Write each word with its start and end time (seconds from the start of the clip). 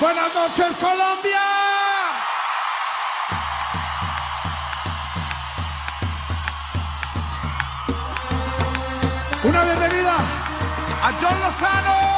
Buenas 0.00 0.34
noches, 0.34 0.76
Colombia. 0.76 1.40
Una 9.44 9.64
bienvenida 9.64 10.16
a 11.02 11.12
John 11.20 11.38
Lozano. 11.40 12.13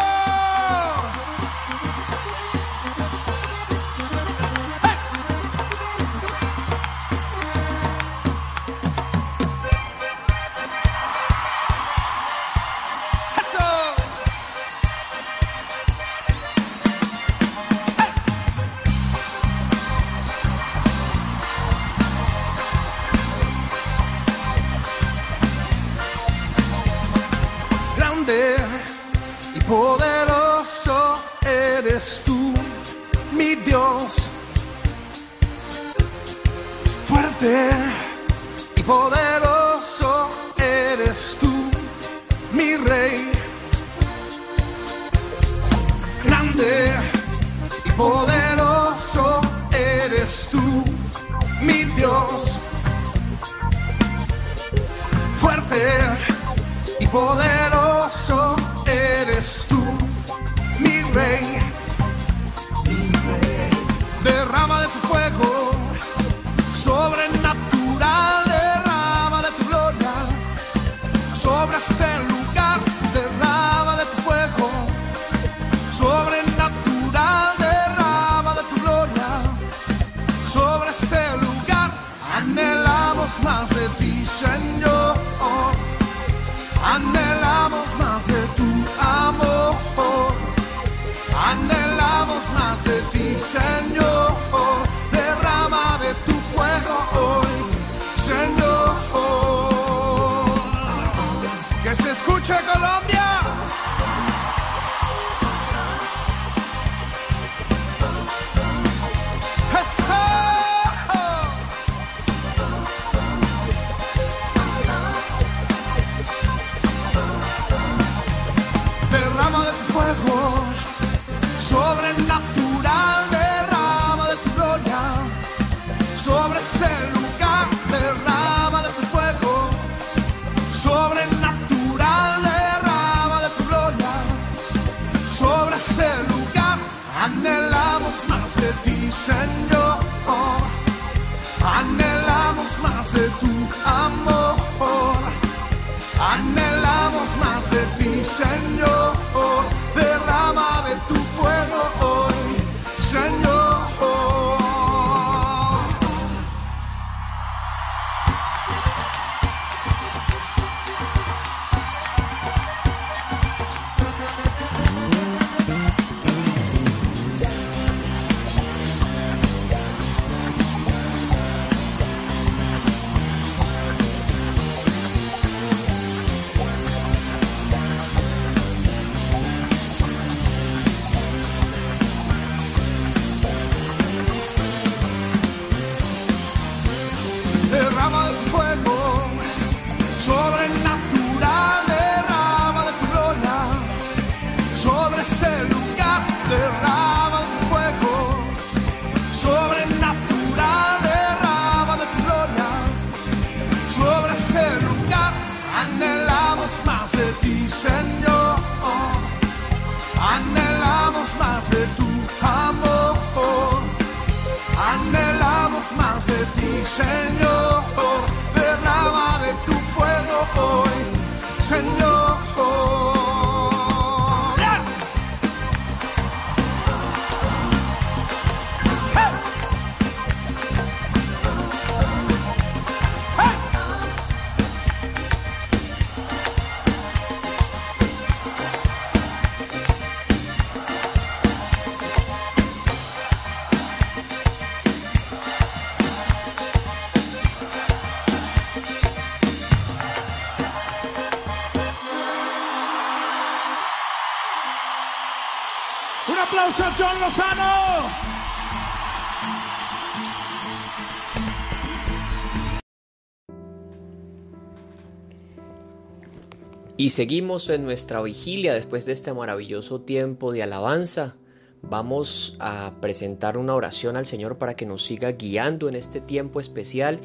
Y 266.99 267.11
seguimos 267.11 267.69
en 267.69 267.85
nuestra 267.85 268.23
vigilia 268.23 268.73
después 268.73 269.05
de 269.05 269.13
este 269.13 269.33
maravilloso 269.35 270.01
tiempo 270.01 270.51
de 270.51 270.63
alabanza. 270.63 271.37
Vamos 271.83 272.57
a 272.59 272.95
presentar 273.03 273.59
una 273.59 273.75
oración 273.75 274.17
al 274.17 274.25
Señor 274.25 274.57
para 274.57 274.77
que 274.77 274.87
nos 274.87 275.05
siga 275.05 275.33
guiando 275.33 275.89
en 275.91 275.95
este 275.95 276.23
tiempo 276.23 276.59
especial 276.59 277.21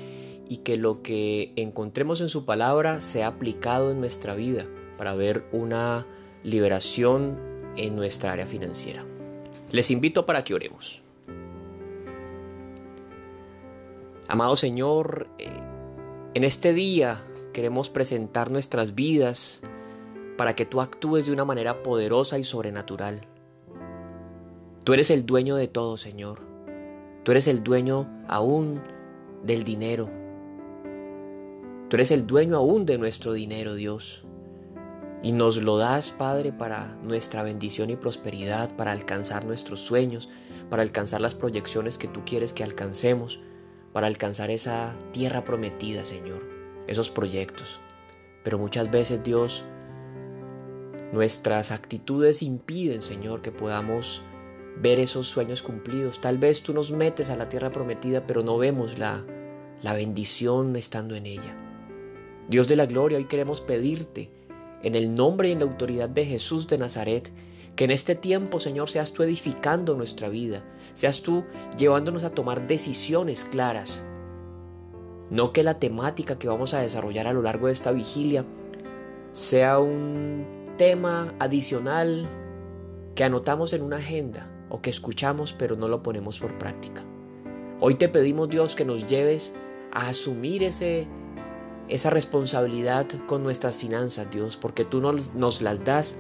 y 0.50 0.58
que 0.58 0.76
lo 0.76 1.02
que 1.02 1.54
encontremos 1.56 2.20
en 2.20 2.28
su 2.28 2.44
palabra 2.44 3.00
sea 3.00 3.28
aplicado 3.28 3.92
en 3.92 4.02
nuestra 4.02 4.36
vida 4.36 4.68
para 4.98 5.16
ver 5.16 5.46
una 5.54 6.06
liberación 6.44 7.40
en 7.78 7.96
nuestra 7.96 8.34
área 8.34 8.46
financiera. 8.46 9.06
Les 9.72 9.90
invito 9.90 10.26
para 10.26 10.44
que 10.44 10.54
oremos. 10.54 11.02
Amado 14.28 14.56
Señor, 14.56 15.28
eh, 15.38 15.50
en 16.34 16.44
este 16.44 16.74
día 16.74 17.26
queremos 17.54 17.90
presentar 17.90 18.52
nuestras 18.52 18.96
vidas 18.96 19.62
para 20.38 20.56
que 20.56 20.66
tú 20.66 20.82
actúes 20.82 21.26
de 21.26 21.34
una 21.34 21.46
manera 21.46 21.84
poderosa 21.84 22.38
y 22.38 22.44
sobrenatural. 22.44 23.22
Tú 24.84 24.94
eres 24.94 25.10
el 25.10 25.26
dueño 25.26 25.56
de 25.56 25.68
todo, 25.68 25.98
Señor. 25.98 26.42
Tú 27.24 27.32
eres 27.32 27.48
el 27.48 27.64
dueño 27.64 28.10
aún 28.28 28.82
del 29.44 29.64
dinero. 29.64 30.10
Tú 31.88 31.98
eres 31.98 32.12
el 32.12 32.26
dueño 32.26 32.58
aún 32.58 32.86
de 32.86 32.98
nuestro 32.98 33.34
dinero, 33.34 33.76
Dios. 33.76 34.26
Y 35.24 35.34
nos 35.34 35.58
lo 35.58 35.78
das, 35.78 36.12
Padre, 36.12 36.52
para 36.52 36.96
nuestra 37.04 37.44
bendición 37.44 37.90
y 37.90 37.96
prosperidad, 37.96 38.76
para 38.76 38.92
alcanzar 38.92 39.46
nuestros 39.46 39.82
sueños, 39.82 40.30
para 40.70 40.82
alcanzar 40.82 41.22
las 41.22 41.36
proyecciones 41.36 41.98
que 41.98 42.08
tú 42.08 42.22
quieres 42.26 42.54
que 42.54 42.64
alcancemos, 42.64 43.40
para 43.94 44.08
alcanzar 44.08 44.50
esa 44.50 44.96
tierra 45.12 45.44
prometida, 45.44 46.06
Señor, 46.06 46.42
esos 46.88 47.12
proyectos. 47.12 47.82
Pero 48.44 48.58
muchas 48.58 48.90
veces, 48.90 49.24
Dios, 49.24 49.64
nuestras 51.12 51.72
actitudes 51.72 52.42
impiden, 52.42 53.02
Señor, 53.02 53.42
que 53.44 53.52
podamos 53.52 54.24
ver 54.78 55.00
esos 55.00 55.28
sueños 55.28 55.62
cumplidos. 55.62 56.22
Tal 56.22 56.40
vez 56.40 56.64
tú 56.64 56.74
nos 56.74 56.92
metes 56.92 57.30
a 57.30 57.36
la 57.36 57.50
tierra 57.50 57.72
prometida, 57.72 58.26
pero 58.26 58.42
no 58.42 58.58
vemos 58.58 58.98
la, 58.98 59.24
la 59.84 59.94
bendición 59.94 60.76
estando 60.76 61.16
en 61.16 61.28
ella. 61.28 61.56
Dios 62.50 62.68
de 62.68 62.76
la 62.76 62.86
gloria, 62.88 63.18
hoy 63.18 63.26
queremos 63.26 63.62
pedirte 63.62 64.32
en 64.84 64.96
el 64.96 65.14
nombre 65.16 65.50
y 65.50 65.52
en 65.52 65.60
la 65.60 65.66
autoridad 65.66 66.10
de 66.10 66.26
Jesús 66.26 66.68
de 66.68 66.78
Nazaret, 66.78 67.32
que 67.76 67.86
en 67.86 67.92
este 67.92 68.16
tiempo, 68.16 68.60
Señor, 68.60 68.90
seas 68.90 69.14
tú 69.14 69.24
edificando 69.24 69.96
nuestra 69.96 70.30
vida, 70.30 70.64
seas 70.94 71.22
tú 71.22 71.46
llevándonos 71.78 72.24
a 72.24 72.32
tomar 72.32 72.68
decisiones 72.68 73.46
claras. 73.46 74.04
No 75.30 75.54
que 75.54 75.64
la 75.64 75.80
temática 75.80 76.38
que 76.38 76.48
vamos 76.48 76.74
a 76.74 76.80
desarrollar 76.80 77.28
a 77.28 77.34
lo 77.34 77.42
largo 77.42 77.68
de 77.68 77.74
esta 77.74 77.92
vigilia 77.92 78.46
sea 79.32 79.80
un 79.80 80.46
tema 80.78 81.34
adicional 81.40 82.30
que 83.16 83.24
anotamos 83.24 83.72
en 83.74 83.82
una 83.82 83.98
agenda 83.98 84.50
o 84.70 84.82
que 84.82 84.90
escuchamos 84.90 85.54
pero 85.54 85.76
no 85.76 85.88
lo 85.88 86.04
ponemos 86.04 86.40
por 86.40 86.58
práctica. 86.58 87.04
Hoy 87.80 87.96
te 87.96 88.10
pedimos 88.10 88.50
Dios 88.50 88.76
que 88.76 88.86
nos 88.86 89.10
lleves 89.10 89.56
a 89.92 90.10
asumir 90.10 90.64
ese 90.64 91.08
esa 91.92 92.10
responsabilidad 92.10 93.06
con 93.28 93.44
nuestras 93.44 93.78
finanzas, 93.78 94.30
Dios, 94.32 94.56
porque 94.56 94.86
tú 94.86 95.02
nos, 95.02 95.62
las 95.62 95.84
das 95.84 96.16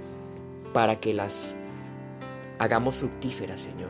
para 0.73 0.99
que 0.99 1.13
las 1.13 1.55
hagamos 2.59 2.95
fructíferas, 2.95 3.61
Señor. 3.61 3.89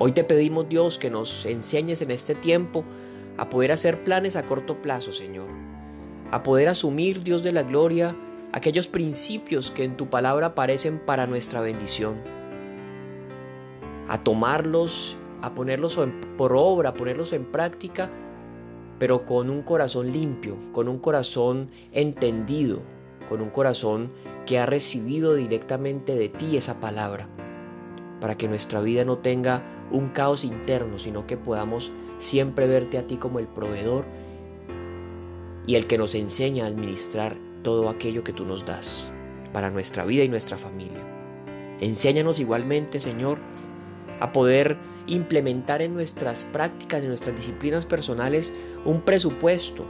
Hoy 0.00 0.10
te 0.10 0.24
pedimos, 0.24 0.68
Dios, 0.68 0.98
que 0.98 1.10
nos 1.10 1.46
enseñes 1.46 2.02
en 2.02 2.10
este 2.10 2.34
tiempo 2.34 2.84
a 3.38 3.48
poder 3.48 3.70
hacer 3.70 4.02
planes 4.02 4.34
a 4.34 4.46
corto 4.46 4.82
plazo, 4.82 5.12
Señor. 5.12 5.46
A 6.32 6.42
poder 6.42 6.68
asumir, 6.68 7.22
Dios 7.22 7.44
de 7.44 7.52
la 7.52 7.62
gloria, 7.62 8.16
aquellos 8.52 8.88
principios 8.88 9.70
que 9.70 9.84
en 9.84 9.96
tu 9.96 10.10
palabra 10.10 10.48
aparecen 10.48 10.98
para 10.98 11.28
nuestra 11.28 11.60
bendición. 11.60 12.16
A 14.08 14.24
tomarlos, 14.24 15.16
a 15.40 15.54
ponerlos 15.54 16.00
por 16.36 16.52
obra, 16.52 16.88
a 16.90 16.94
ponerlos 16.94 17.32
en 17.32 17.44
práctica 17.44 18.10
pero 19.00 19.24
con 19.24 19.48
un 19.48 19.62
corazón 19.62 20.12
limpio, 20.12 20.58
con 20.72 20.86
un 20.86 20.98
corazón 20.98 21.70
entendido, 21.90 22.82
con 23.30 23.40
un 23.40 23.48
corazón 23.48 24.12
que 24.44 24.58
ha 24.58 24.66
recibido 24.66 25.34
directamente 25.34 26.14
de 26.16 26.28
ti 26.28 26.58
esa 26.58 26.80
palabra, 26.80 27.26
para 28.20 28.36
que 28.36 28.46
nuestra 28.46 28.82
vida 28.82 29.06
no 29.06 29.16
tenga 29.16 29.62
un 29.90 30.10
caos 30.10 30.44
interno, 30.44 30.98
sino 30.98 31.26
que 31.26 31.38
podamos 31.38 31.90
siempre 32.18 32.66
verte 32.66 32.98
a 32.98 33.06
ti 33.06 33.16
como 33.16 33.38
el 33.38 33.46
proveedor 33.48 34.04
y 35.66 35.76
el 35.76 35.86
que 35.86 35.96
nos 35.96 36.14
enseña 36.14 36.64
a 36.64 36.68
administrar 36.68 37.38
todo 37.62 37.88
aquello 37.88 38.22
que 38.22 38.34
tú 38.34 38.44
nos 38.44 38.66
das 38.66 39.10
para 39.54 39.70
nuestra 39.70 40.04
vida 40.04 40.24
y 40.24 40.28
nuestra 40.28 40.58
familia. 40.58 41.00
Enséñanos 41.80 42.38
igualmente, 42.38 43.00
Señor, 43.00 43.38
a 44.20 44.30
poder 44.32 44.76
implementar 45.10 45.82
en 45.82 45.94
nuestras 45.94 46.44
prácticas, 46.44 47.02
en 47.02 47.08
nuestras 47.08 47.36
disciplinas 47.36 47.86
personales, 47.86 48.52
un 48.84 49.00
presupuesto 49.00 49.84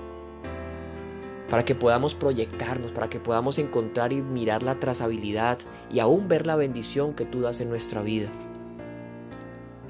para 1.48 1.64
que 1.64 1.74
podamos 1.74 2.14
proyectarnos, 2.14 2.92
para 2.92 3.10
que 3.10 3.18
podamos 3.18 3.58
encontrar 3.58 4.12
y 4.12 4.22
mirar 4.22 4.62
la 4.62 4.78
trazabilidad 4.78 5.58
y 5.92 5.98
aún 5.98 6.28
ver 6.28 6.46
la 6.46 6.56
bendición 6.56 7.14
que 7.14 7.24
tú 7.24 7.40
das 7.40 7.60
en 7.60 7.68
nuestra 7.68 8.02
vida. 8.02 8.28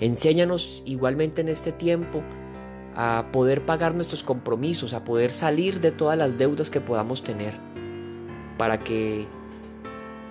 Enséñanos 0.00 0.82
igualmente 0.86 1.42
en 1.42 1.48
este 1.48 1.72
tiempo 1.72 2.22
a 2.96 3.26
poder 3.32 3.66
pagar 3.66 3.94
nuestros 3.94 4.22
compromisos, 4.22 4.94
a 4.94 5.04
poder 5.04 5.32
salir 5.32 5.80
de 5.80 5.90
todas 5.92 6.16
las 6.16 6.38
deudas 6.38 6.70
que 6.70 6.80
podamos 6.80 7.22
tener, 7.22 7.58
para 8.56 8.80
que 8.80 9.26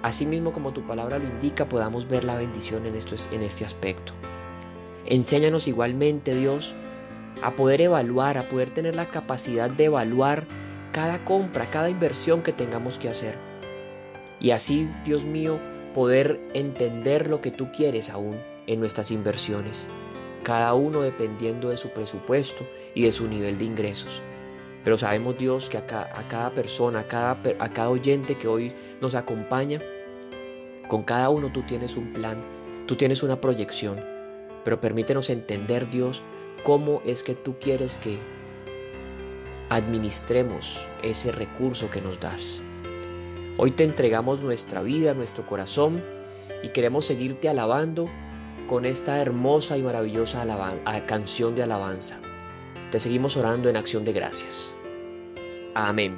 Así 0.02 0.26
mismo 0.26 0.54
como 0.54 0.72
tu 0.72 0.82
palabra 0.84 1.20
lo 1.20 1.26
indica, 1.26 1.68
podamos 1.68 2.08
ver 2.08 2.24
la 2.24 2.36
bendición 2.36 2.86
en, 2.86 2.96
esto, 2.96 3.16
en 3.32 3.42
este 3.44 3.66
aspecto. 3.66 4.14
Enséñanos 5.06 5.68
igualmente, 5.68 6.36
Dios, 6.36 6.76
a 7.42 7.52
poder 7.52 7.82
evaluar, 7.82 8.38
a 8.38 8.50
poder 8.50 8.70
tener 8.70 8.96
la 8.96 9.10
capacidad 9.10 9.70
de 9.70 9.86
evaluar 9.86 10.46
cada 10.92 11.24
compra, 11.24 11.70
cada 11.70 11.90
inversión 11.90 12.42
que 12.42 12.52
tengamos 12.52 13.00
que 13.00 13.10
hacer. 13.10 13.38
Y 14.40 14.52
así, 14.52 14.88
Dios 15.06 15.24
mío, 15.24 15.60
poder 15.94 16.40
entender 16.54 17.30
lo 17.30 17.42
que 17.42 17.52
tú 17.52 17.72
quieres 17.72 18.10
aún 18.10 18.38
en 18.68 18.80
nuestras 18.80 19.12
inversiones, 19.12 19.88
cada 20.44 20.74
uno 20.74 21.02
dependiendo 21.02 21.70
de 21.70 21.78
su 21.78 21.90
presupuesto 21.90 22.66
y 22.94 23.04
de 23.04 23.12
su 23.12 23.28
nivel 23.28 23.58
de 23.58 23.66
ingresos. 23.66 24.22
Pero 24.84 24.98
sabemos 24.98 25.38
Dios 25.38 25.70
que 25.70 25.78
a, 25.78 25.86
cada 25.86 26.52
persona, 26.52 27.02
a 27.02 27.08
cada, 27.08 27.32
a 27.60 27.70
cada 27.70 27.90
oyente 27.90 28.38
que 28.38 28.48
hoy 28.48 28.74
nos 29.02 29.16
acompaña, 29.16 29.80
con 30.88 31.04
cada 31.04 31.30
uno 31.30 31.52
tú 31.52 31.64
tienes 31.64 31.98
un 31.98 32.14
plan, 32.14 32.42
tú 32.88 32.96
tienes 32.96 33.22
una 33.22 33.42
proyección. 33.42 33.98
Pero 34.64 34.82
permítenos 34.82 35.30
entender 35.30 35.90
Dios 35.90 36.22
cómo 36.64 37.02
es 37.06 37.24
que 37.24 37.36
tú 37.36 37.58
quieres 37.60 37.98
que 37.98 38.20
administremos 39.70 40.80
ese 41.04 41.32
recurso 41.32 41.90
que 41.90 42.02
nos 42.02 42.20
das. 42.20 42.62
Hoy 43.58 43.72
te 43.72 43.84
entregamos 43.84 44.42
nuestra 44.42 44.82
vida, 44.82 45.14
nuestro 45.14 45.46
corazón 45.46 46.02
y 46.64 46.70
queremos 46.70 47.06
seguirte 47.06 47.50
alabando 47.50 48.10
con 48.68 48.86
esta 48.86 49.20
hermosa 49.20 49.78
y 49.78 49.84
maravillosa 49.84 50.42
canción 51.06 51.56
de 51.56 51.64
alabanza. 51.64 52.20
Te 52.92 53.00
seguimos 53.00 53.38
orando 53.38 53.70
en 53.70 53.78
acción 53.78 54.06
de 54.06 54.14
gracias. 54.14 54.74
Amén. 55.74 56.16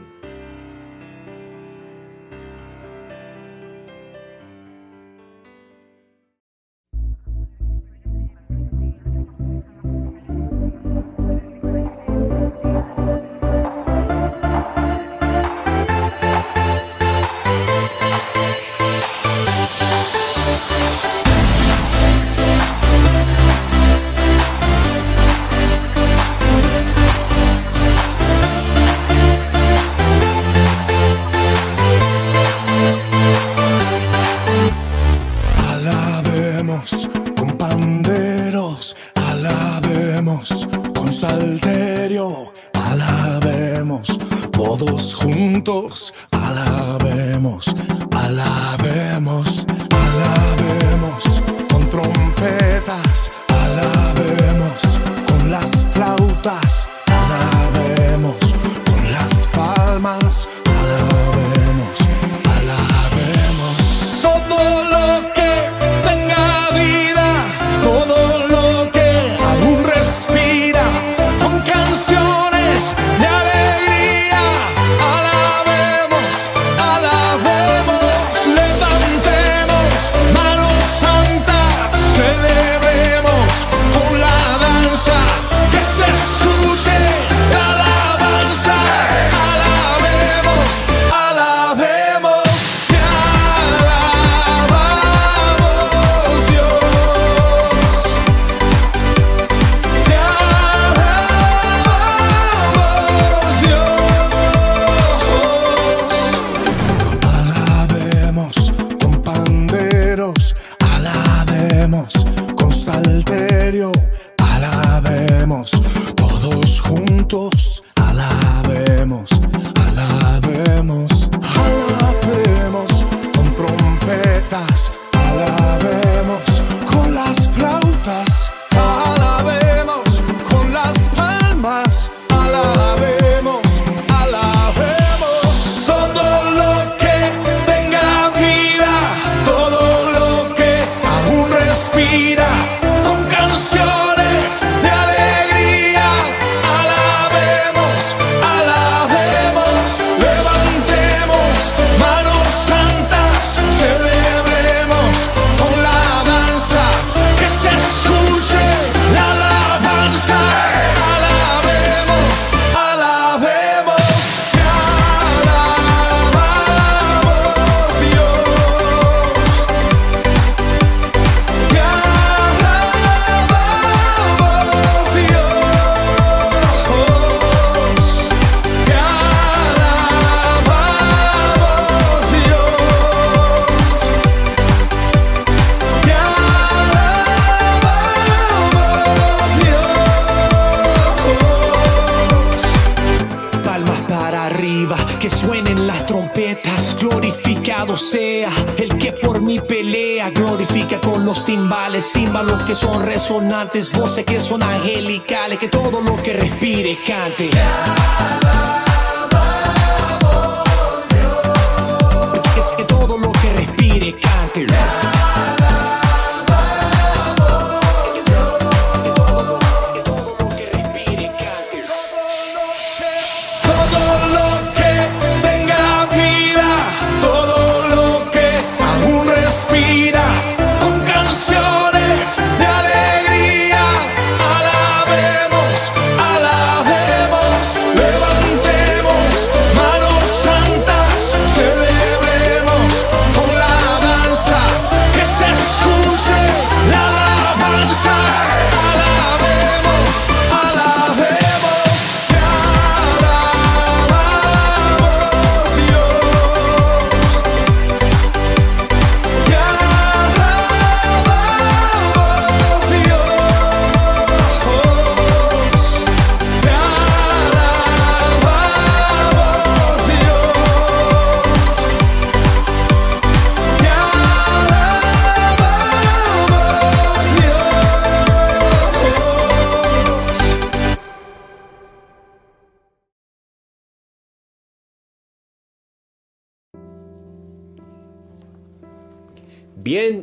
Timbales, 202.01 202.11
címbalos 202.11 202.63
que 202.63 202.75
son 202.75 203.03
resonantes, 203.03 203.91
voces 203.91 204.25
que 204.25 204.39
son 204.39 204.63
angelicales. 204.63 205.59
Que 205.59 205.67
todo 205.67 206.01
lo 206.01 206.21
que 206.23 206.33
respire 206.33 206.97
cante. 207.05 207.49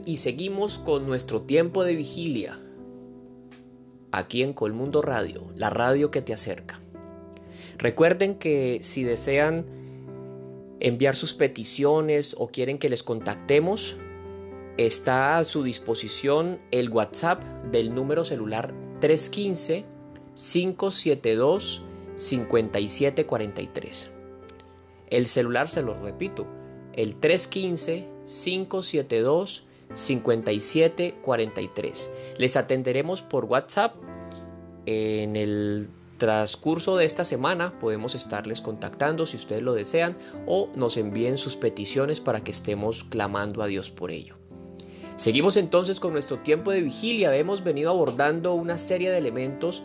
Y 0.04 0.18
seguimos 0.18 0.78
con 0.78 1.06
nuestro 1.06 1.42
tiempo 1.42 1.84
de 1.84 1.96
vigilia. 1.96 2.60
Aquí 4.12 4.42
en 4.42 4.52
Colmundo 4.52 5.02
Radio, 5.02 5.46
la 5.54 5.70
radio 5.70 6.10
que 6.10 6.22
te 6.22 6.32
acerca. 6.32 6.80
Recuerden 7.76 8.36
que 8.36 8.78
si 8.82 9.04
desean 9.04 9.66
enviar 10.80 11.16
sus 11.16 11.34
peticiones 11.34 12.34
o 12.38 12.48
quieren 12.48 12.78
que 12.78 12.88
les 12.88 13.02
contactemos, 13.02 13.96
está 14.76 15.38
a 15.38 15.44
su 15.44 15.62
disposición 15.62 16.60
el 16.70 16.90
WhatsApp 16.90 17.42
del 17.70 17.94
número 17.94 18.24
celular 18.24 18.72
315 19.00 19.84
572 20.34 21.82
5743. 22.16 24.10
El 25.10 25.26
celular 25.26 25.68
se 25.68 25.82
lo 25.82 25.94
repito, 25.94 26.46
el 26.92 27.20
315-572-5743. 27.20 29.62
Les 32.38 32.56
atenderemos 32.56 33.22
por 33.22 33.44
WhatsApp. 33.46 33.94
En 34.86 35.36
el 35.36 35.88
transcurso 36.18 36.96
de 36.96 37.04
esta 37.04 37.24
semana 37.24 37.78
podemos 37.78 38.14
estarles 38.14 38.60
contactando 38.60 39.26
si 39.26 39.36
ustedes 39.36 39.62
lo 39.62 39.74
desean 39.74 40.16
o 40.46 40.70
nos 40.74 40.96
envíen 40.96 41.38
sus 41.38 41.56
peticiones 41.56 42.20
para 42.20 42.42
que 42.42 42.50
estemos 42.50 43.04
clamando 43.04 43.62
a 43.62 43.66
Dios 43.66 43.90
por 43.90 44.10
ello. 44.10 44.36
Seguimos 45.16 45.56
entonces 45.56 45.98
con 46.00 46.12
nuestro 46.12 46.38
tiempo 46.38 46.70
de 46.70 46.80
vigilia. 46.80 47.34
Hemos 47.36 47.64
venido 47.64 47.90
abordando 47.90 48.54
una 48.54 48.78
serie 48.78 49.10
de 49.10 49.18
elementos 49.18 49.82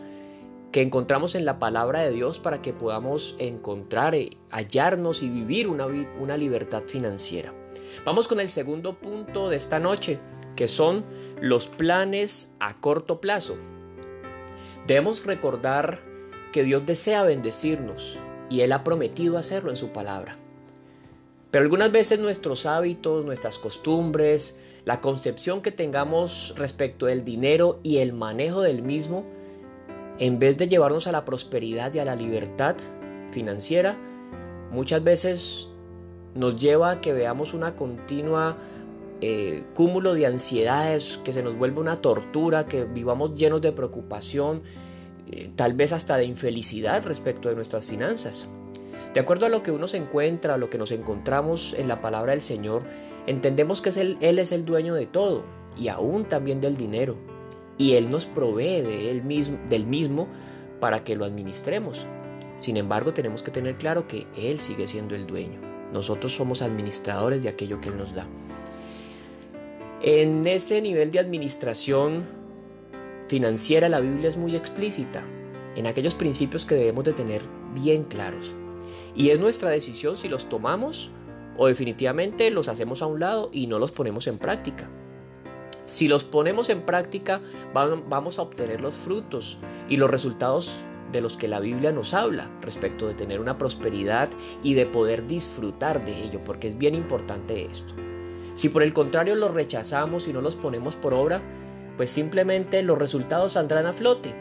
que 0.70 0.82
encontramos 0.82 1.34
en 1.34 1.44
la 1.44 1.58
palabra 1.58 2.00
de 2.00 2.10
Dios 2.10 2.40
para 2.40 2.62
que 2.62 2.72
podamos 2.72 3.36
encontrar, 3.38 4.14
eh, 4.14 4.30
hallarnos 4.50 5.22
y 5.22 5.28
vivir 5.28 5.68
una, 5.68 5.86
una 5.86 6.36
libertad 6.36 6.84
financiera. 6.86 7.52
Vamos 8.04 8.28
con 8.28 8.40
el 8.40 8.48
segundo 8.48 8.94
punto 8.94 9.48
de 9.48 9.56
esta 9.56 9.78
noche, 9.78 10.18
que 10.56 10.68
son 10.68 11.04
los 11.40 11.68
planes 11.68 12.52
a 12.60 12.80
corto 12.80 13.20
plazo. 13.20 13.56
Debemos 14.86 15.24
recordar 15.24 16.00
que 16.52 16.62
Dios 16.62 16.86
desea 16.86 17.24
bendecirnos 17.24 18.18
y 18.50 18.60
Él 18.60 18.72
ha 18.72 18.84
prometido 18.84 19.38
hacerlo 19.38 19.70
en 19.70 19.76
su 19.76 19.90
palabra. 19.90 20.38
Pero 21.50 21.62
algunas 21.62 21.92
veces 21.92 22.18
nuestros 22.18 22.66
hábitos, 22.66 23.24
nuestras 23.24 23.58
costumbres, 23.58 24.58
la 24.84 25.00
concepción 25.00 25.62
que 25.62 25.72
tengamos 25.72 26.54
respecto 26.56 27.06
del 27.06 27.24
dinero 27.24 27.80
y 27.82 27.98
el 27.98 28.12
manejo 28.12 28.60
del 28.60 28.82
mismo, 28.82 29.24
en 30.18 30.38
vez 30.38 30.58
de 30.58 30.68
llevarnos 30.68 31.06
a 31.06 31.12
la 31.12 31.24
prosperidad 31.24 31.94
y 31.94 32.00
a 32.00 32.04
la 32.04 32.16
libertad 32.16 32.76
financiera, 33.30 33.96
muchas 34.70 35.02
veces 35.02 35.68
nos 36.34 36.60
lleva 36.60 36.90
a 36.90 37.00
que 37.00 37.12
veamos 37.12 37.54
una 37.54 37.76
continua 37.76 38.56
eh, 39.20 39.64
cúmulo 39.74 40.14
de 40.14 40.26
ansiedades, 40.26 41.18
que 41.24 41.32
se 41.32 41.42
nos 41.42 41.56
vuelve 41.56 41.80
una 41.80 41.96
tortura, 41.96 42.66
que 42.66 42.84
vivamos 42.84 43.34
llenos 43.34 43.62
de 43.62 43.72
preocupación, 43.72 44.62
eh, 45.30 45.50
tal 45.54 45.72
vez 45.74 45.92
hasta 45.92 46.16
de 46.16 46.24
infelicidad 46.24 47.04
respecto 47.04 47.48
de 47.48 47.54
nuestras 47.54 47.86
finanzas. 47.86 48.46
De 49.14 49.20
acuerdo 49.20 49.46
a 49.46 49.48
lo 49.48 49.62
que 49.62 49.70
uno 49.70 49.88
se 49.88 49.96
encuentra, 49.96 50.54
a 50.54 50.58
lo 50.58 50.68
que 50.68 50.78
nos 50.78 50.90
encontramos 50.90 51.74
en 51.74 51.88
la 51.88 52.00
palabra 52.00 52.32
del 52.32 52.42
Señor, 52.42 52.82
entendemos 53.26 53.80
que 53.80 53.90
es 53.90 53.96
él, 53.96 54.18
él 54.20 54.38
es 54.38 54.52
el 54.52 54.64
dueño 54.64 54.94
de 54.94 55.06
todo 55.06 55.44
y 55.76 55.88
aún 55.88 56.24
también 56.24 56.60
del 56.60 56.76
dinero. 56.76 57.16
Y 57.78 57.94
Él 57.94 58.10
nos 58.10 58.26
provee 58.26 58.82
de 58.82 59.20
mismo, 59.24 59.58
del 59.68 59.86
mismo 59.86 60.28
para 60.80 61.02
que 61.02 61.16
lo 61.16 61.24
administremos. 61.24 62.06
Sin 62.56 62.76
embargo, 62.76 63.12
tenemos 63.14 63.42
que 63.42 63.50
tener 63.50 63.76
claro 63.76 64.06
que 64.06 64.26
Él 64.36 64.60
sigue 64.60 64.86
siendo 64.86 65.14
el 65.14 65.26
dueño. 65.26 65.73
Nosotros 65.94 66.34
somos 66.34 66.60
administradores 66.60 67.44
de 67.44 67.48
aquello 67.48 67.80
que 67.80 67.88
Él 67.88 67.96
nos 67.96 68.14
da. 68.14 68.26
En 70.02 70.44
ese 70.46 70.82
nivel 70.82 71.12
de 71.12 71.20
administración 71.20 72.24
financiera 73.28 73.88
la 73.88 74.00
Biblia 74.00 74.28
es 74.28 74.36
muy 74.36 74.56
explícita 74.56 75.24
en 75.76 75.86
aquellos 75.86 76.16
principios 76.16 76.66
que 76.66 76.74
debemos 76.74 77.04
de 77.04 77.12
tener 77.12 77.42
bien 77.72 78.02
claros. 78.02 78.56
Y 79.14 79.30
es 79.30 79.38
nuestra 79.38 79.70
decisión 79.70 80.16
si 80.16 80.28
los 80.28 80.48
tomamos 80.48 81.12
o 81.56 81.68
definitivamente 81.68 82.50
los 82.50 82.66
hacemos 82.66 83.00
a 83.00 83.06
un 83.06 83.20
lado 83.20 83.48
y 83.52 83.68
no 83.68 83.78
los 83.78 83.92
ponemos 83.92 84.26
en 84.26 84.38
práctica. 84.38 84.90
Si 85.86 86.08
los 86.08 86.24
ponemos 86.24 86.70
en 86.70 86.82
práctica 86.82 87.40
vamos 87.72 88.40
a 88.40 88.42
obtener 88.42 88.80
los 88.80 88.96
frutos 88.96 89.58
y 89.88 89.96
los 89.96 90.10
resultados 90.10 90.78
de 91.14 91.22
los 91.22 91.36
que 91.36 91.48
la 91.48 91.60
Biblia 91.60 91.92
nos 91.92 92.12
habla 92.12 92.50
respecto 92.60 93.08
de 93.08 93.14
tener 93.14 93.40
una 93.40 93.56
prosperidad 93.56 94.28
y 94.62 94.74
de 94.74 94.86
poder 94.86 95.26
disfrutar 95.26 96.04
de 96.04 96.22
ello, 96.22 96.42
porque 96.44 96.68
es 96.68 96.76
bien 96.76 96.94
importante 96.94 97.64
esto. 97.64 97.94
Si 98.54 98.68
por 98.68 98.82
el 98.82 98.92
contrario 98.92 99.34
los 99.34 99.52
rechazamos 99.52 100.28
y 100.28 100.32
no 100.32 100.40
los 100.40 100.56
ponemos 100.56 100.96
por 100.96 101.14
obra, 101.14 101.42
pues 101.96 102.10
simplemente 102.10 102.82
los 102.82 102.98
resultados 102.98 103.52
saldrán 103.52 103.86
a 103.86 103.92
flote. 103.92 104.34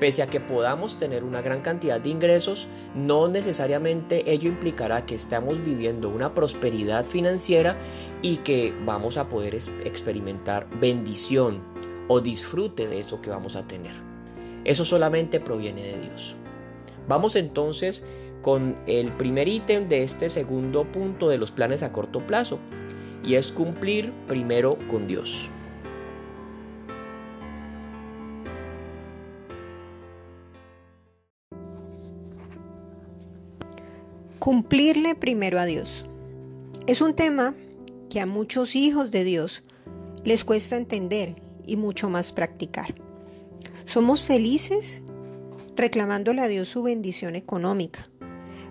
Pese 0.00 0.22
a 0.22 0.26
que 0.26 0.40
podamos 0.40 0.98
tener 0.98 1.22
una 1.22 1.40
gran 1.40 1.60
cantidad 1.60 2.00
de 2.00 2.10
ingresos, 2.10 2.66
no 2.94 3.28
necesariamente 3.28 4.32
ello 4.32 4.48
implicará 4.48 5.06
que 5.06 5.14
estamos 5.14 5.64
viviendo 5.64 6.08
una 6.08 6.34
prosperidad 6.34 7.06
financiera 7.06 7.76
y 8.20 8.38
que 8.38 8.74
vamos 8.84 9.16
a 9.16 9.28
poder 9.28 9.54
experimentar 9.54 10.68
bendición 10.80 11.62
o 12.08 12.20
disfrute 12.20 12.88
de 12.88 13.00
eso 13.00 13.22
que 13.22 13.30
vamos 13.30 13.54
a 13.56 13.66
tener. 13.66 14.13
Eso 14.64 14.84
solamente 14.84 15.40
proviene 15.40 15.82
de 15.82 16.00
Dios. 16.00 16.36
Vamos 17.06 17.36
entonces 17.36 18.04
con 18.42 18.76
el 18.86 19.12
primer 19.12 19.48
ítem 19.48 19.88
de 19.88 20.02
este 20.02 20.28
segundo 20.28 20.84
punto 20.84 21.28
de 21.28 21.38
los 21.38 21.50
planes 21.50 21.82
a 21.82 21.92
corto 21.92 22.20
plazo, 22.20 22.58
y 23.22 23.36
es 23.36 23.52
cumplir 23.52 24.12
primero 24.28 24.76
con 24.90 25.06
Dios. 25.06 25.48
Cumplirle 34.38 35.14
primero 35.14 35.58
a 35.58 35.64
Dios. 35.64 36.04
Es 36.86 37.00
un 37.00 37.14
tema 37.14 37.54
que 38.10 38.20
a 38.20 38.26
muchos 38.26 38.76
hijos 38.76 39.10
de 39.10 39.24
Dios 39.24 39.62
les 40.22 40.44
cuesta 40.44 40.76
entender 40.76 41.34
y 41.66 41.76
mucho 41.76 42.10
más 42.10 42.30
practicar. 42.30 42.92
Somos 43.86 44.22
felices 44.22 45.02
reclamándole 45.76 46.42
a 46.42 46.48
Dios 46.48 46.68
su 46.68 46.82
bendición 46.82 47.36
económica, 47.36 48.08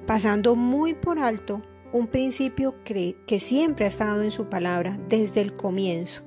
pasando 0.06 0.56
muy 0.56 0.94
por 0.94 1.20
alto 1.20 1.62
un 1.92 2.08
principio 2.08 2.84
que, 2.84 3.16
que 3.28 3.40
siempre 3.40 3.86
ha 3.86 3.90
estado 3.90 4.24
en 4.24 4.32
su 4.32 4.50
palabra 4.50 4.98
desde 5.10 5.42
el 5.42 5.54
comienzo. 5.54 6.24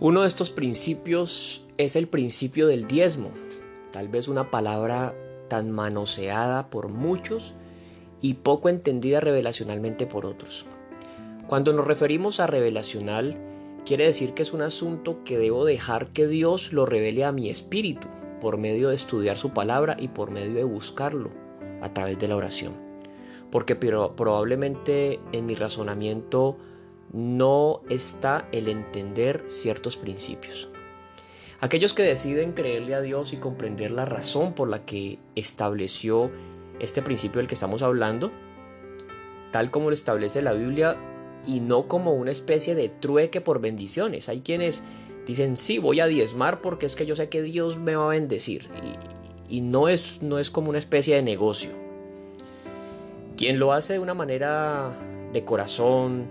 Uno 0.00 0.22
de 0.22 0.28
estos 0.28 0.50
principios 0.50 1.66
es 1.78 1.96
el 1.96 2.06
principio 2.06 2.66
del 2.66 2.86
diezmo, 2.86 3.30
tal 3.92 4.08
vez 4.08 4.28
una 4.28 4.50
palabra 4.50 5.14
tan 5.48 5.70
manoseada 5.70 6.70
por 6.70 6.88
muchos 6.88 7.54
y 8.20 8.34
poco 8.34 8.68
entendida 8.68 9.20
revelacionalmente 9.20 10.06
por 10.06 10.26
otros. 10.26 10.66
Cuando 11.46 11.72
nos 11.72 11.86
referimos 11.86 12.40
a 12.40 12.48
revelacional, 12.48 13.38
quiere 13.84 14.04
decir 14.04 14.34
que 14.34 14.42
es 14.42 14.52
un 14.52 14.62
asunto 14.62 15.22
que 15.24 15.38
debo 15.38 15.64
dejar 15.64 16.08
que 16.08 16.26
Dios 16.26 16.72
lo 16.72 16.86
revele 16.86 17.24
a 17.24 17.30
mi 17.30 17.50
espíritu, 17.50 18.08
por 18.40 18.58
medio 18.58 18.88
de 18.88 18.96
estudiar 18.96 19.36
su 19.36 19.50
palabra 19.50 19.96
y 19.96 20.08
por 20.08 20.32
medio 20.32 20.54
de 20.54 20.64
buscarlo 20.64 21.30
a 21.80 21.94
través 21.94 22.18
de 22.18 22.26
la 22.26 22.36
oración. 22.36 22.74
Porque 23.52 23.76
probablemente 23.76 25.20
en 25.30 25.46
mi 25.46 25.54
razonamiento 25.54 26.58
no 27.12 27.82
está 27.88 28.48
el 28.50 28.66
entender 28.66 29.44
ciertos 29.48 29.96
principios. 29.96 30.68
Aquellos 31.60 31.94
que 31.94 32.02
deciden 32.02 32.52
creerle 32.52 32.96
a 32.96 33.00
Dios 33.00 33.32
y 33.32 33.36
comprender 33.36 33.92
la 33.92 34.04
razón 34.04 34.52
por 34.52 34.68
la 34.68 34.84
que 34.84 35.20
estableció 35.36 36.32
este 36.80 37.02
principio 37.02 37.38
del 37.38 37.46
que 37.46 37.54
estamos 37.54 37.82
hablando, 37.82 38.32
tal 39.52 39.70
como 39.70 39.90
lo 39.90 39.94
establece 39.94 40.42
la 40.42 40.52
Biblia, 40.52 40.96
y 41.46 41.60
no 41.60 41.88
como 41.88 42.12
una 42.12 42.30
especie 42.30 42.74
de 42.74 42.88
trueque 42.88 43.40
por 43.40 43.60
bendiciones. 43.60 44.28
Hay 44.28 44.40
quienes 44.40 44.82
dicen, 45.26 45.56
sí, 45.56 45.78
voy 45.78 46.00
a 46.00 46.06
diezmar 46.06 46.60
porque 46.60 46.86
es 46.86 46.96
que 46.96 47.06
yo 47.06 47.16
sé 47.16 47.28
que 47.28 47.42
Dios 47.42 47.78
me 47.78 47.96
va 47.96 48.06
a 48.06 48.08
bendecir. 48.08 48.68
Y, 49.48 49.60
no, 49.60 49.88
es, 49.88 50.22
no 50.22 50.38
es 50.38 50.50
como 50.50 50.70
una 50.70 50.78
especie 50.78 51.16
de 51.16 51.22
negocio. 51.22 51.70
Quien 53.36 53.58
lo 53.58 53.72
hace 53.72 53.94
de 53.94 53.98
una 53.98 54.14
manera 54.14 54.98
de 55.32 55.44
corazón, 55.44 56.26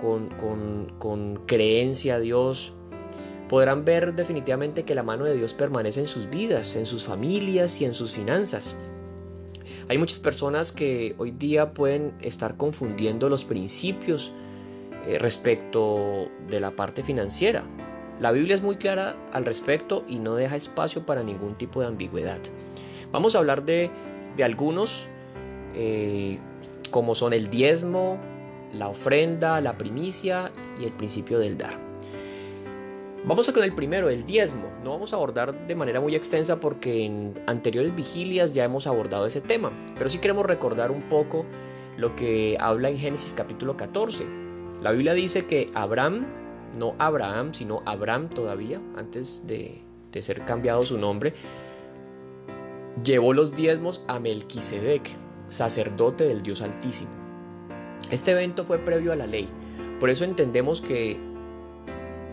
con, 0.00 0.28
con, 0.28 0.92
con 0.98 1.36
creencia 1.46 2.16
a 2.16 2.20
Dios, 2.20 2.74
podrán 3.48 3.84
ver 3.84 4.14
definitivamente 4.14 4.84
que 4.84 4.94
la 4.94 5.02
mano 5.02 5.24
de 5.24 5.34
Dios 5.34 5.54
permanece 5.54 6.00
en 6.00 6.08
sus 6.08 6.28
vidas, 6.28 6.76
en 6.76 6.84
sus 6.84 7.04
familias 7.04 7.80
y 7.80 7.84
en 7.84 7.94
sus 7.94 8.12
finanzas. 8.12 8.74
Hay 9.88 9.96
muchas 9.96 10.18
personas 10.20 10.70
que 10.70 11.14
hoy 11.16 11.30
día 11.30 11.72
pueden 11.72 12.12
estar 12.20 12.56
confundiendo 12.56 13.30
los 13.30 13.46
principios 13.46 14.32
eh, 15.06 15.18
respecto 15.18 16.28
de 16.48 16.60
la 16.60 16.72
parte 16.72 17.02
financiera. 17.02 17.64
La 18.20 18.32
Biblia 18.32 18.56
es 18.56 18.62
muy 18.62 18.76
clara 18.76 19.16
al 19.32 19.44
respecto 19.44 20.04
y 20.08 20.18
no 20.18 20.34
deja 20.34 20.56
espacio 20.56 21.06
para 21.06 21.22
ningún 21.22 21.54
tipo 21.54 21.80
de 21.80 21.86
ambigüedad. 21.86 22.40
Vamos 23.12 23.34
a 23.34 23.38
hablar 23.38 23.64
de, 23.64 23.90
algunos, 24.42 25.06
eh, 25.74 26.38
como 26.90 27.14
son 27.14 27.32
el 27.32 27.48
diezmo, 27.48 28.18
la 28.72 28.88
ofrenda, 28.88 29.60
la 29.60 29.78
primicia 29.78 30.50
y 30.80 30.84
el 30.84 30.92
principio 30.92 31.38
del 31.38 31.56
dar. 31.56 31.88
Vamos 33.24 33.48
a 33.48 33.52
con 33.52 33.62
el 33.62 33.74
primero, 33.74 34.08
el 34.08 34.26
diezmo. 34.26 34.70
No 34.82 34.90
vamos 34.90 35.12
a 35.12 35.16
abordar 35.16 35.66
de 35.66 35.74
manera 35.74 36.00
muy 36.00 36.14
extensa 36.14 36.60
porque 36.60 37.04
en 37.04 37.34
anteriores 37.46 37.94
vigilias 37.94 38.54
ya 38.54 38.64
hemos 38.64 38.86
abordado 38.86 39.26
ese 39.26 39.40
tema, 39.40 39.70
pero 39.96 40.08
sí 40.08 40.18
queremos 40.18 40.46
recordar 40.46 40.90
un 40.90 41.02
poco 41.02 41.44
lo 41.96 42.14
que 42.16 42.56
habla 42.60 42.90
en 42.90 42.98
Génesis 42.98 43.34
capítulo 43.34 43.76
14. 43.76 44.47
La 44.82 44.92
Biblia 44.92 45.12
dice 45.14 45.46
que 45.46 45.70
Abraham 45.74 46.26
no 46.76 46.94
Abraham, 46.98 47.52
sino 47.54 47.82
Abraham 47.84 48.28
todavía, 48.28 48.80
antes 48.96 49.46
de, 49.46 49.82
ser 50.20 50.44
cambiado 50.44 50.82
su 50.82 50.98
nombre, 50.98 51.32
llevó 53.04 53.32
los 53.32 53.54
diezmos 53.54 54.02
a 54.08 54.18
Melquisedec, 54.18 55.08
sacerdote 55.48 56.24
del 56.24 56.42
Dios 56.42 56.60
Altísimo. 56.60 57.10
Este 58.10 58.32
evento 58.32 58.64
fue 58.64 58.78
previo 58.78 59.12
a 59.12 59.16
la 59.16 59.26
ley, 59.26 59.48
por 60.00 60.10
eso 60.10 60.24
entendemos 60.24 60.80
que 60.80 61.18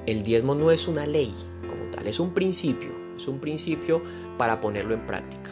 el 0.05 0.23
diezmo 0.23 0.55
no 0.55 0.71
es 0.71 0.87
una 0.87 1.05
ley 1.05 1.33
como 1.67 1.91
tal, 1.91 2.07
es 2.07 2.19
un 2.19 2.33
principio, 2.33 2.89
es 3.15 3.27
un 3.27 3.39
principio 3.39 4.01
para 4.37 4.61
ponerlo 4.61 4.93
en 4.93 5.05
práctica. 5.05 5.44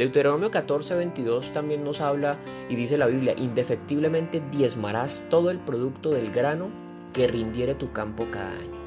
Deuteronomio 0.00 0.50
14, 0.50 0.94
22 0.94 1.50
también 1.50 1.84
nos 1.84 2.00
habla 2.00 2.38
y 2.70 2.74
dice 2.74 2.96
la 2.96 3.06
Biblia, 3.06 3.34
indefectiblemente 3.36 4.42
diezmarás 4.50 5.26
todo 5.28 5.50
el 5.50 5.58
producto 5.58 6.08
del 6.08 6.30
grano 6.30 6.70
que 7.12 7.26
rindiere 7.26 7.74
tu 7.74 7.92
campo 7.92 8.26
cada 8.30 8.50
año. 8.50 8.80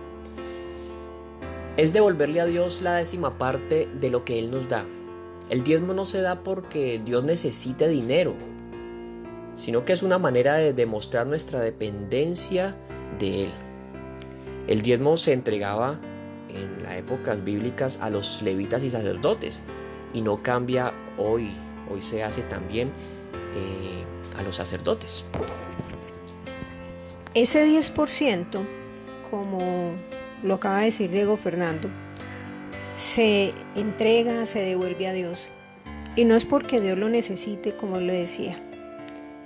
Es 1.78 1.94
devolverle 1.94 2.42
a 2.42 2.48
Dios 2.48 2.82
la 2.82 2.96
décima 2.96 3.38
parte 3.38 3.88
de 3.94 4.10
lo 4.10 4.26
que 4.26 4.40
Él 4.40 4.50
nos 4.50 4.70
da. 4.70 4.86
El 5.52 5.64
diezmo 5.64 5.94
no 5.94 6.06
se 6.06 6.20
da 6.20 6.42
porque 6.42 7.00
Dios 7.06 7.24
necesite 7.24 7.88
dinero, 7.88 8.34
sino 9.56 9.86
que 9.86 9.94
es 9.94 10.02
una 10.02 10.18
manera 10.18 10.56
de 10.56 10.74
demostrar 10.74 11.28
nuestra 11.28 11.60
dependencia 11.60 12.76
de 13.20 13.44
Él. 13.44 13.52
El 14.66 14.82
diezmo 14.82 15.18
se 15.18 15.34
entregaba 15.34 16.00
en 16.50 16.82
las 16.82 16.94
épocas 16.94 17.44
bíblicas 17.44 18.00
a 18.02 18.10
los 18.10 18.42
levitas 18.42 18.84
y 18.84 18.90
sacerdotes 18.90 19.62
y 20.14 20.22
no 20.22 20.42
cambia 20.42 20.94
hoy, 21.18 21.52
hoy 21.92 22.02
se 22.02 22.24
hace 22.24 22.44
también 22.44 22.90
eh, 23.56 24.04
a 24.38 24.44
los 24.44 24.56
sacerdotes. 24.56 25.26
Ese 27.34 27.68
10%, 27.68 28.62
como 29.30 29.92
lo 30.44 30.54
acaba 30.56 30.80
de 30.80 30.86
decir 30.86 31.10
Diego 31.10 31.36
Fernando, 31.36 31.90
se 32.96 33.54
entrega, 33.76 34.46
se 34.46 34.60
devuelve 34.60 35.08
a 35.08 35.14
Dios. 35.14 35.50
Y 36.16 36.26
no 36.26 36.36
es 36.36 36.46
porque 36.46 36.80
Dios 36.80 36.98
lo 36.98 37.10
necesite, 37.10 37.76
como 37.76 38.00
lo 38.00 38.14
decía, 38.14 38.56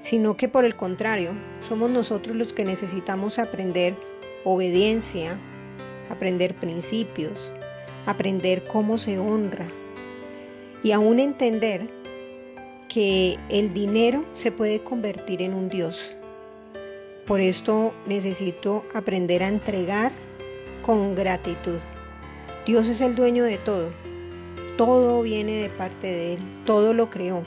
sino 0.02 0.36
que 0.36 0.50
por 0.50 0.66
el 0.66 0.76
contrario, 0.76 1.32
somos 1.68 1.90
nosotros 1.90 2.36
los 2.36 2.52
que 2.52 2.66
necesitamos 2.66 3.40
aprender 3.40 3.96
obediencia, 4.44 5.40
aprender 6.10 6.56
principios, 6.56 7.54
aprender 8.06 8.66
cómo 8.66 8.98
se 8.98 9.18
honra 9.18 9.68
y 10.84 10.92
aún 10.92 11.20
entender 11.20 11.90
que 12.88 13.38
el 13.50 13.74
dinero 13.74 14.26
se 14.34 14.52
puede 14.52 14.84
convertir 14.84 15.42
en 15.42 15.54
un 15.54 15.70
Dios 15.70 16.18
por 17.28 17.42
esto 17.42 17.94
necesito 18.06 18.86
aprender 18.94 19.44
a 19.44 19.50
entregar 19.50 20.14
con 20.82 21.14
gratitud. 21.14 21.80
Dios 22.66 22.88
es 22.88 23.02
el 23.02 23.16
dueño 23.16 23.44
de 23.44 23.58
todo. 23.58 23.92
Todo 24.78 25.22
viene 25.24 25.58
de 25.58 25.70
parte 25.70 26.08
de 26.08 26.34
Él. 26.36 26.40
Todo 26.66 26.94
lo 26.94 27.10
creó. 27.10 27.44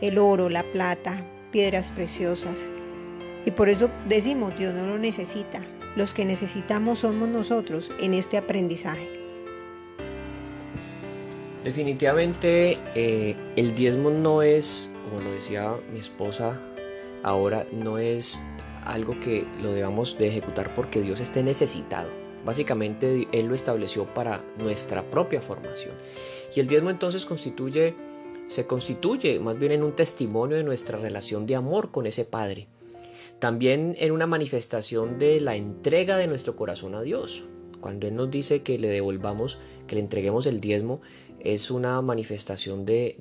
El 0.00 0.16
oro, 0.16 0.48
la 0.48 0.62
plata, 0.62 1.26
piedras 1.50 1.90
preciosas. 1.90 2.70
Y 3.44 3.50
por 3.50 3.68
eso 3.68 3.90
decimos, 4.08 4.56
Dios 4.56 4.72
no 4.72 4.86
lo 4.86 4.98
necesita. 4.98 5.60
Los 5.94 6.14
que 6.14 6.24
necesitamos 6.24 7.00
somos 7.00 7.28
nosotros 7.28 7.90
en 8.00 8.14
este 8.14 8.38
aprendizaje. 8.38 9.21
Definitivamente 11.64 12.76
eh, 12.96 13.36
el 13.54 13.74
diezmo 13.74 14.10
no 14.10 14.42
es, 14.42 14.90
como 15.08 15.22
lo 15.22 15.30
decía 15.30 15.76
mi 15.92 16.00
esposa 16.00 16.60
ahora, 17.22 17.66
no 17.70 17.98
es 17.98 18.42
algo 18.84 19.18
que 19.20 19.46
lo 19.62 19.72
debamos 19.72 20.18
de 20.18 20.26
ejecutar 20.26 20.74
porque 20.74 21.00
Dios 21.00 21.20
esté 21.20 21.44
necesitado. 21.44 22.10
Básicamente 22.44 23.28
Él 23.30 23.46
lo 23.46 23.54
estableció 23.54 24.06
para 24.06 24.44
nuestra 24.58 25.08
propia 25.08 25.40
formación. 25.40 25.94
Y 26.54 26.58
el 26.58 26.66
diezmo 26.66 26.90
entonces 26.90 27.24
constituye, 27.24 27.94
se 28.48 28.66
constituye 28.66 29.38
más 29.38 29.56
bien 29.56 29.70
en 29.70 29.84
un 29.84 29.92
testimonio 29.92 30.56
de 30.56 30.64
nuestra 30.64 30.98
relación 30.98 31.46
de 31.46 31.54
amor 31.54 31.92
con 31.92 32.06
ese 32.06 32.24
Padre. 32.24 32.66
También 33.38 33.94
en 33.98 34.10
una 34.10 34.26
manifestación 34.26 35.18
de 35.18 35.40
la 35.40 35.54
entrega 35.54 36.16
de 36.16 36.26
nuestro 36.26 36.56
corazón 36.56 36.96
a 36.96 37.02
Dios. 37.02 37.44
Cuando 37.80 38.06
Él 38.06 38.16
nos 38.16 38.30
dice 38.30 38.62
que 38.62 38.78
le 38.78 38.88
devolvamos, 38.88 39.58
que 39.86 39.96
le 39.96 40.00
entreguemos 40.00 40.46
el 40.46 40.60
diezmo, 40.60 41.00
es 41.44 41.70
una 41.70 42.00
manifestación 42.02 42.84
de, 42.86 43.16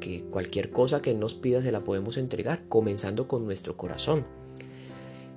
que 0.00 0.24
cualquier 0.30 0.70
cosa 0.70 1.02
que 1.02 1.14
nos 1.14 1.34
pida 1.34 1.62
se 1.62 1.72
la 1.72 1.84
podemos 1.84 2.16
entregar, 2.16 2.68
comenzando 2.68 3.28
con 3.28 3.44
nuestro 3.44 3.76
corazón. 3.76 4.24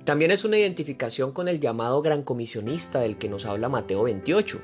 También 0.04 0.30
es 0.30 0.44
una 0.44 0.58
identificación 0.58 1.32
con 1.32 1.48
el 1.48 1.60
llamado 1.60 2.00
gran 2.02 2.22
comisionista 2.22 3.00
del 3.00 3.18
que 3.18 3.28
nos 3.28 3.44
habla 3.44 3.68
Mateo 3.68 4.04
28, 4.04 4.60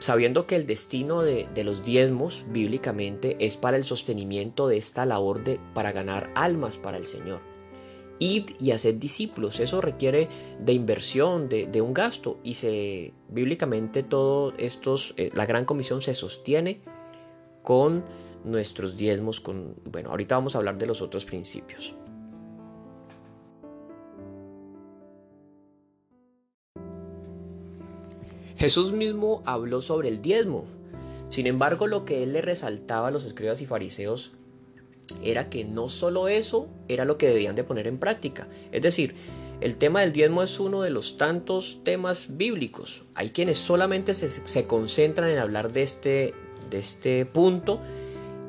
sabiendo 0.00 0.46
que 0.46 0.56
el 0.56 0.66
destino 0.66 1.22
de, 1.22 1.48
de 1.54 1.64
los 1.64 1.84
diezmos 1.84 2.44
bíblicamente 2.48 3.36
es 3.38 3.56
para 3.56 3.76
el 3.76 3.84
sostenimiento 3.84 4.66
de 4.66 4.78
esta 4.78 5.06
labor 5.06 5.44
de, 5.44 5.60
para 5.74 5.92
ganar 5.92 6.30
almas 6.34 6.78
para 6.78 6.96
el 6.96 7.06
Señor 7.06 7.51
id 8.22 8.50
y 8.60 8.70
haced 8.70 8.94
discípulos. 8.94 9.60
Eso 9.60 9.80
requiere 9.80 10.28
de 10.60 10.72
inversión, 10.72 11.48
de, 11.48 11.66
de 11.66 11.80
un 11.80 11.92
gasto 11.92 12.38
y 12.44 12.54
se 12.54 13.12
bíblicamente 13.28 14.02
todo 14.02 14.52
estos, 14.58 15.14
eh, 15.16 15.30
la 15.34 15.46
gran 15.46 15.64
comisión 15.64 16.02
se 16.02 16.14
sostiene 16.14 16.80
con 17.62 18.04
nuestros 18.44 18.96
diezmos. 18.96 19.40
Con, 19.40 19.74
bueno, 19.84 20.10
ahorita 20.10 20.36
vamos 20.36 20.54
a 20.54 20.58
hablar 20.58 20.78
de 20.78 20.86
los 20.86 21.02
otros 21.02 21.24
principios. 21.24 21.94
Jesús 28.56 28.92
mismo 28.92 29.42
habló 29.44 29.82
sobre 29.82 30.08
el 30.08 30.22
diezmo. 30.22 30.64
Sin 31.28 31.48
embargo, 31.48 31.88
lo 31.88 32.04
que 32.04 32.22
él 32.22 32.34
le 32.34 32.42
resaltaba 32.42 33.08
a 33.08 33.10
los 33.10 33.24
escribas 33.24 33.60
y 33.60 33.66
fariseos 33.66 34.32
era 35.22 35.48
que 35.48 35.64
no 35.64 35.88
solo 35.88 36.28
eso 36.28 36.68
era 36.88 37.04
lo 37.04 37.18
que 37.18 37.28
debían 37.28 37.56
de 37.56 37.64
poner 37.64 37.86
en 37.86 37.98
práctica. 37.98 38.48
Es 38.70 38.82
decir, 38.82 39.14
el 39.60 39.76
tema 39.76 40.00
del 40.00 40.12
diezmo 40.12 40.42
es 40.42 40.58
uno 40.58 40.82
de 40.82 40.90
los 40.90 41.18
tantos 41.18 41.80
temas 41.84 42.36
bíblicos. 42.36 43.02
Hay 43.14 43.30
quienes 43.30 43.58
solamente 43.58 44.14
se, 44.14 44.66
concentran 44.66 45.30
en 45.30 45.38
hablar 45.38 45.72
de 45.72 45.82
este, 45.82 46.34
de 46.68 46.78
este 46.78 47.26
punto 47.26 47.80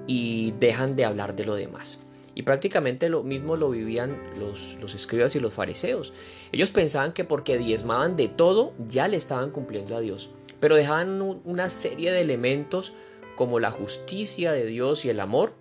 y 0.08 0.54
dejan 0.60 0.96
de 0.96 1.06
hablar 1.06 1.36
de 1.36 1.46
lo 1.46 1.54
demás. 1.54 2.00
Y 2.34 2.42
prácticamente 2.42 3.10
lo 3.10 3.22
mismo 3.22 3.56
lo 3.56 3.70
vivían 3.70 4.18
los, 4.40 4.76
los 4.82 4.96
escribas 4.96 5.36
y 5.36 5.40
los 5.40 5.54
fariseos. 5.54 6.14
Ellos 6.52 6.72
pensaban 6.72 7.14
que 7.14 7.24
porque 7.24 7.60
diezmaban 7.60 8.16
de 8.16 8.28
todo 8.28 8.74
ya 8.88 9.08
le 9.08 9.18
estaban 9.18 9.52
cumpliendo 9.52 9.96
a 9.96 10.00
Dios. 10.00 10.32
Pero 10.60 10.76
dejaban 10.76 11.22
una 11.22 11.70
serie 11.70 12.12
de 12.12 12.22
elementos 12.22 12.94
como 13.36 13.60
la 13.60 13.70
justicia 13.72 14.52
de 14.52 14.66
Dios 14.66 15.06
y 15.06 15.10
el 15.10 15.20
amor 15.20 15.54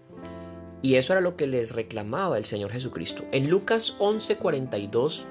y 0.83 0.97
eso 0.97 1.13
era 1.13 1.21
lo 1.23 1.37
que 1.37 1.47
les 1.47 1.75
reclamaba 1.75 2.37
el 2.37 2.45
Señor 2.45 2.73
Jesucristo. 2.73 3.25
En 3.31 3.49
Lucas 3.49 3.97
11:42 4.01 5.23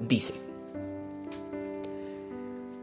dice, 0.00 0.34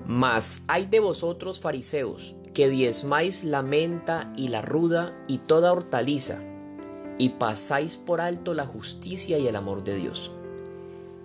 Mas 0.08 0.64
hay 0.68 0.88
de 0.88 1.00
vosotros 1.00 1.60
fariseos, 1.60 2.36
que 2.54 2.70
diezmáis 2.70 3.44
la 3.44 3.62
menta 3.62 4.32
y 4.36 4.48
la 4.48 4.62
ruda 4.62 5.16
y 5.28 5.40
toda 5.40 5.72
hortaliza, 5.72 6.42
y 7.18 7.30
pasáis 7.30 7.98
por 7.98 8.22
alto 8.22 8.54
la 8.54 8.66
justicia 8.66 9.38
y 9.38 9.48
el 9.48 9.56
amor 9.56 9.84
de 9.84 9.96
Dios. 9.96 10.32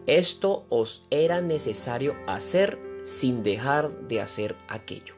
Esto 0.06 0.64
os 0.68 1.04
era 1.10 1.40
necesario 1.40 2.14
hacer 2.26 2.78
sin 3.04 3.42
dejar 3.42 3.90
de 4.08 4.20
hacer 4.20 4.56
aquello. 4.68 5.14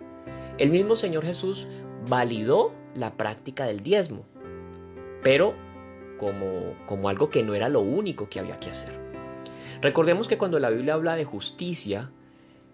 El 0.59 0.71
mismo 0.71 0.97
Señor 0.97 1.25
Jesús 1.25 1.67
validó 2.09 2.73
la 2.95 3.17
práctica 3.17 3.65
del 3.65 3.81
diezmo, 3.81 4.25
pero 5.23 5.55
como, 6.23 6.77
como 6.87 7.09
algo 7.09 7.31
que 7.31 7.43
no 7.43 7.53
era 7.53 7.69
lo 7.69 7.81
único 7.81 8.29
que 8.29 8.39
había 8.39 8.61
que 8.61 8.71
hacer. 8.71 8.93
Recordemos 9.81 10.29
que 10.29 10.39
cuando 10.39 10.61
la 10.61 10.71
Biblia 10.71 10.95
habla 10.95 11.17
de 11.17 11.25
justicia, 11.25 12.13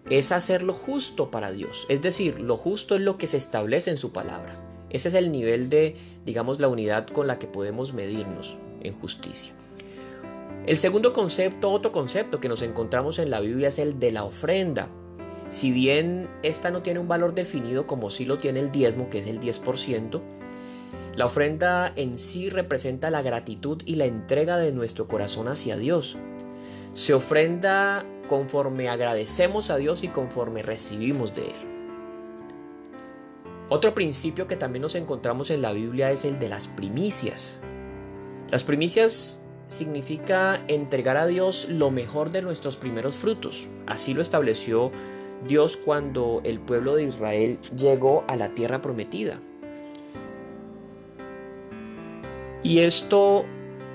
es 0.07 0.31
hacer 0.31 0.61
lo 0.61 0.73
justo 0.73 1.31
para 1.31 1.51
Dios. 1.51 1.87
Es 1.89 2.03
decir, 2.03 2.39
lo 2.39 2.57
justo 2.57 2.93
es 2.93 3.01
lo 3.01 3.17
que 3.17 3.25
se 3.25 3.37
establece 3.37 3.89
en 3.89 3.97
su 3.97 4.13
palabra. 4.13 4.59
Ese 4.91 5.07
es 5.07 5.15
el 5.15 5.31
nivel 5.31 5.67
de, 5.71 5.97
digamos, 6.25 6.59
la 6.59 6.67
unidad 6.67 7.07
con 7.07 7.25
la 7.25 7.39
que 7.39 7.47
podemos 7.47 7.91
medirnos 7.91 8.55
en 8.83 8.93
justicia. 8.93 9.53
El 10.67 10.77
segundo 10.77 11.11
concepto, 11.11 11.71
otro 11.71 11.91
concepto 11.91 12.39
que 12.39 12.49
nos 12.49 12.61
encontramos 12.61 13.17
en 13.17 13.31
la 13.31 13.39
Biblia 13.39 13.69
es 13.69 13.79
el 13.79 13.99
de 13.99 14.11
la 14.11 14.25
ofrenda. 14.25 14.89
Si 15.49 15.71
bien 15.71 16.29
esta 16.43 16.69
no 16.69 16.83
tiene 16.83 16.99
un 16.99 17.07
valor 17.07 17.33
definido 17.33 17.87
como 17.87 18.11
sí 18.11 18.25
lo 18.25 18.37
tiene 18.37 18.59
el 18.59 18.71
diezmo, 18.71 19.09
que 19.09 19.17
es 19.17 19.25
el 19.25 19.39
10%, 19.39 20.21
la 21.15 21.25
ofrenda 21.25 21.91
en 21.95 22.17
sí 22.17 22.49
representa 22.49 23.09
la 23.09 23.21
gratitud 23.21 23.81
y 23.85 23.95
la 23.95 24.05
entrega 24.05 24.57
de 24.57 24.71
nuestro 24.71 25.07
corazón 25.07 25.47
hacia 25.47 25.75
Dios. 25.75 26.17
Se 26.93 27.13
ofrenda 27.13 28.05
conforme 28.27 28.89
agradecemos 28.89 29.69
a 29.69 29.77
Dios 29.77 30.03
y 30.03 30.07
conforme 30.07 30.61
recibimos 30.61 31.35
de 31.35 31.47
Él. 31.47 31.69
Otro 33.69 33.93
principio 33.93 34.47
que 34.47 34.55
también 34.55 34.81
nos 34.81 34.95
encontramos 34.95 35.51
en 35.51 35.61
la 35.61 35.73
Biblia 35.73 36.11
es 36.11 36.25
el 36.25 36.39
de 36.39 36.49
las 36.49 36.67
primicias. 36.67 37.57
Las 38.49 38.63
primicias 38.63 39.43
significa 39.67 40.63
entregar 40.67 41.17
a 41.17 41.27
Dios 41.27 41.67
lo 41.69 41.91
mejor 41.91 42.31
de 42.31 42.41
nuestros 42.41 42.77
primeros 42.77 43.15
frutos. 43.15 43.67
Así 43.85 44.13
lo 44.13 44.21
estableció 44.21 44.91
Dios 45.47 45.77
cuando 45.77 46.41
el 46.43 46.59
pueblo 46.59 46.95
de 46.95 47.03
Israel 47.03 47.59
llegó 47.75 48.23
a 48.27 48.35
la 48.35 48.49
tierra 48.49 48.81
prometida. 48.81 49.39
Y 52.61 52.79
esto 52.79 53.45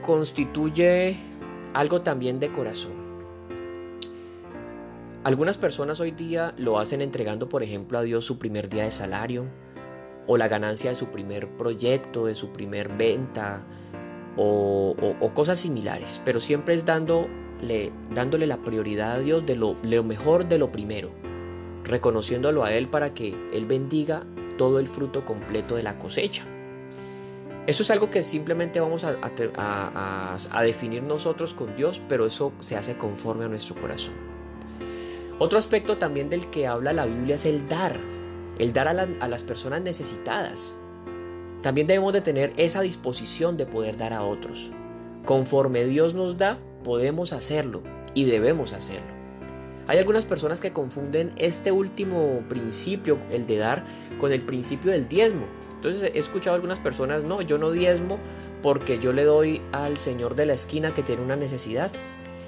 constituye 0.02 1.16
algo 1.74 2.00
también 2.00 2.40
de 2.40 2.50
corazón. 2.50 2.92
Algunas 5.22 5.58
personas 5.58 6.00
hoy 6.00 6.10
día 6.10 6.54
lo 6.56 6.78
hacen 6.78 7.00
entregando, 7.00 7.48
por 7.48 7.62
ejemplo, 7.62 7.98
a 7.98 8.02
Dios 8.02 8.24
su 8.24 8.38
primer 8.38 8.68
día 8.68 8.84
de 8.84 8.90
salario, 8.90 9.46
o 10.26 10.36
la 10.36 10.48
ganancia 10.48 10.90
de 10.90 10.96
su 10.96 11.06
primer 11.06 11.48
proyecto, 11.56 12.26
de 12.26 12.34
su 12.34 12.52
primer 12.52 12.88
venta, 12.90 13.62
o, 14.36 14.94
o, 15.20 15.34
cosas 15.34 15.60
similares, 15.60 16.20
pero 16.24 16.40
siempre 16.40 16.74
es 16.74 16.84
dándole, 16.84 17.92
dándole 18.14 18.46
la 18.46 18.58
prioridad 18.58 19.12
a 19.12 19.18
Dios 19.20 19.46
de 19.46 19.56
lo 19.56 19.74
mejor 20.04 20.48
de 20.48 20.58
lo 20.58 20.72
primero, 20.72 21.10
reconociéndolo 21.84 22.64
a 22.64 22.72
Él 22.72 22.88
para 22.88 23.14
que 23.14 23.34
Él 23.52 23.66
bendiga 23.66 24.24
todo 24.58 24.78
el 24.78 24.88
fruto 24.88 25.24
completo 25.24 25.76
de 25.76 25.84
la 25.84 25.98
cosecha. 25.98 26.44
Eso 27.66 27.82
es 27.82 27.90
algo 27.90 28.10
que 28.10 28.22
simplemente 28.22 28.78
vamos 28.80 29.04
a, 29.04 30.62
definir 30.62 31.02
nosotros 31.02 31.54
con 31.54 31.74
Dios, 31.76 32.00
pero 32.08 32.26
eso 32.26 32.52
se 32.60 32.76
hace 32.76 32.98
conforme 32.98 33.46
a 33.46 33.48
nuestro 33.48 33.74
corazón. 33.74 34.12
Otro 35.38 35.58
aspecto 35.58 35.96
también 35.96 36.28
del 36.28 36.48
que 36.50 36.66
habla 36.66 36.92
la 36.92 37.06
Biblia 37.06 37.36
es 37.36 37.46
el 37.46 37.68
dar, 37.68 37.96
el 38.58 38.72
dar 38.72 38.88
a 38.88 39.28
las 39.28 39.42
personas 39.42 39.80
necesitadas. 39.80 40.76
También 41.62 41.86
debemos 41.86 42.12
de 42.12 42.20
tener 42.20 42.52
esa 42.58 42.82
disposición 42.82 43.56
de 43.56 43.64
poder 43.64 43.96
dar 43.96 44.12
a 44.12 44.22
otros. 44.22 44.70
Conforme 45.24 45.86
Dios 45.86 46.12
nos 46.12 46.36
da, 46.36 46.58
podemos 46.84 47.32
hacerlo 47.32 47.82
y 48.12 48.24
debemos 48.24 48.74
hacerlo. 48.74 49.14
Hay 49.86 49.98
algunas 49.98 50.26
personas 50.26 50.60
que 50.60 50.72
confunden 50.72 51.32
este 51.36 51.72
último 51.72 52.42
principio, 52.48 53.18
el 53.30 53.46
de 53.46 53.56
dar, 53.56 53.84
con 54.20 54.32
el 54.32 54.42
principio 54.42 54.92
del 54.92 55.08
diezmo. 55.08 55.46
Entonces 55.84 56.12
he 56.14 56.18
escuchado 56.18 56.54
a 56.54 56.56
algunas 56.56 56.78
personas, 56.78 57.24
no, 57.24 57.42
yo 57.42 57.58
no 57.58 57.70
diezmo 57.70 58.18
porque 58.62 58.98
yo 58.98 59.12
le 59.12 59.24
doy 59.24 59.60
al 59.70 59.98
señor 59.98 60.34
de 60.34 60.46
la 60.46 60.54
esquina 60.54 60.94
que 60.94 61.02
tiene 61.02 61.20
una 61.20 61.36
necesidad. 61.36 61.92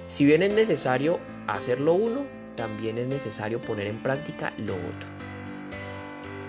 Si 0.07 0.25
bien 0.25 0.43
es 0.43 0.53
necesario 0.53 1.21
hacerlo 1.47 1.93
uno, 1.93 2.25
también 2.57 2.97
es 2.97 3.07
necesario 3.09 3.61
poner 3.61 3.89
en 3.89 4.03
práctica 4.03 4.55
lo 4.57 4.73
otro. 4.73 5.11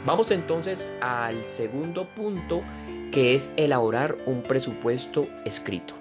Vamos 0.05 0.31
entonces 0.31 0.89
al 1.01 1.43
segundo 1.43 2.05
punto 2.05 2.63
que 3.11 3.35
es 3.35 3.51
elaborar 3.57 4.17
un 4.25 4.41
presupuesto 4.41 5.27
escrito. 5.43 5.93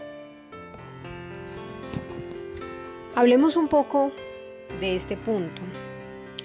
Hablemos 3.16 3.56
un 3.56 3.66
poco 3.66 4.12
de 4.80 4.94
este 4.94 5.16
punto, 5.16 5.62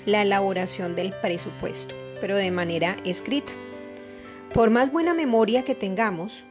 la 0.08 0.23
elaboración 0.23 0.95
del 0.95 1.13
presupuesto, 1.21 1.93
pero 2.19 2.36
de 2.38 2.49
manera 2.49 2.97
escrita. 3.06 3.54
Por 4.54 4.70
más 4.70 4.92
buena 4.92 5.14
memoria 5.14 5.64
que 5.64 5.76
tengamos, 5.76 6.44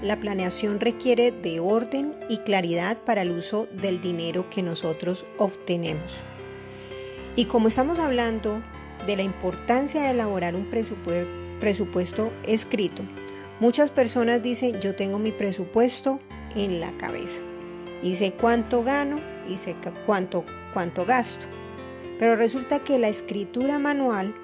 la 0.00 0.18
planeación 0.18 0.80
requiere 0.80 1.32
de 1.32 1.60
orden 1.60 2.16
y 2.30 2.38
claridad 2.38 3.02
para 3.04 3.20
el 3.20 3.30
uso 3.30 3.66
del 3.66 4.00
dinero 4.00 4.48
que 4.48 4.62
nosotros 4.62 5.26
obtenemos. 5.36 6.16
Y 7.36 7.44
como 7.44 7.68
estamos 7.68 7.98
hablando 7.98 8.58
de 9.06 9.16
la 9.16 9.22
importancia 9.22 10.00
de 10.00 10.10
elaborar 10.12 10.54
un 10.56 10.64
presupuesto, 10.70 12.32
escrito, 12.46 13.02
muchas 13.60 13.90
personas 13.90 14.42
dicen 14.42 14.80
yo 14.80 14.96
tengo 14.96 15.18
mi 15.18 15.30
presupuesto 15.30 16.16
en 16.56 16.80
la 16.80 16.90
cabeza 16.92 17.42
y 18.02 18.14
sé 18.14 18.32
cuánto 18.32 18.82
gano 18.82 19.20
y 19.46 19.58
sé 19.58 19.76
cuánto, 20.06 20.46
cuánto 20.72 21.04
gasto. 21.04 21.44
Pero 22.18 22.34
resulta 22.34 22.78
que 22.78 22.98
la 22.98 23.08
escritura 23.08 23.78
manual 23.78 24.34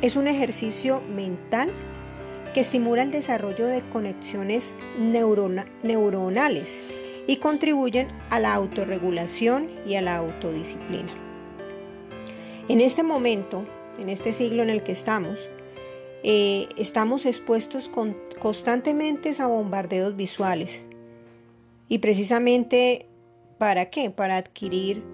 es 0.00 0.14
un 0.14 0.28
ejercicio 0.28 1.02
mental 1.12 1.72
que 2.56 2.62
estimula 2.62 3.02
el 3.02 3.10
desarrollo 3.10 3.66
de 3.66 3.86
conexiones 3.90 4.72
neuronales 4.98 6.82
y 7.26 7.36
contribuyen 7.36 8.08
a 8.30 8.40
la 8.40 8.54
autorregulación 8.54 9.68
y 9.84 9.96
a 9.96 10.00
la 10.00 10.16
autodisciplina. 10.16 11.12
En 12.70 12.80
este 12.80 13.02
momento, 13.02 13.66
en 13.98 14.08
este 14.08 14.32
siglo 14.32 14.62
en 14.62 14.70
el 14.70 14.82
que 14.82 14.92
estamos, 14.92 15.50
eh, 16.22 16.66
estamos 16.78 17.26
expuestos 17.26 17.90
constantemente 18.40 19.34
a 19.38 19.48
bombardeos 19.48 20.16
visuales. 20.16 20.86
Y 21.90 21.98
precisamente, 21.98 23.04
¿para 23.58 23.90
qué? 23.90 24.08
Para 24.08 24.38
adquirir 24.38 25.04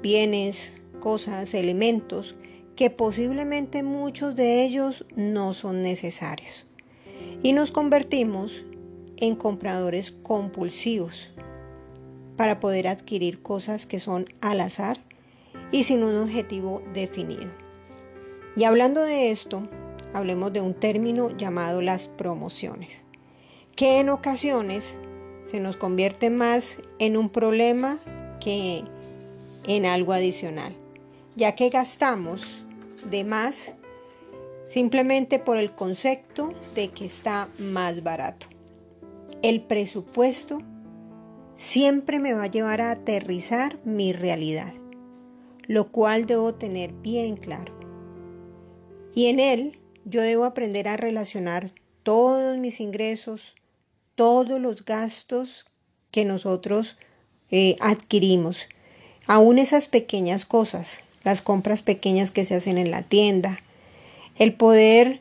bienes, 0.00 0.74
cosas, 1.00 1.54
elementos 1.54 2.36
que 2.76 2.88
posiblemente 2.88 3.82
muchos 3.82 4.36
de 4.36 4.62
ellos 4.62 5.04
no 5.16 5.54
son 5.54 5.82
necesarios 5.82 6.67
y 7.42 7.52
nos 7.52 7.70
convertimos 7.70 8.64
en 9.16 9.36
compradores 9.36 10.10
compulsivos 10.10 11.30
para 12.36 12.60
poder 12.60 12.88
adquirir 12.88 13.42
cosas 13.42 13.86
que 13.86 14.00
son 14.00 14.26
al 14.40 14.60
azar 14.60 15.00
y 15.72 15.84
sin 15.84 16.02
un 16.02 16.16
objetivo 16.16 16.82
definido. 16.94 17.50
Y 18.56 18.64
hablando 18.64 19.02
de 19.02 19.30
esto, 19.30 19.68
hablemos 20.14 20.52
de 20.52 20.60
un 20.60 20.74
término 20.74 21.36
llamado 21.36 21.82
las 21.82 22.08
promociones, 22.08 23.02
que 23.76 24.00
en 24.00 24.08
ocasiones 24.08 24.96
se 25.42 25.60
nos 25.60 25.76
convierte 25.76 26.30
más 26.30 26.76
en 26.98 27.16
un 27.16 27.28
problema 27.28 27.98
que 28.40 28.84
en 29.66 29.86
algo 29.86 30.12
adicional, 30.12 30.74
ya 31.36 31.54
que 31.54 31.70
gastamos 31.70 32.64
de 33.10 33.24
más 33.24 33.74
simplemente 34.68 35.38
por 35.38 35.56
el 35.56 35.72
concepto 35.72 36.52
de 36.74 36.90
que 36.90 37.06
está 37.06 37.48
más 37.58 38.02
barato. 38.02 38.46
El 39.42 39.62
presupuesto 39.62 40.62
siempre 41.56 42.18
me 42.18 42.34
va 42.34 42.44
a 42.44 42.50
llevar 42.50 42.80
a 42.80 42.90
aterrizar 42.90 43.80
mi 43.84 44.12
realidad, 44.12 44.72
lo 45.66 45.90
cual 45.90 46.26
debo 46.26 46.54
tener 46.54 46.92
bien 46.92 47.36
claro. 47.36 47.76
Y 49.14 49.26
en 49.26 49.40
él 49.40 49.78
yo 50.04 50.22
debo 50.22 50.44
aprender 50.44 50.88
a 50.88 50.96
relacionar 50.96 51.72
todos 52.02 52.56
mis 52.58 52.80
ingresos, 52.80 53.54
todos 54.14 54.60
los 54.60 54.84
gastos 54.84 55.66
que 56.10 56.24
nosotros 56.24 56.96
eh, 57.50 57.76
adquirimos, 57.80 58.66
aún 59.26 59.58
esas 59.58 59.86
pequeñas 59.88 60.44
cosas, 60.44 61.00
las 61.24 61.42
compras 61.42 61.82
pequeñas 61.82 62.30
que 62.30 62.44
se 62.44 62.54
hacen 62.54 62.78
en 62.78 62.90
la 62.90 63.02
tienda, 63.02 63.60
el 64.38 64.54
poder 64.54 65.20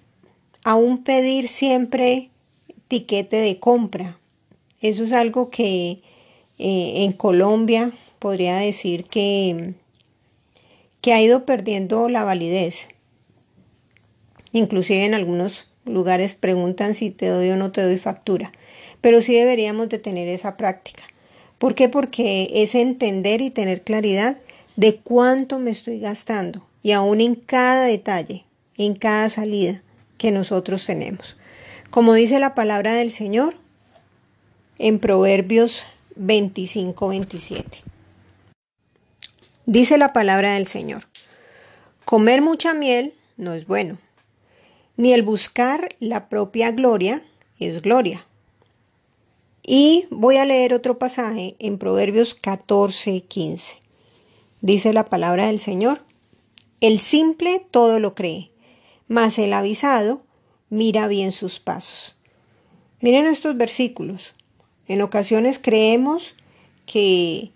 aún 0.64 1.04
pedir 1.04 1.48
siempre 1.48 2.30
tiquete 2.88 3.38
de 3.38 3.60
compra. 3.60 4.20
Eso 4.82 5.04
es 5.04 5.12
algo 5.12 5.50
que 5.50 6.02
eh, 6.60 7.04
en 7.04 7.14
Colombia 7.14 7.92
podría 8.20 8.58
decir 8.58 9.06
que, 9.06 9.74
que 11.02 11.14
ha 11.14 11.22
ido 11.22 11.46
perdiendo 11.46 12.10
la 12.10 12.24
validez. 12.24 12.88
Inclusive 14.52 15.06
en 15.06 15.14
algunos 15.14 15.68
lugares 15.86 16.36
preguntan 16.36 16.94
si 16.94 17.10
te 17.10 17.28
doy 17.28 17.50
o 17.50 17.58
no 17.58 17.72
te 17.72 17.82
doy 17.82 17.98
factura. 17.98 18.52
Pero 19.02 19.22
sí 19.22 19.34
deberíamos 19.34 19.90
de 19.90 20.00
tener 20.00 20.28
esa 20.28 20.58
práctica. 20.58 21.04
¿Por 21.58 21.76
qué? 21.76 21.90
Porque 21.90 22.50
es 22.54 22.76
entender 22.76 23.42
y 23.42 23.50
tener 23.50 23.82
claridad 23.82 24.38
de 24.76 24.98
cuánto 24.98 25.60
me 25.60 25.72
estoy 25.72 26.00
gastando 26.00 26.68
y 26.84 26.92
aún 26.92 27.20
en 27.20 27.36
cada 27.36 27.86
detalle 27.86 28.47
en 28.78 28.96
cada 28.96 29.30
salida 29.30 29.82
que 30.18 30.32
nosotros 30.32 30.86
tenemos. 30.86 31.36
Como 31.90 32.14
dice 32.14 32.40
la 32.40 32.56
palabra 32.56 32.94
del 32.94 33.12
Señor 33.12 33.56
en 34.78 35.00
Proverbios 35.00 35.84
25-27. 36.20 37.64
Dice 39.66 39.98
la 39.98 40.14
palabra 40.14 40.54
del 40.54 40.66
Señor, 40.66 41.04
comer 42.06 42.42
mucha 42.42 42.74
miel 42.74 43.14
no 43.36 43.54
es 43.54 43.68
bueno, 43.68 43.98
ni 44.96 45.14
el 45.14 45.24
buscar 45.24 45.96
la 46.00 46.30
propia 46.30 46.72
gloria 46.72 47.24
es 47.60 47.82
gloria. 47.82 48.26
Y 49.64 50.08
voy 50.10 50.38
a 50.38 50.46
leer 50.46 50.74
otro 50.74 50.98
pasaje 50.98 51.56
en 51.60 51.78
Proverbios 51.78 52.42
14-15. 52.42 53.78
Dice 54.62 54.94
la 54.94 55.06
palabra 55.06 55.48
del 55.48 55.60
Señor, 55.60 56.02
el 56.80 57.00
simple 57.00 57.66
todo 57.70 58.00
lo 58.00 58.16
cree, 58.16 58.52
mas 59.08 59.38
el 59.40 59.54
avisado 59.54 60.22
mira 60.70 61.08
bien 61.08 61.32
sus 61.32 61.60
pasos. 61.60 62.16
Miren 63.00 63.26
estos 63.26 63.56
versículos. 63.56 64.34
En 64.88 65.02
ocasiones 65.02 65.60
creemos 65.60 66.36
que, 66.86 67.52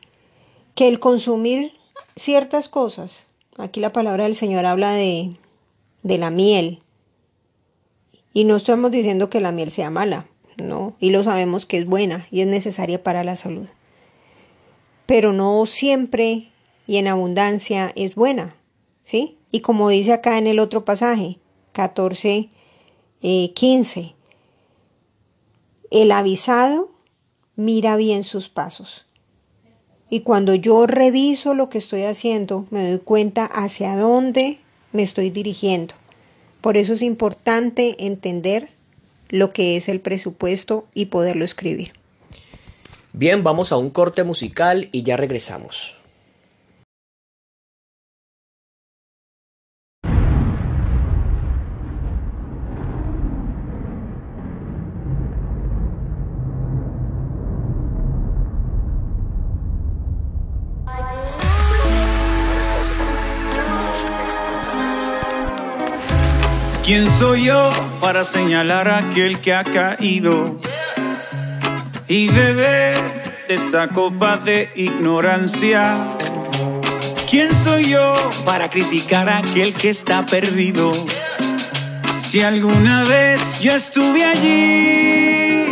que 0.75 0.87
el 0.87 0.99
consumir 0.99 1.71
ciertas 2.15 2.69
cosas, 2.69 3.25
aquí 3.57 3.79
la 3.79 3.93
palabra 3.93 4.25
del 4.25 4.35
Señor 4.35 4.65
habla 4.65 4.93
de, 4.93 5.31
de 6.03 6.17
la 6.17 6.29
miel, 6.29 6.81
y 8.33 8.45
no 8.45 8.55
estamos 8.55 8.91
diciendo 8.91 9.29
que 9.29 9.41
la 9.41 9.51
miel 9.51 9.71
sea 9.71 9.89
mala, 9.89 10.27
no, 10.57 10.95
y 10.99 11.09
lo 11.09 11.23
sabemos 11.23 11.65
que 11.65 11.77
es 11.77 11.85
buena 11.85 12.27
y 12.31 12.41
es 12.41 12.47
necesaria 12.47 13.03
para 13.03 13.23
la 13.23 13.35
salud. 13.35 13.67
Pero 15.05 15.33
no 15.33 15.65
siempre 15.65 16.51
y 16.87 16.97
en 16.97 17.07
abundancia 17.07 17.91
es 17.95 18.15
buena, 18.15 18.55
¿sí? 19.03 19.37
Y 19.51 19.59
como 19.59 19.89
dice 19.89 20.13
acá 20.13 20.37
en 20.37 20.47
el 20.47 20.59
otro 20.59 20.85
pasaje, 20.85 21.39
14, 21.73 22.49
15. 23.21 23.99
Eh, 23.99 24.15
el 25.91 26.11
avisado 26.11 26.89
mira 27.55 27.95
bien 27.95 28.23
sus 28.23 28.49
pasos. 28.49 29.05
Y 30.09 30.21
cuando 30.21 30.55
yo 30.55 30.87
reviso 30.87 31.53
lo 31.53 31.69
que 31.69 31.77
estoy 31.77 32.03
haciendo, 32.03 32.65
me 32.69 32.89
doy 32.89 32.99
cuenta 32.99 33.45
hacia 33.45 33.95
dónde 33.95 34.59
me 34.91 35.03
estoy 35.03 35.29
dirigiendo. 35.29 35.93
Por 36.59 36.77
eso 36.77 36.93
es 36.93 37.01
importante 37.01 38.05
entender 38.05 38.69
lo 39.29 39.53
que 39.53 39.77
es 39.77 39.87
el 39.87 40.01
presupuesto 40.01 40.85
y 40.93 41.05
poderlo 41.05 41.45
escribir. 41.45 41.91
Bien, 43.13 43.43
vamos 43.43 43.71
a 43.71 43.77
un 43.77 43.89
corte 43.89 44.23
musical 44.23 44.89
y 44.91 45.03
ya 45.03 45.17
regresamos. 45.17 45.95
¿Quién 66.93 67.09
soy 67.09 67.45
yo 67.45 67.69
para 68.01 68.25
señalar 68.25 68.89
a 68.89 68.97
aquel 68.97 69.39
que 69.39 69.53
ha 69.53 69.63
caído 69.63 70.59
y 72.05 72.27
beber 72.27 72.97
de 73.47 73.55
esta 73.55 73.87
copa 73.87 74.35
de 74.35 74.69
ignorancia? 74.75 76.17
¿Quién 77.29 77.55
soy 77.55 77.91
yo 77.91 78.13
para 78.43 78.69
criticar 78.69 79.29
a 79.29 79.37
aquel 79.37 79.73
que 79.73 79.89
está 79.89 80.25
perdido? 80.25 80.91
Si 82.19 82.41
alguna 82.41 83.05
vez 83.05 83.61
yo 83.61 83.71
estuve 83.73 84.25
allí, 84.25 85.67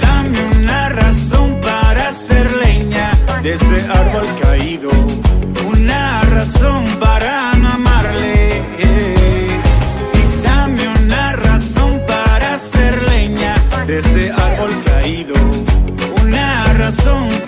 dame 0.00 0.38
una 0.60 0.90
razón 0.90 1.60
para 1.60 2.10
hacer 2.10 2.52
leña 2.52 3.18
de 3.42 3.54
ese 3.54 3.84
árbol 3.92 4.28
caído, 4.40 4.90
una 5.66 6.20
razón 6.20 6.84
para 7.00 7.57
Una 16.88 17.47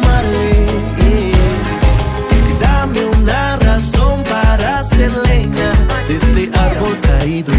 De 6.11 6.17
este 6.17 6.51
árbol 6.59 6.99
caído, 6.99 7.53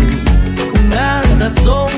una 0.84 1.22
razón 1.38 1.88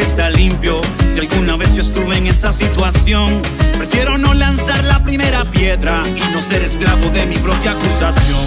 está 0.00 0.30
limpio? 0.30 0.80
Si 1.12 1.20
alguna 1.20 1.56
vez 1.56 1.74
yo 1.74 1.82
estuve 1.82 2.16
en 2.16 2.26
esa 2.26 2.52
situación, 2.52 3.42
prefiero 3.76 4.18
no 4.18 4.34
lanzar 4.34 4.82
la 4.84 5.02
primera 5.02 5.44
piedra 5.44 6.02
y 6.06 6.32
no 6.32 6.40
ser 6.40 6.62
esclavo 6.62 7.08
de 7.10 7.26
mi 7.26 7.36
propia 7.36 7.72
acusación. 7.72 8.44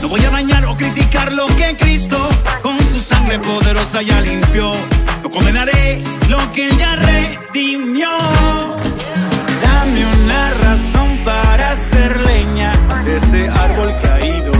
No 0.00 0.08
voy 0.08 0.24
a 0.24 0.30
dañar 0.30 0.64
o 0.66 0.76
criticar 0.76 1.32
lo 1.32 1.46
que 1.56 1.76
Cristo 1.76 2.28
con 2.62 2.78
su 2.78 3.00
sangre 3.00 3.38
poderosa 3.38 4.02
ya 4.02 4.20
limpió. 4.20 4.72
No 5.22 5.30
condenaré 5.30 6.02
lo 6.28 6.52
que 6.52 6.74
ya 6.76 6.96
redimió. 6.96 8.08
Dame 9.62 10.06
una 10.06 10.50
razón 10.54 11.18
para 11.24 11.72
hacer 11.72 12.20
leña 12.20 12.72
de 13.04 13.16
ese 13.16 13.48
árbol 13.48 13.94
caído. 14.02 14.52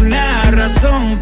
Una 0.00 0.50
razón 0.50 1.18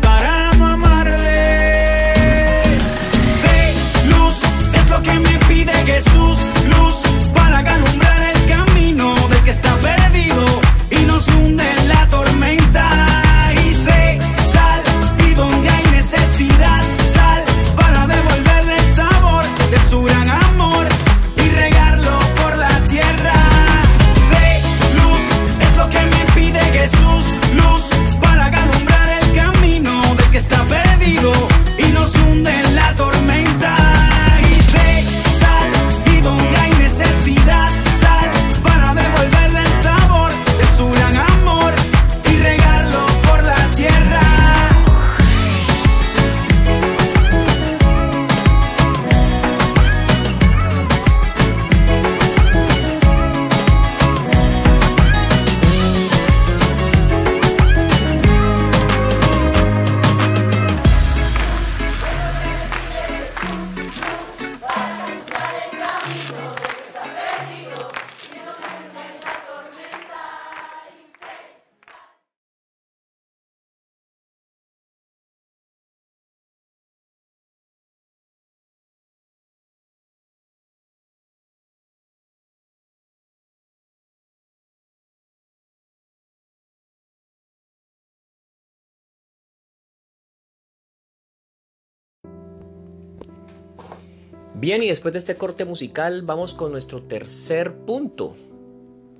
Bien, 94.62 94.80
y 94.80 94.86
después 94.86 95.12
de 95.12 95.18
este 95.18 95.36
corte 95.36 95.64
musical 95.64 96.22
vamos 96.22 96.54
con 96.54 96.70
nuestro 96.70 97.02
tercer 97.02 97.74
punto 97.78 98.36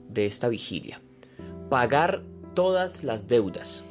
de 0.08 0.24
esta 0.26 0.48
vigilia. 0.48 1.02
Pagar 1.68 2.22
todas 2.54 3.02
las 3.02 3.26
deudas. 3.26 3.82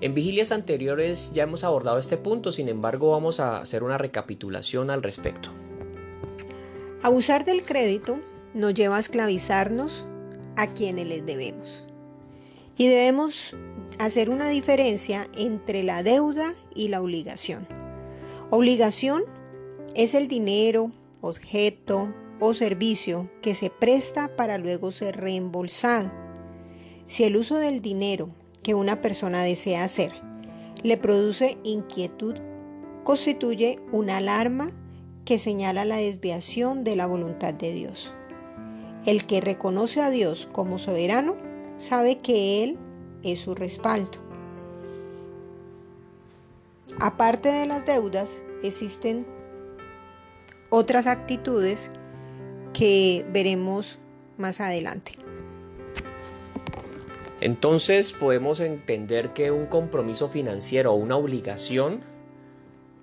En 0.00 0.14
vigilias 0.14 0.52
anteriores 0.52 1.32
ya 1.34 1.42
hemos 1.42 1.64
abordado 1.64 1.98
este 1.98 2.16
punto, 2.16 2.52
sin 2.52 2.68
embargo 2.68 3.10
vamos 3.10 3.40
a 3.40 3.58
hacer 3.58 3.82
una 3.82 3.98
recapitulación 3.98 4.90
al 4.90 5.02
respecto. 5.02 5.50
Abusar 7.02 7.44
del 7.44 7.64
crédito 7.64 8.20
nos 8.54 8.72
lleva 8.72 8.98
a 8.98 9.00
esclavizarnos 9.00 10.06
a 10.54 10.72
quienes 10.72 11.08
les 11.08 11.26
debemos. 11.26 11.84
Y 12.78 12.86
debemos 12.86 13.56
hacer 13.98 14.30
una 14.30 14.48
diferencia 14.50 15.26
entre 15.36 15.82
la 15.82 16.04
deuda 16.04 16.54
y 16.76 16.86
la 16.86 17.02
obligación. 17.02 17.66
Obligación 18.50 19.24
es 19.96 20.12
el 20.12 20.28
dinero, 20.28 20.92
objeto 21.22 22.12
o 22.38 22.52
servicio 22.52 23.30
que 23.40 23.54
se 23.54 23.70
presta 23.70 24.36
para 24.36 24.58
luego 24.58 24.92
ser 24.92 25.16
reembolsado. 25.16 26.12
Si 27.06 27.24
el 27.24 27.36
uso 27.36 27.56
del 27.56 27.80
dinero 27.80 28.28
que 28.62 28.74
una 28.74 29.00
persona 29.00 29.42
desea 29.42 29.84
hacer 29.84 30.12
le 30.82 30.98
produce 30.98 31.56
inquietud, 31.64 32.34
constituye 33.04 33.80
una 33.90 34.18
alarma 34.18 34.70
que 35.24 35.38
señala 35.38 35.86
la 35.86 35.96
desviación 35.96 36.84
de 36.84 36.94
la 36.94 37.06
voluntad 37.06 37.54
de 37.54 37.72
Dios. 37.72 38.12
El 39.06 39.24
que 39.24 39.40
reconoce 39.40 40.02
a 40.02 40.10
Dios 40.10 40.46
como 40.52 40.76
soberano 40.76 41.36
sabe 41.78 42.18
que 42.18 42.62
Él 42.62 42.76
es 43.22 43.40
su 43.40 43.54
respaldo. 43.54 44.18
Aparte 47.00 47.48
de 47.48 47.66
las 47.66 47.86
deudas, 47.86 48.42
existen 48.62 49.35
otras 50.70 51.06
actitudes 51.06 51.90
que 52.72 53.24
veremos 53.32 53.98
más 54.38 54.60
adelante. 54.60 55.12
Entonces 57.40 58.12
podemos 58.12 58.60
entender 58.60 59.32
que 59.32 59.50
un 59.50 59.66
compromiso 59.66 60.28
financiero 60.28 60.92
o 60.92 60.96
una 60.96 61.16
obligación 61.16 62.00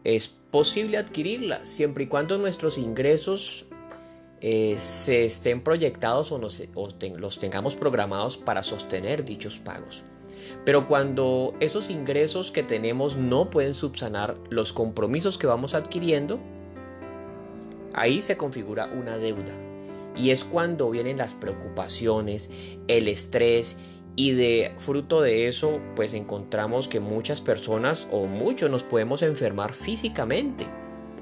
es 0.03 0.30
posible 0.30 0.97
adquirirla 0.97 1.66
siempre 1.66 2.05
y 2.05 2.07
cuando 2.07 2.38
nuestros 2.38 2.78
ingresos 2.78 3.66
eh, 4.41 4.76
se 4.78 5.24
estén 5.26 5.61
proyectados 5.61 6.32
o, 6.32 6.38
los 6.38 7.39
tengamos 7.39 7.76
programados 7.76 8.38
para 8.38 8.64
sostener 8.64 9.24
dichos 9.24 9.59
pagos. 9.59 10.03
Pero 10.66 10.88
cuando 10.88 11.53
esos 11.59 11.89
ingresos 11.89 12.51
que 12.51 12.64
tenemos 12.64 13.16
no 13.16 13.49
pueden 13.49 13.74
subsanar 13.74 14.36
los 14.49 14.74
compromisos 14.74 15.38
que 15.38 15.47
vamos 15.47 15.74
adquiriendo, 15.74 16.39
ahí 17.94 18.22
se 18.22 18.38
configura 18.38 18.88
una 18.88 19.18
deuda. 19.18 19.54
Y 20.16 20.30
es 20.30 20.44
cuando 20.44 20.91
vienen 20.91 21.18
las 21.18 21.34
preocupaciones, 21.34 22.50
el 22.88 23.08
estrés 23.08 23.78
y 24.16 24.32
de 24.32 24.74
fruto 24.78 25.22
de 25.22 25.48
eso 25.48 25.80
pues 25.96 26.14
encontramos 26.14 26.88
que 26.88 27.00
muchas 27.00 27.41
personas 27.41 28.08
o 28.12 28.26
muchos 28.26 28.70
nos 28.70 28.84
podemos 28.84 29.24
enfermar 29.24 29.74
físicamente 29.74 30.68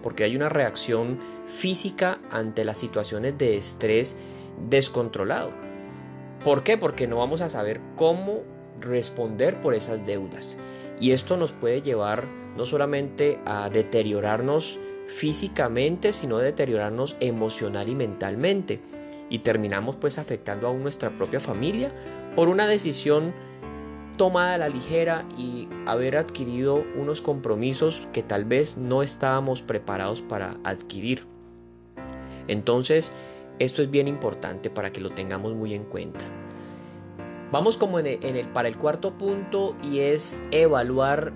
porque 0.02 0.24
hay 0.24 0.36
una 0.36 0.50
reacción 0.50 1.20
física 1.46 2.20
ante 2.32 2.66
las 2.66 2.78
situaciones 2.78 3.38
de 3.38 3.58
estrés 3.58 4.18
descontrolado. 4.70 5.52
¿Por 6.44 6.64
qué? 6.64 6.78
Porque 6.78 7.08
no 7.08 7.18
vamos 7.18 7.42
a 7.42 7.50
saber 7.50 7.80
cómo 7.96 8.42
responder 8.80 9.62
por 9.62 9.74
esas 9.74 10.06
deudas. 10.06 10.58
Y 11.00 11.12
esto 11.12 11.38
nos 11.38 11.52
puede 11.52 11.82
llevar 11.82 12.28
no 12.58 12.66
solamente 12.66 13.40
a 13.46 13.70
deteriorarnos 13.70 14.80
físicamente, 15.12 16.14
sino 16.14 16.38
deteriorarnos 16.38 17.16
emocional 17.20 17.90
y 17.90 17.96
mentalmente. 17.96 18.82
Y 19.30 19.40
terminamos 19.40 19.96
pues 19.98 20.18
afectando 20.18 20.70
a 20.70 20.74
nuestra 20.74 21.12
propia 21.12 21.40
familia 21.40 21.92
por 22.36 22.48
una 22.48 22.66
decisión 22.66 23.34
tomada 24.18 24.56
a 24.56 24.58
la 24.58 24.70
ligera 24.70 25.26
y 25.38 25.68
haber 25.86 26.18
adquirido 26.18 26.84
unos 26.96 27.22
compromisos 27.22 28.08
que 28.14 28.24
tal 28.24 28.46
vez 28.46 28.78
no 28.78 29.04
estábamos 29.04 29.62
preparados 29.62 30.22
para 30.22 30.58
adquirir. 30.64 31.26
Entonces, 32.48 33.14
esto 33.60 33.82
es 33.82 33.90
bien 33.90 34.08
importante 34.08 34.70
para 34.70 34.92
que 34.92 35.02
lo 35.02 35.12
tengamos 35.12 35.54
muy 35.54 35.74
en 35.74 35.84
cuenta. 35.84 36.26
Vamos 37.52 37.78
como 37.78 38.00
en 38.00 38.08
el, 38.08 38.48
para 38.48 38.68
el 38.68 38.78
cuarto 38.78 39.18
punto 39.18 39.76
y 39.84 40.00
es 40.00 40.44
evaluar 40.52 41.34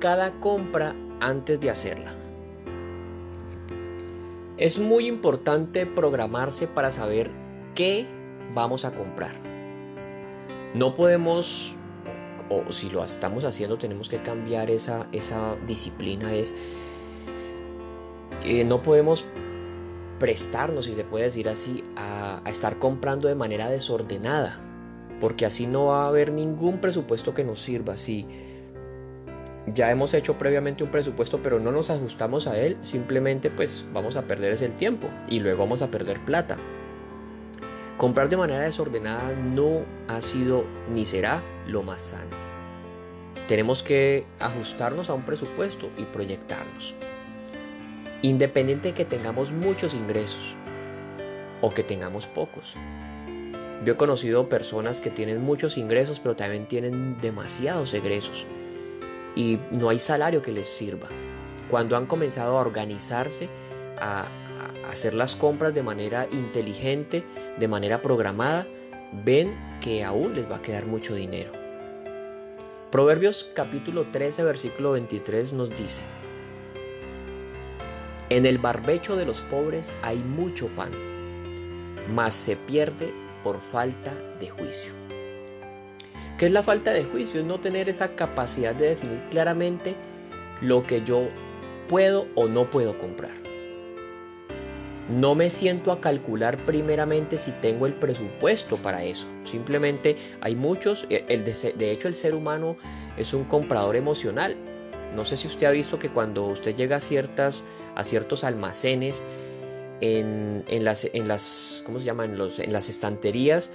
cada 0.00 0.32
compra 0.40 0.94
antes 1.20 1.60
de 1.60 1.70
hacerla. 1.70 2.14
Es 4.58 4.80
muy 4.80 5.06
importante 5.06 5.86
programarse 5.86 6.66
para 6.66 6.90
saber 6.90 7.30
qué 7.76 8.06
vamos 8.54 8.84
a 8.84 8.92
comprar. 8.92 9.36
No 10.74 10.96
podemos, 10.96 11.76
o 12.50 12.72
si 12.72 12.90
lo 12.90 13.04
estamos 13.04 13.44
haciendo, 13.44 13.78
tenemos 13.78 14.08
que 14.08 14.20
cambiar 14.20 14.68
esa, 14.70 15.06
esa 15.12 15.54
disciplina. 15.64 16.34
Es, 16.34 16.56
eh, 18.44 18.64
no 18.64 18.82
podemos 18.82 19.26
prestarnos, 20.18 20.86
si 20.86 20.96
se 20.96 21.04
puede 21.04 21.26
decir 21.26 21.48
así, 21.48 21.84
a, 21.96 22.42
estar 22.46 22.80
comprando 22.80 23.28
de 23.28 23.36
manera 23.36 23.68
desordenada, 23.68 24.58
porque 25.20 25.46
así 25.46 25.68
no 25.68 25.86
va 25.86 26.04
a 26.04 26.08
haber 26.08 26.32
ningún 26.32 26.78
presupuesto 26.78 27.32
que 27.32 27.44
nos 27.44 27.60
sirva. 27.60 27.96
Si 27.96 28.26
ya 29.74 29.90
hemos 29.90 30.14
hecho 30.14 30.38
previamente 30.38 30.84
un 30.84 30.90
presupuesto, 30.90 31.40
pero 31.42 31.58
no 31.60 31.72
nos 31.72 31.90
ajustamos 31.90 32.46
a 32.46 32.58
él, 32.58 32.76
simplemente 32.82 33.50
pues 33.50 33.84
vamos 33.92 34.16
a 34.16 34.22
perder 34.22 34.52
ese 34.52 34.68
tiempo 34.68 35.08
y 35.28 35.40
luego 35.40 35.64
vamos 35.64 35.82
a 35.82 35.90
perder 35.90 36.20
plata. 36.24 36.58
Comprar 37.96 38.28
de 38.28 38.36
manera 38.36 38.60
desordenada 38.60 39.32
no 39.32 39.82
ha 40.06 40.20
sido 40.20 40.64
ni 40.88 41.04
será 41.04 41.42
lo 41.66 41.82
más 41.82 42.02
sano. 42.02 42.36
Tenemos 43.48 43.82
que 43.82 44.26
ajustarnos 44.38 45.10
a 45.10 45.14
un 45.14 45.22
presupuesto 45.22 45.90
y 45.96 46.04
proyectarnos. 46.04 46.94
Independiente 48.22 48.88
de 48.88 48.94
que 48.94 49.04
tengamos 49.04 49.50
muchos 49.50 49.94
ingresos 49.94 50.54
o 51.60 51.70
que 51.70 51.82
tengamos 51.82 52.26
pocos. 52.26 52.76
Yo 53.84 53.94
he 53.94 53.96
conocido 53.96 54.48
personas 54.48 55.00
que 55.00 55.10
tienen 55.10 55.40
muchos 55.40 55.78
ingresos 55.78 56.20
pero 56.20 56.36
también 56.36 56.64
tienen 56.64 57.16
demasiados 57.18 57.94
egresos 57.94 58.46
y 59.38 59.60
no 59.70 59.88
hay 59.88 60.00
salario 60.00 60.42
que 60.42 60.50
les 60.50 60.68
sirva. 60.68 61.06
Cuando 61.70 61.96
han 61.96 62.06
comenzado 62.06 62.58
a 62.58 62.60
organizarse, 62.60 63.48
a, 64.00 64.26
hacer 64.90 65.14
las 65.14 65.36
compras 65.36 65.72
de 65.74 65.82
manera 65.82 66.26
inteligente, 66.32 67.24
de 67.56 67.68
manera 67.68 68.02
programada, 68.02 68.66
ven 69.24 69.54
que 69.80 70.02
aún 70.02 70.34
les 70.34 70.50
va 70.50 70.56
a 70.56 70.62
quedar 70.62 70.86
mucho 70.86 71.14
dinero. 71.14 71.52
Proverbios 72.90 73.48
capítulo 73.54 74.06
13 74.10 74.42
versículo 74.42 74.92
23 74.92 75.52
nos 75.52 75.70
dice, 75.70 76.02
en 78.28 78.44
el 78.44 78.58
barbecho 78.58 79.14
de 79.14 79.24
los 79.24 79.40
pobres 79.42 79.92
hay 80.02 80.18
mucho 80.18 80.66
pan, 80.68 80.90
mas 82.12 82.34
se 82.34 82.56
pierde 82.56 83.12
por 83.44 83.60
falta 83.60 84.12
de 84.40 84.50
juicio. 84.50 85.07
¿Qué 86.38 86.46
es 86.46 86.52
la 86.52 86.62
falta 86.62 86.92
de 86.92 87.02
juicio? 87.02 87.40
Es 87.40 87.46
no 87.46 87.58
tener 87.58 87.88
esa 87.88 88.14
capacidad 88.14 88.72
de 88.72 88.90
definir 88.90 89.20
claramente 89.28 89.96
lo 90.60 90.84
que 90.84 91.02
yo 91.04 91.28
puedo 91.88 92.28
o 92.36 92.46
no 92.46 92.70
puedo 92.70 92.96
comprar. 92.96 93.32
No 95.08 95.34
me 95.34 95.50
siento 95.50 95.90
a 95.90 96.00
calcular 96.00 96.58
primeramente 96.58 97.38
si 97.38 97.50
tengo 97.50 97.86
el 97.86 97.94
presupuesto 97.94 98.76
para 98.76 99.02
eso. 99.02 99.26
Simplemente 99.42 100.16
hay 100.40 100.54
muchos, 100.54 101.06
eh, 101.10 101.24
el 101.28 101.44
de, 101.44 101.90
hecho 101.90 102.06
el 102.06 102.14
ser 102.14 102.36
humano 102.36 102.76
es 103.16 103.34
un 103.34 103.42
comprador 103.42 103.96
emocional. 103.96 104.56
No 105.16 105.24
sé 105.24 105.36
si 105.36 105.48
usted 105.48 105.66
ha 105.66 105.70
visto 105.72 105.98
que 105.98 106.10
cuando 106.10 106.46
usted 106.46 106.76
llega 106.76 106.96
a 106.96 107.00
ciertas 107.00 107.64
a 107.96 108.04
ciertos 108.04 108.44
almacenes, 108.44 109.24
en, 110.00 110.64
las, 110.84 111.10
en 111.12 111.26
las, 111.26 111.82
¿cómo 111.84 111.98
se 111.98 112.04
llaman? 112.04 112.38
Los, 112.38 112.60
en 112.60 112.72
las 112.72 112.88
estanterías, 112.88 113.70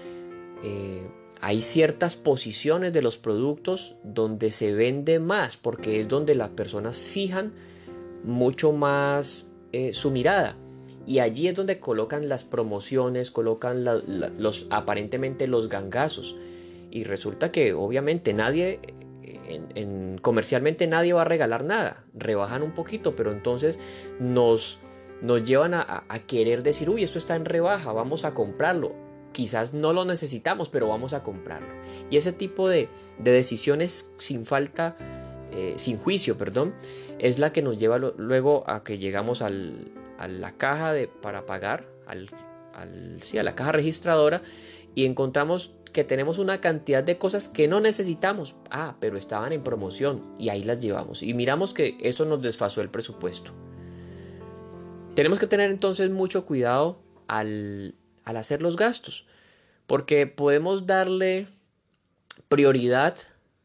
eh, 0.63 1.01
hay 1.43 1.61
ciertas 1.61 2.15
posiciones 2.15 2.93
de 2.93 3.01
los 3.01 3.17
productos 3.17 3.97
donde 4.01 4.49
se 4.53 4.73
vende 4.73 5.19
más, 5.19 5.57
porque 5.57 5.99
es 5.99 6.07
donde 6.07 6.35
las 6.35 6.51
personas 6.51 6.95
fijan 6.95 7.51
mucho 8.23 8.71
más 8.71 9.51
eh, 9.73 9.93
su 9.93 10.09
mirada. 10.09 10.55
Y 11.05 11.19
allí 11.19 11.49
es 11.49 11.55
donde 11.55 11.81
colocan 11.81 12.29
las 12.29 12.45
promociones, 12.45 13.29
colocan 13.29 13.83
los 13.83 14.67
aparentemente 14.69 15.47
los 15.47 15.67
gangazos. 15.67 16.33
Y 16.91 17.03
resulta 17.03 17.51
que 17.51 17.73
obviamente 17.73 18.33
nadie 18.33 18.79
en, 19.75 20.19
comercialmente 20.19 20.87
nadie 20.87 21.11
va 21.11 21.23
a 21.23 21.25
regalar 21.25 21.65
nada, 21.65 22.05
rebajan 22.13 22.63
un 22.63 22.71
poquito, 22.71 23.17
pero 23.17 23.33
entonces 23.33 23.79
nos, 24.17 24.79
nos 25.21 25.43
llevan 25.43 25.73
a, 25.73 26.05
querer 26.25 26.63
decir, 26.63 26.89
uy, 26.89 27.03
esto 27.03 27.17
está 27.17 27.35
en 27.35 27.43
rebaja, 27.43 27.91
vamos 27.91 28.23
a 28.23 28.33
comprarlo. 28.33 29.02
Quizás 29.33 29.73
no 29.73 29.91
lo 29.91 30.05
necesitamos, 30.05 30.69
pero 30.69 30.87
vamos 30.87 31.11
a 31.13 31.23
comprarlo. 31.23 31.67
Y 32.09 32.17
ese 32.17 32.31
tipo 32.31 32.69
de, 32.69 32.87
decisiones 33.19 34.13
sin 34.17 34.45
falta, 34.45 34.95
eh, 35.51 35.73
sin 35.75 35.97
juicio, 35.97 36.37
perdón, 36.37 36.73
es 37.19 37.39
la 37.39 37.51
que 37.51 37.61
nos 37.61 37.77
lleva 37.77 37.97
luego 37.97 38.63
a 38.67 38.83
que 38.83 38.97
llegamos 38.97 39.41
a 39.41 39.49
la 39.49 40.51
caja 40.57 40.93
de, 40.93 41.07
para 41.07 41.45
pagar, 41.45 41.85
al, 42.07 42.29
sí, 43.21 43.37
a 43.37 43.43
la 43.43 43.55
caja 43.55 43.71
registradora 43.71 44.41
y 44.95 45.05
encontramos 45.05 45.73
que 45.91 46.03
tenemos 46.03 46.39
una 46.39 46.59
cantidad 46.59 47.03
de 47.03 47.17
cosas 47.17 47.49
que 47.49 47.67
no 47.67 47.79
necesitamos. 47.79 48.55
Ah, 48.69 48.95
pero 48.99 49.17
estaban 49.17 49.53
en 49.53 49.63
promoción 49.63 50.23
y 50.39 50.49
ahí 50.49 50.63
las 50.63 50.79
llevamos. 50.79 51.23
Y 51.23 51.33
miramos 51.33 51.73
que 51.73 51.97
eso 52.01 52.25
nos 52.25 52.41
desfasó 52.41 52.81
el 52.81 52.89
presupuesto. 52.89 53.51
Tenemos 55.15 55.39
que 55.39 55.47
tener 55.47 55.69
entonces 55.69 56.09
mucho 56.09 56.45
cuidado 56.45 56.99
al, 57.27 57.95
al 58.25 58.37
hacer 58.37 58.61
los 58.61 58.75
gastos. 58.75 59.25
Porque 59.87 60.27
podemos 60.27 60.87
darle 60.87 61.47
prioridad 62.47 63.15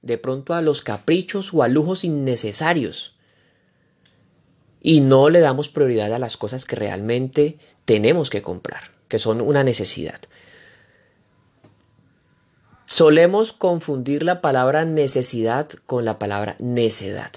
de 0.02 0.18
pronto 0.18 0.54
a 0.54 0.62
los 0.62 0.82
caprichos 0.82 1.52
o 1.52 1.62
a 1.62 1.68
lujos 1.68 2.04
innecesarios. 2.04 3.16
Y 4.80 5.00
no 5.00 5.28
le 5.28 5.40
damos 5.40 5.68
prioridad 5.68 6.12
a 6.12 6.18
las 6.18 6.36
cosas 6.36 6.64
que 6.64 6.76
realmente 6.76 7.58
tenemos 7.84 8.30
que 8.30 8.42
comprar, 8.42 8.90
que 9.08 9.18
son 9.18 9.40
una 9.40 9.64
necesidad. 9.64 10.20
Solemos 12.86 13.52
confundir 13.52 14.22
la 14.22 14.40
palabra 14.40 14.84
necesidad 14.84 15.68
con 15.86 16.04
la 16.04 16.18
palabra 16.18 16.56
necedad. 16.58 17.32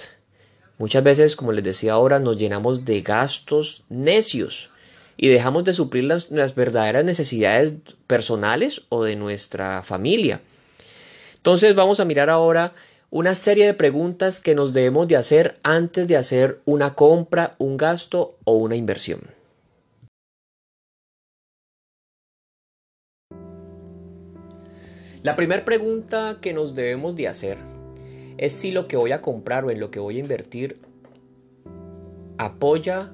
Muchas 0.78 1.04
veces, 1.04 1.36
como 1.36 1.52
les 1.52 1.62
decía 1.62 1.92
ahora, 1.92 2.18
nos 2.18 2.38
llenamos 2.38 2.84
de 2.84 3.02
gastos 3.02 3.84
necios 3.88 4.71
y 5.16 5.28
dejamos 5.28 5.64
de 5.64 5.74
suplir 5.74 6.04
las, 6.04 6.54
verdaderas 6.54 7.04
necesidades 7.04 7.74
personales 8.06 8.82
o 8.88 9.04
de 9.04 9.16
nuestra 9.16 9.82
familia. 9.82 10.40
Entonces 11.36 11.74
vamos 11.74 12.00
a 12.00 12.04
mirar 12.04 12.30
ahora 12.30 12.72
una 13.10 13.34
serie 13.34 13.66
de 13.66 13.74
preguntas 13.74 14.40
que 14.40 14.54
nos 14.54 14.72
debemos 14.72 15.06
de 15.08 15.16
hacer 15.16 15.58
antes 15.62 16.08
de 16.08 16.16
hacer 16.16 16.60
una 16.64 16.94
compra, 16.94 17.56
un 17.58 17.76
gasto 17.76 18.36
o 18.44 18.54
una 18.54 18.76
inversión. 18.76 19.20
La 25.22 25.36
primera 25.36 25.64
pregunta 25.64 26.38
que 26.40 26.52
nos 26.52 26.74
debemos 26.74 27.14
de 27.14 27.28
hacer 27.28 27.58
es 28.38 28.54
si 28.54 28.72
lo 28.72 28.88
que 28.88 28.96
voy 28.96 29.12
a 29.12 29.22
comprar 29.22 29.64
o 29.64 29.70
en 29.70 29.78
lo 29.78 29.90
que 29.92 30.00
voy 30.00 30.16
a 30.16 30.20
invertir 30.20 30.78
apoya 32.38 33.12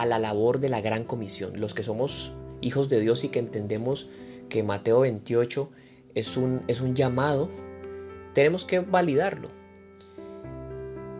a 0.00 0.06
la 0.06 0.18
labor 0.18 0.60
de 0.60 0.68
la 0.68 0.80
gran 0.80 1.04
comisión. 1.04 1.60
Los 1.60 1.74
que 1.74 1.82
somos 1.82 2.32
hijos 2.60 2.88
de 2.88 3.00
Dios 3.00 3.24
y 3.24 3.28
que 3.28 3.38
entendemos 3.38 4.08
que 4.48 4.62
Mateo 4.62 5.00
28 5.00 5.70
es 6.14 6.36
un, 6.36 6.62
es 6.68 6.80
un 6.80 6.94
llamado, 6.94 7.50
tenemos 8.32 8.64
que 8.64 8.80
validarlo. 8.80 9.48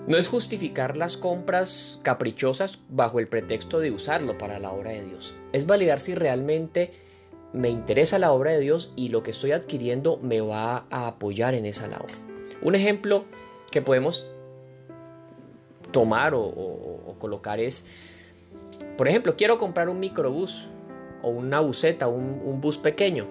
No 0.06 0.16
es 0.16 0.28
justificar 0.28 0.96
las 0.96 1.16
compras 1.16 2.00
caprichosas 2.02 2.78
bajo 2.88 3.18
el 3.18 3.28
pretexto 3.28 3.80
de 3.80 3.90
usarlo 3.90 4.38
para 4.38 4.58
la 4.58 4.72
obra 4.72 4.92
de 4.92 5.04
Dios. 5.04 5.34
Es 5.52 5.66
validar 5.66 6.00
si 6.00 6.14
realmente 6.14 6.92
me 7.52 7.68
interesa 7.68 8.18
la 8.18 8.32
obra 8.32 8.52
de 8.52 8.60
Dios 8.60 8.92
y 8.96 9.08
lo 9.08 9.22
que 9.22 9.32
estoy 9.32 9.52
adquiriendo 9.52 10.18
me 10.22 10.40
va 10.40 10.86
a 10.90 11.08
apoyar 11.08 11.54
en 11.54 11.66
esa 11.66 11.88
labor. 11.88 12.10
Un 12.62 12.74
ejemplo 12.74 13.24
que 13.70 13.82
podemos 13.82 14.28
tomar 15.90 16.32
o, 16.34 17.14
colocar 17.18 17.60
es, 17.60 17.84
por 18.98 19.08
ejemplo, 19.08 19.36
quiero 19.36 19.58
comprar 19.58 19.88
un 19.88 20.00
microbús 20.00 20.66
o 21.22 21.28
una 21.28 21.60
buseta, 21.60 22.08
un, 22.08 22.42
un 22.44 22.60
bus 22.60 22.78
pequeño, 22.78 23.26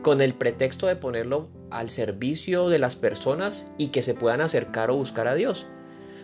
con 0.00 0.22
el 0.22 0.32
pretexto 0.32 0.86
de 0.86 0.96
ponerlo 0.96 1.48
al 1.70 1.90
servicio 1.90 2.70
de 2.70 2.78
las 2.78 2.96
personas 2.96 3.70
y 3.76 3.88
que 3.88 4.02
se 4.02 4.14
puedan 4.14 4.40
acercar 4.40 4.90
o 4.90 4.96
buscar 4.96 5.28
a 5.28 5.34
Dios. 5.34 5.66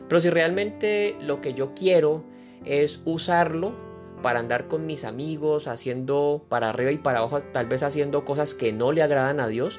Pero 0.09 0.19
si 0.19 0.31
realmente 0.31 1.15
lo 1.21 1.43
que 1.43 1.53
yo 1.53 1.75
quiero 1.75 2.25
es 2.65 3.03
usarlo 3.05 3.75
para 4.23 4.41
andar 4.41 4.67
con 4.67 4.87
mis 4.87 5.05
amigos, 5.05 5.69
haciendo 5.69 6.47
para 6.49 6.71
arriba 6.71 6.91
y 6.91 6.97
para 6.97 7.19
abajo, 7.19 7.39
tal 7.41 7.67
vez 7.67 7.83
haciendo 7.83 8.25
cosas 8.25 8.55
que 8.55 8.73
no 8.73 8.93
le 8.93 9.03
agradan 9.03 9.41
a 9.41 9.47
Dios, 9.47 9.79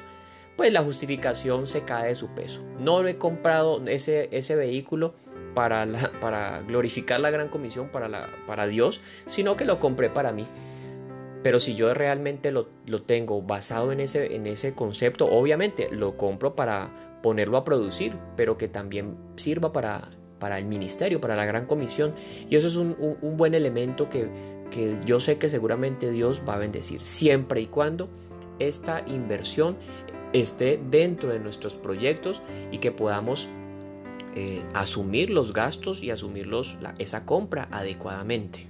pues 0.56 0.72
la 0.72 0.82
justificación 0.82 1.66
se 1.66 1.82
cae 1.82 2.08
de 2.08 2.14
su 2.14 2.28
peso. 2.28 2.60
No 2.78 3.02
lo 3.02 3.08
he 3.08 3.18
comprado 3.18 3.82
ese, 3.86 4.28
ese 4.30 4.54
vehículo 4.54 5.14
para, 5.58 5.84
para 6.20 6.60
glorificar 6.60 7.18
la 7.18 7.30
gran 7.32 7.48
comisión 7.48 7.88
para, 7.88 8.28
para 8.46 8.68
Dios, 8.68 9.00
sino 9.26 9.56
que 9.56 9.64
lo 9.64 9.80
compré 9.80 10.08
para 10.08 10.30
mí. 10.30 10.46
Pero 11.42 11.58
si 11.58 11.74
yo 11.74 11.92
realmente 11.94 12.52
lo, 12.52 12.68
lo, 12.86 13.02
tengo 13.02 13.42
basado 13.42 13.90
en 13.90 13.98
ese, 13.98 14.36
en 14.36 14.46
ese 14.46 14.74
concepto, 14.74 15.26
obviamente 15.26 15.88
lo 15.90 16.16
compro 16.16 16.54
para 16.54 16.90
ponerlo 17.24 17.56
a 17.56 17.64
producir, 17.64 18.16
pero 18.36 18.56
que 18.56 18.68
también 18.68 19.16
sirva 19.34 19.72
para, 19.72 20.08
para 20.38 20.60
el 20.60 20.66
ministerio, 20.66 21.20
para 21.20 21.34
la 21.34 21.44
gran 21.44 21.66
comisión. 21.66 22.14
Y 22.48 22.54
eso 22.54 22.68
es 22.68 22.76
un, 22.76 23.18
un, 23.20 23.36
buen 23.36 23.52
elemento 23.52 24.08
que, 24.08 24.28
que 24.70 24.96
yo 25.04 25.18
sé 25.18 25.38
que 25.38 25.50
seguramente 25.50 26.12
Dios 26.12 26.40
va 26.48 26.54
a 26.54 26.58
bendecir, 26.58 27.04
siempre 27.04 27.60
y 27.60 27.66
cuando 27.66 28.08
esta 28.60 29.02
inversión 29.08 29.76
esté 30.32 30.80
dentro 30.88 31.30
de 31.30 31.40
nuestros 31.40 31.74
proyectos 31.74 32.42
y 32.70 32.78
que 32.78 32.92
podamos 32.92 33.48
eh, 34.34 34.62
asumir 34.74 35.30
los 35.30 35.52
gastos 35.52 36.02
y 36.02 36.10
asumir 36.10 36.48
esa 36.98 37.24
compra 37.24 37.68
adecuadamente. 37.70 38.66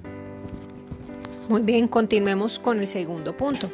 Muy 1.48 1.62
bien, 1.62 1.88
continuemos 1.88 2.58
con 2.58 2.80
el 2.80 2.86
segundo 2.86 3.36
punto. 3.36 3.70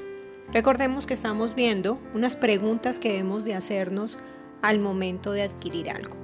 Recordemos 0.53 1.07
que 1.07 1.15
estamos 1.15 1.55
viendo 1.55 1.99
unas 2.15 2.37
preguntas 2.37 2.99
que 2.99 3.11
debemos 3.11 3.45
de 3.45 3.55
hacernos 3.55 4.19
al 4.63 4.79
momento 4.79 5.33
de 5.33 5.43
adquirir 5.43 5.91
algo. 5.91 6.17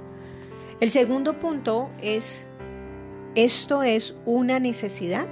El 0.79 0.89
segundo 0.89 1.37
punto 1.37 1.89
es, 2.01 2.47
¿esto 3.35 3.83
es 3.83 4.15
una 4.25 4.59
necesidad? 4.59 5.27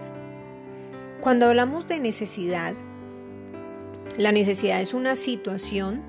Cuando 1.21 1.47
hablamos 1.47 1.87
de 1.87 1.99
necesidad, 1.99 2.73
la 4.17 4.31
necesidad 4.31 4.81
es 4.81 4.93
una 4.93 5.15
situación 5.15 6.03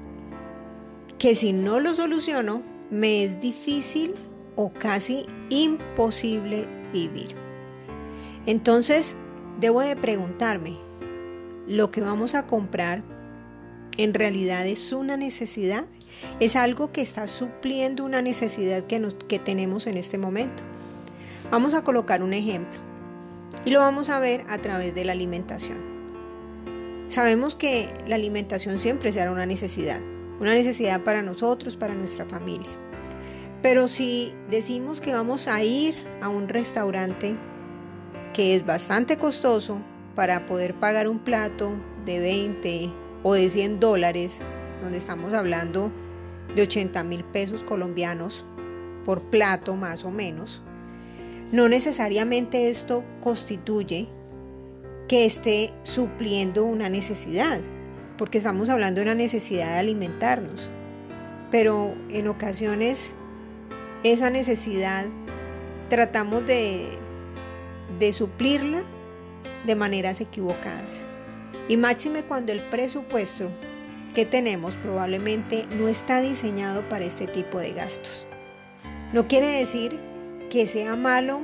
que 1.18 1.34
si 1.34 1.52
no 1.52 1.80
lo 1.80 1.94
soluciono, 1.94 2.62
me 2.90 3.24
es 3.24 3.40
difícil 3.40 4.14
o 4.56 4.72
casi 4.72 5.26
imposible 5.48 6.66
vivir. 6.92 7.28
Entonces, 8.46 9.16
debo 9.60 9.80
de 9.80 9.96
preguntarme, 9.96 10.76
¿lo 11.66 11.90
que 11.90 12.00
vamos 12.00 12.34
a 12.34 12.46
comprar 12.46 13.02
en 13.96 14.14
realidad 14.14 14.66
es 14.66 14.92
una 14.92 15.16
necesidad? 15.16 15.84
¿Es 16.40 16.56
algo 16.56 16.92
que 16.92 17.02
está 17.02 17.28
supliendo 17.28 18.04
una 18.04 18.22
necesidad 18.22 18.84
que, 18.84 19.06
que 19.28 19.38
tenemos 19.38 19.86
en 19.86 19.96
este 19.96 20.18
momento? 20.18 20.62
Vamos 21.50 21.74
a 21.74 21.82
colocar 21.82 22.22
un 22.22 22.32
ejemplo 22.32 22.78
y 23.64 23.70
lo 23.70 23.80
vamos 23.80 24.08
a 24.08 24.18
ver 24.18 24.44
a 24.48 24.58
través 24.58 24.94
de 24.94 25.04
la 25.04 25.12
alimentación. 25.12 25.78
Sabemos 27.08 27.56
que 27.56 27.88
la 28.06 28.14
alimentación 28.14 28.78
siempre 28.78 29.10
será 29.10 29.32
una 29.32 29.46
necesidad, 29.46 30.00
una 30.40 30.54
necesidad 30.54 31.02
para 31.02 31.22
nosotros, 31.22 31.76
para 31.76 31.94
nuestra 31.94 32.24
familia. 32.24 32.70
Pero 33.62 33.88
si 33.88 34.34
decimos 34.48 35.00
que 35.00 35.12
vamos 35.12 35.46
a 35.46 35.62
ir 35.62 35.96
a 36.22 36.30
un 36.30 36.48
restaurante 36.48 37.36
que 38.32 38.54
es 38.54 38.64
bastante 38.64 39.18
costoso 39.18 39.78
para 40.14 40.46
poder 40.46 40.74
pagar 40.74 41.08
un 41.08 41.18
plato 41.18 41.72
de 42.06 42.20
20 42.20 42.90
o 43.22 43.34
de 43.34 43.50
100 43.50 43.80
dólares, 43.80 44.38
donde 44.82 44.96
estamos 44.96 45.34
hablando 45.34 45.92
de 46.56 46.62
80 46.62 47.04
mil 47.04 47.22
pesos 47.22 47.62
colombianos 47.62 48.44
por 49.04 49.20
plato 49.24 49.76
más 49.76 50.04
o 50.04 50.10
menos, 50.10 50.62
no 51.52 51.68
necesariamente 51.68 52.70
esto 52.70 53.04
constituye 53.20 54.08
que 55.06 55.26
esté 55.26 55.74
supliendo 55.82 56.64
una 56.64 56.88
necesidad 56.88 57.60
porque 58.20 58.36
estamos 58.36 58.68
hablando 58.68 59.00
de 59.00 59.06
una 59.06 59.14
necesidad 59.14 59.68
de 59.72 59.78
alimentarnos. 59.78 60.68
Pero 61.50 61.94
en 62.10 62.28
ocasiones 62.28 63.14
esa 64.04 64.28
necesidad 64.28 65.06
tratamos 65.88 66.44
de, 66.44 66.98
de 67.98 68.12
suplirla 68.12 68.82
de 69.64 69.74
maneras 69.74 70.20
equivocadas. 70.20 71.06
Y 71.66 71.78
máxime 71.78 72.22
cuando 72.22 72.52
el 72.52 72.60
presupuesto 72.60 73.48
que 74.14 74.26
tenemos 74.26 74.74
probablemente 74.82 75.64
no 75.78 75.88
está 75.88 76.20
diseñado 76.20 76.86
para 76.90 77.06
este 77.06 77.26
tipo 77.26 77.58
de 77.58 77.72
gastos. 77.72 78.26
No 79.14 79.28
quiere 79.28 79.46
decir 79.46 79.98
que 80.50 80.66
sea 80.66 80.94
malo 80.94 81.40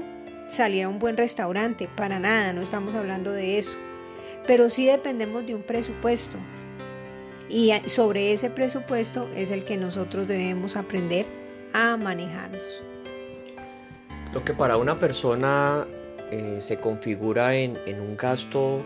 salir 0.47 0.85
a 0.85 0.91
un 0.91 0.99
buen 0.99 1.17
restaurante, 1.17 1.89
para 1.97 2.19
nada, 2.19 2.53
no 2.53 2.61
estamos 2.61 2.95
hablando 2.95 3.33
de 3.33 3.59
eso. 3.59 3.79
Pero 4.47 4.69
sí 4.69 4.85
dependemos 4.85 5.47
de 5.47 5.55
un 5.55 5.63
presupuesto, 5.63 6.39
y 7.49 7.73
sobre 7.87 8.33
ese 8.33 8.51
presupuesto 8.51 9.29
es 9.35 9.51
el 9.51 9.65
que 9.65 9.77
nosotros 9.77 10.27
debemos 10.27 10.77
aprender 10.77 11.27
a 11.73 11.97
manejarnos. 11.97 12.83
Lo 14.33 14.45
que 14.45 14.53
para 14.53 14.77
una 14.77 14.99
persona 14.99 15.87
eh, 16.31 16.59
se 16.61 16.79
configura 16.79 17.55
en, 17.55 17.79
un 18.01 18.17
gasto 18.17 18.81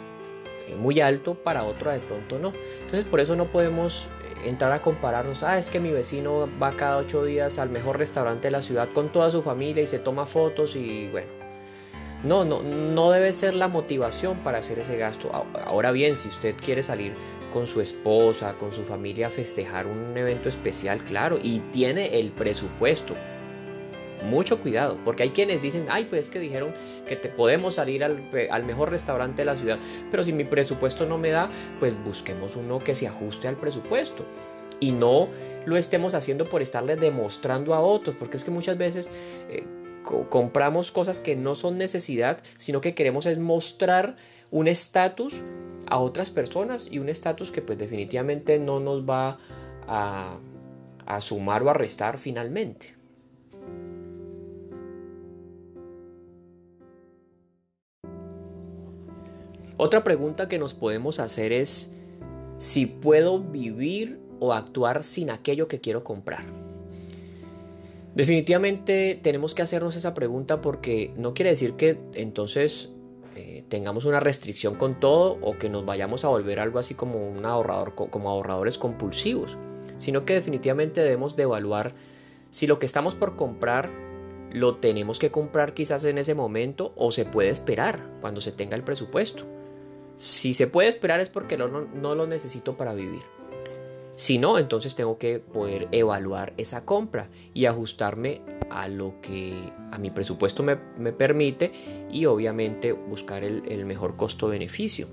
eh, 0.68 0.74
muy 0.76 1.00
alto, 1.00 1.34
para 1.34 1.64
otra 1.64 1.92
de 1.92 2.00
pronto 2.00 2.38
no. 2.38 2.52
Entonces 2.82 3.04
por 3.04 3.20
eso 3.20 3.34
no 3.34 3.46
podemos 3.46 4.08
eh, 4.44 4.48
entrar 4.48 4.72
a 4.72 4.82
compararnos, 4.82 5.42
ah, 5.42 5.58
es 5.58 5.70
que 5.70 5.80
mi 5.80 5.90
vecino 5.90 6.48
va 6.62 6.72
cada 6.72 6.98
ocho 6.98 7.24
días 7.24 7.58
al 7.58 7.70
mejor 7.70 7.98
restaurante 7.98 8.48
de 8.48 8.52
la 8.52 8.62
ciudad 8.62 8.88
con 8.92 9.10
toda 9.10 9.30
su 9.30 9.42
familia 9.42 9.82
y 9.82 9.86
se 9.86 9.98
toma 9.98 10.26
fotos 10.26 10.76
y 10.76 11.08
bueno. 11.08 11.28
No, 12.22 12.44
no, 12.44 12.62
no 12.62 13.10
debe 13.10 13.32
ser 13.32 13.54
la 13.54 13.68
motivación 13.68 14.40
para 14.40 14.58
hacer 14.58 14.78
ese 14.78 14.98
gasto. 14.98 15.30
Ahora 15.64 15.90
bien, 15.90 16.16
si 16.16 16.28
usted 16.28 16.54
quiere 16.54 16.82
salir 16.82 17.14
con 17.50 17.66
su 17.66 17.80
esposa, 17.80 18.54
con 18.58 18.72
su 18.72 18.82
familia 18.82 19.28
a 19.28 19.30
festejar 19.30 19.86
un 19.86 20.16
evento 20.16 20.48
especial, 20.48 21.04
claro, 21.04 21.38
y 21.42 21.60
tiene 21.72 22.18
el 22.18 22.30
presupuesto. 22.30 23.14
Mucho 24.28 24.60
cuidado, 24.60 24.98
porque 25.04 25.22
hay 25.22 25.30
quienes 25.30 25.62
dicen, 25.62 25.86
ay, 25.88 26.04
pues 26.04 26.22
es 26.22 26.28
que 26.28 26.38
dijeron 26.38 26.74
que 27.06 27.16
te 27.16 27.28
podemos 27.28 27.74
salir 27.74 28.04
al, 28.04 28.64
mejor 28.64 28.90
restaurante 28.90 29.42
de 29.42 29.46
la 29.46 29.56
ciudad, 29.56 29.78
pero 30.10 30.24
si 30.24 30.32
mi 30.32 30.44
presupuesto 30.44 31.06
no 31.06 31.16
me 31.16 31.30
da, 31.30 31.50
pues 31.78 31.94
busquemos 32.04 32.54
uno 32.54 32.80
que 32.80 32.94
se 32.94 33.08
ajuste 33.08 33.48
al 33.48 33.56
presupuesto 33.56 34.24
y 34.78 34.92
no 34.92 35.28
lo 35.64 35.76
estemos 35.76 36.14
haciendo 36.14 36.48
por 36.48 36.60
estarle 36.60 36.96
demostrando 36.96 37.74
a 37.74 37.80
otros, 37.80 38.16
porque 38.18 38.36
es 38.36 38.44
que 38.44 38.50
muchas 38.50 38.76
veces 38.76 39.10
eh, 39.48 39.64
compramos 40.28 40.90
cosas 40.90 41.20
que 41.20 41.36
no 41.36 41.54
son 41.54 41.78
necesidad, 41.78 42.42
sino 42.58 42.80
que 42.80 42.94
queremos 42.94 43.26
es 43.26 43.38
mostrar 43.38 44.16
un 44.50 44.68
estatus 44.68 45.40
a 45.86 45.98
otras 45.98 46.30
personas 46.30 46.88
y 46.90 46.98
un 46.98 47.08
estatus 47.08 47.50
que 47.50 47.62
pues 47.62 47.78
definitivamente 47.78 48.58
no 48.58 48.80
nos 48.80 49.08
va 49.08 49.38
a, 49.86 50.38
a 51.06 51.20
sumar 51.20 51.62
o 51.62 51.70
a 51.70 51.74
restar 51.74 52.18
finalmente. 52.18 52.94
Otra 59.76 60.04
pregunta 60.04 60.46
que 60.46 60.58
nos 60.58 60.74
podemos 60.74 61.18
hacer 61.20 61.52
es 61.52 61.90
si 62.58 62.84
puedo 62.84 63.40
vivir 63.40 64.20
o 64.38 64.52
actuar 64.52 65.04
sin 65.04 65.30
aquello 65.30 65.68
que 65.68 65.80
quiero 65.80 66.04
comprar. 66.04 66.44
Definitivamente 68.14 69.18
tenemos 69.22 69.54
que 69.54 69.62
hacernos 69.62 69.96
esa 69.96 70.14
pregunta 70.14 70.60
porque 70.60 71.14
no 71.16 71.32
quiere 71.32 71.50
decir 71.50 71.74
que 71.74 71.98
entonces 72.12 72.90
tengamos 73.70 74.04
una 74.04 74.20
restricción 74.20 74.74
con 74.74 75.00
todo 75.00 75.38
o 75.40 75.56
que 75.56 75.70
nos 75.70 75.86
vayamos 75.86 76.24
a 76.24 76.28
volver 76.28 76.60
algo 76.60 76.78
así 76.78 76.94
como 76.94 77.26
un 77.26 77.46
ahorrador, 77.46 77.94
como 77.94 78.28
ahorradores 78.28 78.76
compulsivos, 78.76 79.56
sino 79.96 80.26
que 80.26 80.34
definitivamente 80.34 81.00
debemos 81.00 81.36
de 81.36 81.44
evaluar 81.44 81.94
si 82.50 82.66
lo 82.66 82.78
que 82.78 82.84
estamos 82.84 83.14
por 83.14 83.36
comprar 83.36 83.90
lo 84.52 84.76
tenemos 84.76 85.18
que 85.18 85.30
comprar 85.30 85.72
quizás 85.72 86.04
en 86.04 86.18
ese 86.18 86.34
momento 86.34 86.92
o 86.96 87.12
se 87.12 87.24
puede 87.24 87.50
esperar 87.50 88.04
cuando 88.20 88.40
se 88.40 88.52
tenga 88.52 88.76
el 88.76 88.82
presupuesto. 88.82 89.44
Si 90.18 90.52
se 90.52 90.66
puede 90.66 90.88
esperar 90.88 91.20
es 91.20 91.30
porque 91.30 91.56
no, 91.56 91.68
no 91.68 92.14
lo 92.14 92.26
necesito 92.26 92.76
para 92.76 92.92
vivir. 92.92 93.22
Si 94.20 94.36
no, 94.36 94.58
entonces 94.58 94.94
tengo 94.94 95.16
que 95.16 95.38
poder 95.38 95.88
evaluar 95.92 96.52
esa 96.58 96.84
compra 96.84 97.30
y 97.54 97.64
ajustarme 97.64 98.42
a 98.68 98.86
lo 98.86 99.14
que 99.22 99.72
a 99.92 99.96
mi 99.96 100.10
presupuesto 100.10 100.62
me, 100.62 100.76
permite 100.76 101.72
y 102.12 102.26
obviamente 102.26 102.92
buscar 102.92 103.44
el, 103.44 103.86
mejor 103.86 104.16
costo-beneficio. 104.16 105.06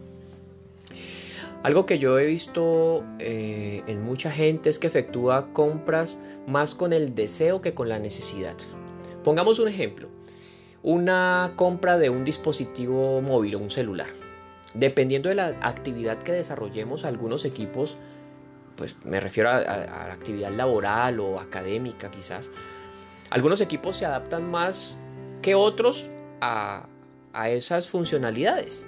Algo 1.63 1.85
que 1.85 1.99
yo 1.99 2.19
he 2.19 2.25
visto 2.25 3.05
eh, 3.19 3.81
en 3.87 4.03
mucha 4.03 4.29
gente 4.29 4.69
es 4.69 4.77
que 4.77 4.87
efectúa 4.87 5.53
compras 5.53 6.17
más 6.45 6.75
con 6.75 6.91
el 6.91 7.15
deseo 7.15 7.61
que 7.61 7.73
con 7.73 7.87
la 7.87 7.99
necesidad. 7.99 8.57
Pongamos 9.23 9.57
un 9.59 9.69
ejemplo, 9.69 10.09
una 10.83 11.53
compra 11.55 11.97
de 11.97 12.09
un 12.09 12.25
dispositivo 12.25 13.21
móvil 13.21 13.55
o 13.55 13.59
un 13.59 13.69
celular. 13.69 14.09
Dependiendo 14.73 15.29
de 15.29 15.35
la 15.35 15.55
actividad 15.61 16.17
que 16.17 16.33
desarrollemos, 16.33 17.05
algunos 17.05 17.45
equipos 17.45 17.97
pues 18.77 18.95
me 19.03 19.19
refiero 19.19 19.49
a, 19.49 19.61
la 19.61 20.13
actividad 20.13 20.51
laboral 20.51 21.19
o 21.19 21.39
académica 21.39 22.09
quizás. 22.09 22.51
Algunos 23.29 23.59
equipos 23.59 23.97
se 23.97 24.05
adaptan 24.05 24.49
más 24.49 24.97
que 25.41 25.55
otros 25.55 26.09
a, 26.39 26.87
a 27.33 27.49
esas 27.49 27.89
funcionalidades. 27.89 28.85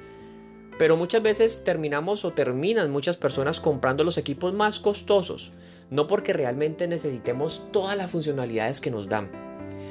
Pero 0.78 0.96
muchas 0.96 1.22
veces 1.22 1.64
terminamos 1.66 2.24
o 2.24 2.32
terminan 2.32 2.90
muchas 2.90 3.18
personas 3.18 3.60
comprando 3.60 4.06
los 4.06 4.18
equipos 4.18 4.54
más 4.54 4.80
costosos, 4.80 5.52
no 5.90 6.08
porque 6.08 6.32
realmente 6.32 6.88
necesitemos 6.88 7.68
todas 7.74 7.98
las 7.98 8.10
funcionalidades 8.10 8.80
que 8.80 8.90
nos 8.90 9.10
dan, 9.10 9.30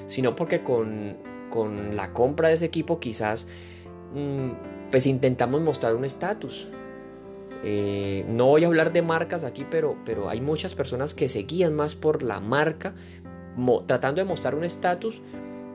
sino 0.07 0.35
porque 0.35 0.63
con, 0.63 1.19
con 1.51 1.95
la 1.95 2.15
compra 2.15 2.49
de 2.49 2.55
ese 2.55 2.65
equipo 2.65 3.01
quizás 3.01 3.49
mm, 4.15 4.91
pues 4.91 5.07
intentamos 5.07 5.61
mostrar 5.61 5.95
un 5.95 6.07
estatus, 6.07 6.69
eh, 7.65 8.25
no 8.29 8.47
voy 8.47 8.65
a 8.65 8.67
hablar 8.69 8.93
de 8.93 9.03
marcas 9.03 9.45
aquí, 9.45 9.67
pero, 9.69 9.97
pero 10.05 10.29
hay 10.29 10.41
muchas 10.41 10.75
personas 10.75 11.15
que 11.15 11.29
se 11.29 11.43
guían 11.43 11.75
más 11.75 11.97
por 11.97 12.23
la 12.23 12.41
marca, 12.41 12.95
tratando 13.87 14.21
de 14.21 14.25
mostrar 14.25 14.55
un 14.55 14.65
estatus 14.65 15.21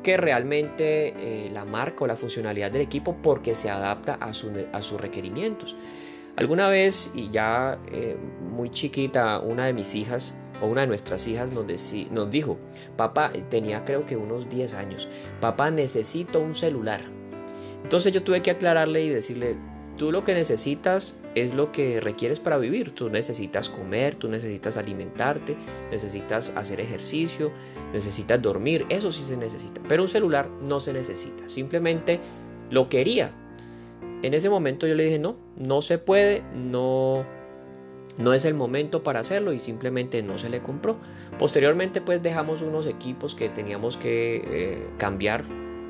que 0.02 0.18
realmente 0.18 1.14
eh, 1.18 1.50
la 1.52 1.66
marca 1.66 2.04
o 2.04 2.08
la 2.08 2.16
funcionalidad 2.16 2.72
del 2.72 2.82
equipo 2.82 3.18
porque 3.22 3.56
se 3.56 3.70
adapta 3.70 4.18
a, 4.20 4.30
a 4.30 4.82
sus 4.82 5.02
requerimientos. 5.02 5.76
Alguna 6.36 6.68
vez, 6.68 7.12
y 7.14 7.30
ya 7.30 7.80
eh, 7.92 8.18
muy 8.52 8.70
chiquita, 8.70 9.40
una 9.40 9.66
de 9.66 9.74
mis 9.74 9.94
hijas 9.94 10.34
o 10.62 10.66
una 10.68 10.82
de 10.82 10.88
nuestras 10.88 11.28
hijas 11.28 11.52
nos, 11.52 11.66
nos 12.12 12.32
dijo, 12.32 12.58
papá, 12.98 13.32
tenía 13.50 13.86
creo 13.86 14.06
que 14.06 14.18
unos 14.18 14.50
10 14.50 14.74
años, 14.74 15.08
papá 15.40 15.70
necesito 15.70 16.40
un 16.40 16.56
celular. 16.56 17.02
Entonces 17.84 18.14
yo 18.14 18.24
tuve 18.24 18.42
que 18.42 18.52
aclararle 18.52 19.04
y 19.04 19.10
decirle, 19.10 19.58
Tú 19.98 20.12
lo 20.12 20.24
que 20.24 20.34
necesitas 20.34 21.20
es 21.36 21.54
lo 21.54 21.72
que 21.72 22.02
requieres 22.02 22.40
para 22.40 22.58
vivir. 22.58 22.92
Tú 22.92 23.10
necesitas 23.10 23.70
comer, 23.70 24.16
tú 24.16 24.28
necesitas 24.28 24.78
alimentarte, 24.78 25.56
necesitas 25.92 26.52
hacer 26.56 26.80
ejercicio, 26.80 27.52
necesitas 27.94 28.42
dormir. 28.42 28.86
Eso 28.90 29.12
sí 29.12 29.24
se 29.24 29.38
necesita. 29.38 29.82
Pero 29.88 30.04
un 30.04 30.10
celular 30.10 30.50
no 30.50 30.80
se 30.80 30.94
necesita. 30.94 31.48
Simplemente 31.48 32.20
lo 32.72 32.90
quería. 32.90 33.32
En 34.24 34.34
ese 34.34 34.50
momento 34.50 34.88
yo 34.88 34.96
le 34.96 35.04
dije, 35.04 35.20
no, 35.20 35.36
no 35.58 35.82
se 35.82 35.98
puede, 36.00 36.44
no, 36.56 37.26
no 38.18 38.34
es 38.34 38.46
el 38.46 38.54
momento 38.54 39.04
para 39.04 39.20
hacerlo 39.20 39.54
y 39.54 39.60
simplemente 39.60 40.24
no 40.24 40.38
se 40.38 40.50
le 40.50 40.62
compró. 40.62 40.98
Posteriormente 41.38 42.02
pues 42.02 42.24
dejamos 42.24 42.62
unos 42.62 42.88
equipos 42.88 43.36
que 43.36 43.50
teníamos 43.50 43.98
que 43.98 44.42
eh, 44.46 44.88
cambiar 44.98 45.44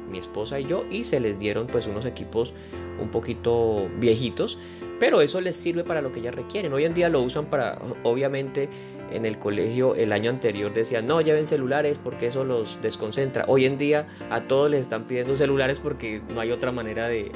mi 0.10 0.18
esposa 0.18 0.60
y 0.60 0.66
yo 0.66 0.84
y 0.90 1.04
se 1.04 1.20
les 1.20 1.38
dieron 1.40 1.68
pues 1.68 1.88
unos 1.88 2.06
equipos 2.06 2.54
un 3.00 3.10
poquito 3.10 3.90
viejitos, 4.00 4.58
pero 5.00 5.22
eso 5.22 5.42
les 5.42 5.56
sirve 5.56 5.84
para 5.84 6.02
lo 6.02 6.12
que 6.12 6.20
ellas 6.20 6.36
requieren. 6.36 6.72
Hoy 6.74 6.86
en 6.86 6.94
día 6.94 7.10
lo 7.10 7.22
usan 7.22 7.50
para, 7.50 7.78
obviamente, 8.04 8.70
en 9.12 9.26
el 9.26 9.38
colegio 9.38 9.96
el 9.96 10.12
año 10.12 10.30
anterior 10.30 10.74
decían, 10.74 11.06
no, 11.06 11.22
lleven 11.22 11.46
celulares 11.46 12.00
porque 12.04 12.28
eso 12.28 12.44
los 12.44 12.82
desconcentra. 12.82 13.46
Hoy 13.48 13.66
en 13.66 13.78
día 13.78 14.08
a 14.30 14.42
todos 14.42 14.72
les 14.72 14.82
están 14.82 15.06
pidiendo 15.06 15.36
celulares 15.36 15.80
porque 15.80 16.22
no 16.34 16.40
hay 16.42 16.52
otra 16.52 16.72
manera 16.72 17.08
de, 17.08 17.32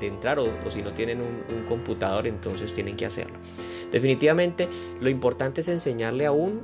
entrar 0.00 0.38
o, 0.38 0.48
si 0.68 0.82
no 0.82 0.92
tienen 0.92 1.20
un, 1.20 1.44
un, 1.54 1.64
computador 1.64 2.26
entonces 2.26 2.72
tienen 2.72 2.96
que 2.96 3.06
hacerlo. 3.06 3.36
Definitivamente 3.90 4.68
lo 5.00 5.10
importante 5.10 5.60
es 5.60 5.68
enseñarle 5.68 6.26
a 6.26 6.32
un, 6.32 6.62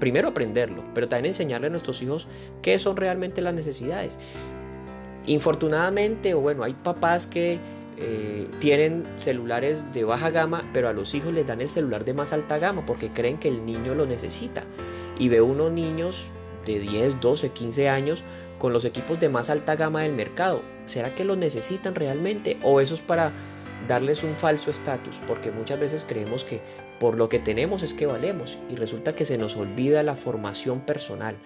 primero 0.00 0.28
aprenderlo, 0.28 0.82
pero 0.94 1.08
también 1.08 1.26
enseñarle 1.26 1.68
a 1.68 1.70
nuestros 1.70 2.02
hijos 2.02 2.26
qué 2.60 2.78
son 2.80 2.96
realmente 2.96 3.40
las 3.40 3.54
necesidades. 3.54 4.18
Infortunadamente, 5.26 6.34
o 6.34 6.40
bueno, 6.40 6.64
hay 6.64 6.74
papás 6.74 7.26
que 7.26 7.58
eh, 7.98 8.48
tienen 8.58 9.06
celulares 9.18 9.92
de 9.92 10.02
baja 10.04 10.30
gama, 10.30 10.68
pero 10.72 10.88
a 10.88 10.92
los 10.92 11.14
hijos 11.14 11.32
les 11.32 11.46
dan 11.46 11.60
el 11.60 11.68
celular 11.68 12.04
de 12.04 12.14
más 12.14 12.32
alta 12.32 12.58
gama 12.58 12.84
porque 12.84 13.10
creen 13.10 13.38
que 13.38 13.48
el 13.48 13.64
niño 13.64 13.94
lo 13.94 14.06
necesita. 14.06 14.64
Y 15.18 15.28
ve 15.28 15.40
unos 15.40 15.70
niños 15.70 16.30
de 16.66 16.80
10, 16.80 17.20
12, 17.20 17.50
15 17.50 17.88
años 17.88 18.24
con 18.58 18.72
los 18.72 18.84
equipos 18.84 19.20
de 19.20 19.28
más 19.28 19.50
alta 19.50 19.76
gama 19.76 20.02
del 20.02 20.12
mercado. 20.12 20.62
¿Será 20.84 21.14
que 21.14 21.24
lo 21.24 21.36
necesitan 21.36 21.94
realmente? 21.94 22.58
¿O 22.62 22.80
eso 22.80 22.94
es 22.94 23.00
para 23.00 23.30
darles 23.86 24.24
un 24.24 24.34
falso 24.34 24.70
estatus? 24.70 25.20
Porque 25.28 25.52
muchas 25.52 25.78
veces 25.78 26.04
creemos 26.08 26.42
que 26.42 26.60
por 26.98 27.16
lo 27.16 27.28
que 27.28 27.38
tenemos 27.38 27.84
es 27.84 27.94
que 27.94 28.06
valemos 28.06 28.58
y 28.68 28.74
resulta 28.74 29.14
que 29.14 29.24
se 29.24 29.38
nos 29.38 29.56
olvida 29.56 30.02
la 30.02 30.16
formación 30.16 30.80
personal, 30.80 31.36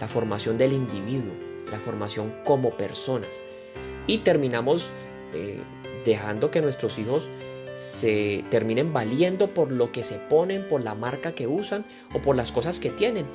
la 0.00 0.08
formación 0.08 0.58
del 0.58 0.72
individuo 0.72 1.51
la 1.72 1.80
formación 1.80 2.32
como 2.44 2.76
personas. 2.76 3.40
Y 4.06 4.18
terminamos 4.18 4.90
eh, 5.32 5.60
dejando 6.04 6.50
que 6.50 6.60
nuestros 6.60 6.98
hijos 6.98 7.28
se 7.78 8.44
terminen 8.50 8.92
valiendo 8.92 9.52
por 9.54 9.72
lo 9.72 9.90
que 9.90 10.04
se 10.04 10.18
ponen, 10.18 10.68
por 10.68 10.82
la 10.82 10.94
marca 10.94 11.32
que 11.32 11.48
usan 11.48 11.84
o 12.14 12.22
por 12.22 12.36
las 12.36 12.52
cosas 12.52 12.78
que 12.78 12.90
tienen. 12.90 13.26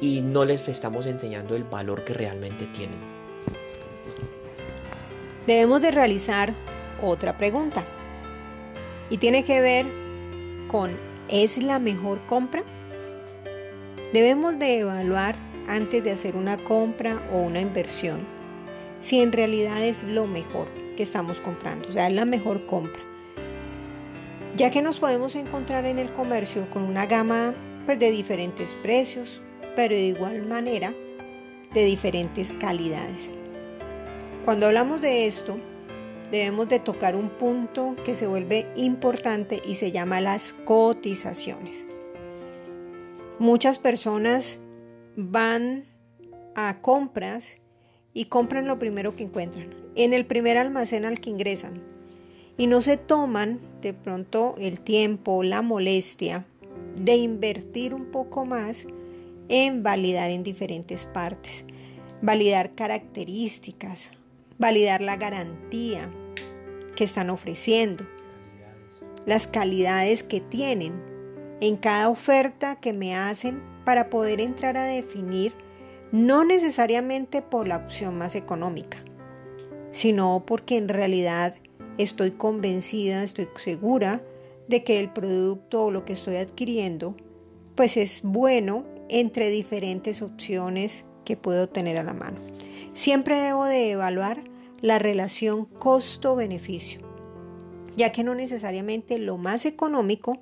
Y 0.00 0.20
no 0.20 0.44
les 0.44 0.68
estamos 0.68 1.06
enseñando 1.06 1.56
el 1.56 1.64
valor 1.64 2.04
que 2.04 2.12
realmente 2.12 2.66
tienen. 2.66 2.98
Debemos 5.46 5.80
de 5.80 5.90
realizar 5.90 6.52
otra 7.02 7.38
pregunta. 7.38 7.84
Y 9.08 9.18
tiene 9.18 9.44
que 9.44 9.60
ver 9.60 9.86
con 10.68 10.90
¿es 11.28 11.62
la 11.62 11.78
mejor 11.78 12.18
compra? 12.26 12.64
Debemos 14.12 14.58
de 14.58 14.80
evaluar 14.80 15.36
antes 15.68 16.02
de 16.04 16.12
hacer 16.12 16.36
una 16.36 16.56
compra 16.56 17.22
o 17.32 17.38
una 17.38 17.60
inversión, 17.60 18.20
si 18.98 19.20
en 19.20 19.32
realidad 19.32 19.82
es 19.82 20.02
lo 20.02 20.26
mejor 20.26 20.68
que 20.96 21.02
estamos 21.02 21.40
comprando, 21.40 21.88
o 21.88 21.92
sea, 21.92 22.08
es 22.08 22.14
la 22.14 22.24
mejor 22.24 22.66
compra. 22.66 23.02
Ya 24.56 24.70
que 24.70 24.82
nos 24.82 25.00
podemos 25.00 25.34
encontrar 25.34 25.84
en 25.84 25.98
el 25.98 26.12
comercio 26.12 26.68
con 26.70 26.84
una 26.84 27.06
gama 27.06 27.54
pues, 27.86 27.98
de 27.98 28.10
diferentes 28.10 28.74
precios, 28.82 29.40
pero 29.74 29.94
de 29.94 30.02
igual 30.02 30.46
manera 30.46 30.94
de 31.74 31.84
diferentes 31.84 32.52
calidades. 32.52 33.30
Cuando 34.44 34.66
hablamos 34.66 35.00
de 35.00 35.26
esto, 35.26 35.58
debemos 36.30 36.68
de 36.68 36.78
tocar 36.78 37.16
un 37.16 37.30
punto 37.30 37.96
que 38.04 38.14
se 38.14 38.26
vuelve 38.26 38.66
importante 38.76 39.60
y 39.64 39.74
se 39.74 39.90
llama 39.90 40.20
las 40.20 40.52
cotizaciones. 40.64 41.88
Muchas 43.38 43.78
personas 43.78 44.58
van 45.16 45.84
a 46.54 46.80
compras 46.80 47.58
y 48.12 48.26
compran 48.26 48.66
lo 48.66 48.78
primero 48.78 49.16
que 49.16 49.24
encuentran, 49.24 49.74
en 49.96 50.12
el 50.12 50.26
primer 50.26 50.56
almacén 50.56 51.04
al 51.04 51.20
que 51.20 51.30
ingresan. 51.30 51.82
Y 52.56 52.68
no 52.68 52.80
se 52.80 52.96
toman 52.96 53.58
de 53.80 53.92
pronto 53.94 54.54
el 54.58 54.80
tiempo, 54.80 55.42
la 55.42 55.62
molestia 55.62 56.46
de 56.96 57.16
invertir 57.16 57.92
un 57.94 58.06
poco 58.06 58.44
más 58.44 58.86
en 59.48 59.82
validar 59.82 60.30
en 60.30 60.44
diferentes 60.44 61.04
partes, 61.04 61.64
validar 62.22 62.74
características, 62.74 64.10
validar 64.58 65.00
la 65.00 65.16
garantía 65.16 66.10
que 66.94 67.04
están 67.04 67.30
ofreciendo, 67.30 68.06
las 69.26 69.48
calidades 69.48 70.22
que 70.22 70.40
tienen 70.40 70.94
en 71.60 71.76
cada 71.76 72.08
oferta 72.08 72.76
que 72.76 72.92
me 72.92 73.16
hacen 73.16 73.73
para 73.84 74.10
poder 74.10 74.40
entrar 74.40 74.76
a 74.76 74.84
definir 74.84 75.52
no 76.12 76.44
necesariamente 76.44 77.42
por 77.42 77.66
la 77.66 77.76
opción 77.76 78.16
más 78.16 78.34
económica, 78.34 79.02
sino 79.90 80.44
porque 80.46 80.76
en 80.76 80.88
realidad 80.88 81.54
estoy 81.98 82.30
convencida, 82.30 83.22
estoy 83.24 83.48
segura 83.56 84.22
de 84.68 84.84
que 84.84 85.00
el 85.00 85.12
producto 85.12 85.84
o 85.84 85.90
lo 85.90 86.04
que 86.04 86.12
estoy 86.12 86.36
adquiriendo 86.36 87.16
pues 87.74 87.96
es 87.96 88.22
bueno 88.22 88.84
entre 89.08 89.50
diferentes 89.50 90.22
opciones 90.22 91.04
que 91.24 91.36
puedo 91.36 91.68
tener 91.68 91.98
a 91.98 92.04
la 92.04 92.14
mano. 92.14 92.40
Siempre 92.92 93.36
debo 93.36 93.64
de 93.64 93.90
evaluar 93.90 94.44
la 94.80 94.98
relación 94.98 95.64
costo-beneficio, 95.64 97.00
ya 97.96 98.12
que 98.12 98.22
no 98.22 98.34
necesariamente 98.34 99.18
lo 99.18 99.36
más 99.36 99.66
económico 99.66 100.38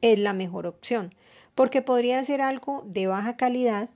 es 0.00 0.18
la 0.18 0.32
mejor 0.32 0.66
opción, 0.66 1.14
porque 1.54 1.82
podría 1.82 2.22
ser 2.24 2.40
algo 2.40 2.82
de 2.86 3.06
baja 3.06 3.36
calidad 3.36 3.88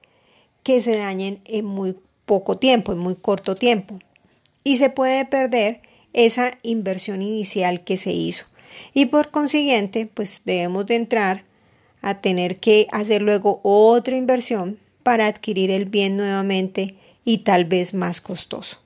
que 0.62 0.80
se 0.80 0.96
dañen 0.96 1.40
en 1.44 1.64
muy 1.64 1.96
poco 2.24 2.59
tiempo, 2.59 2.92
en 2.92 2.98
muy 2.98 3.14
corto 3.14 3.54
tiempo. 3.54 3.98
Y 4.64 4.78
se 4.78 4.90
puede 4.90 5.24
perder 5.24 5.80
esa 6.12 6.52
inversión 6.62 7.22
inicial 7.22 7.84
que 7.84 7.96
se 7.96 8.12
hizo. 8.12 8.46
Y 8.92 9.07
por 9.07 9.30
consiguiente, 9.30 10.11
pues 10.12 10.42
debemos 10.44 10.86
de 10.86 10.96
entrar 10.96 11.44
a 12.02 12.20
tener 12.20 12.59
que 12.59 12.88
hacer 12.90 13.22
luego 13.22 13.61
otra 13.62 14.16
inversión 14.16 14.78
para 15.02 15.26
adquirir 15.26 15.70
el 15.70 15.84
bien 15.84 16.16
nuevamente 16.16 16.96
y 17.24 17.38
tal 17.38 17.64
vez 17.64 17.94
más 17.94 18.20
costoso. 18.20 18.78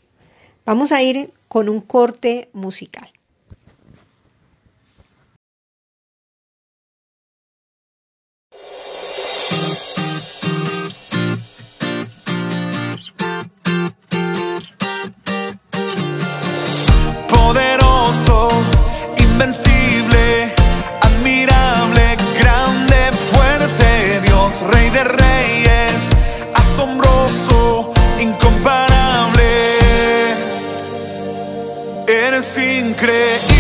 Vamos 0.64 0.92
a 0.92 1.02
ir 1.02 1.32
con 1.48 1.68
un 1.68 1.80
corte 1.80 2.48
musical. 2.52 3.10
Increíble, 32.58 33.59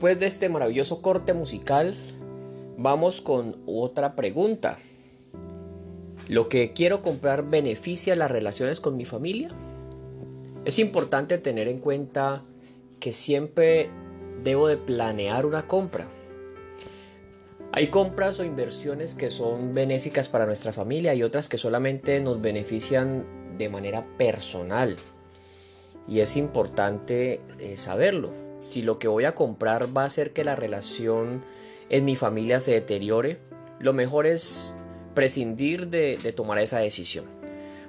después 0.00 0.18
de 0.18 0.28
este 0.28 0.48
maravilloso 0.48 1.02
corte 1.02 1.34
musical, 1.34 1.94
vamos 2.78 3.20
con 3.20 3.58
otra 3.66 4.16
pregunta. 4.16 4.78
¿Lo 6.26 6.48
que 6.48 6.72
quiero 6.72 7.02
comprar 7.02 7.50
beneficia 7.50 8.16
las 8.16 8.30
relaciones 8.30 8.80
con 8.80 8.96
mi 8.96 9.04
familia? 9.04 9.50
Es 10.64 10.78
importante 10.78 11.36
tener 11.36 11.68
en 11.68 11.80
cuenta 11.80 12.42
que 12.98 13.12
siempre 13.12 13.90
debo 14.42 14.68
de 14.68 14.78
planear 14.78 15.44
una 15.44 15.66
compra. 15.66 16.08
Hay 17.70 17.88
compras 17.88 18.40
o 18.40 18.44
inversiones 18.44 19.14
que 19.14 19.28
son 19.28 19.74
benéficas 19.74 20.30
para 20.30 20.46
nuestra 20.46 20.72
familia 20.72 21.14
y 21.14 21.22
otras 21.22 21.46
que 21.46 21.58
solamente 21.58 22.18
nos 22.20 22.40
benefician 22.40 23.58
de 23.58 23.68
manera 23.68 24.06
personal. 24.16 24.96
Y 26.08 26.20
es 26.20 26.38
importante 26.38 27.42
eh, 27.58 27.76
saberlo. 27.76 28.49
Si 28.60 28.82
lo 28.82 28.98
que 28.98 29.08
voy 29.08 29.24
a 29.24 29.34
comprar 29.34 29.96
va 29.96 30.02
a 30.02 30.06
hacer 30.06 30.32
que 30.32 30.44
la 30.44 30.54
relación 30.54 31.42
en 31.88 32.04
mi 32.04 32.14
familia 32.14 32.60
se 32.60 32.72
deteriore, 32.72 33.38
lo 33.80 33.92
mejor 33.92 34.26
es 34.26 34.76
prescindir 35.14 35.88
de, 35.88 36.16
tomar 36.36 36.58
esa 36.58 36.78
decisión. 36.78 37.24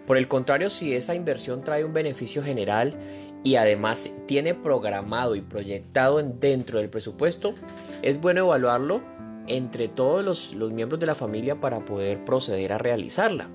Por 0.08 0.18
el 0.18 0.28
contrario, 0.28 0.70
si 0.70 0.96
esa 0.96 1.14
inversión 1.14 1.64
trae 1.64 1.86
un 1.86 1.94
beneficio 1.94 2.42
general 2.42 2.96
y 3.44 3.56
además 3.56 4.10
tiene 4.26 4.56
programado 4.56 5.36
y 5.36 5.42
proyectado 5.42 6.20
en- 6.20 6.40
dentro 6.40 6.80
del 6.80 6.90
presupuesto, 6.90 7.54
es 8.02 8.20
bueno 8.20 8.42
evaluarlo 8.42 9.02
entre 9.48 9.88
todos 9.90 10.54
los 10.54 10.74
miembros 10.74 11.00
de 11.00 11.06
la 11.06 11.16
familia 11.16 11.60
para 11.60 11.84
poder 11.84 12.24
proceder 12.24 12.74
a 12.74 12.78
realizarla. 12.78 13.50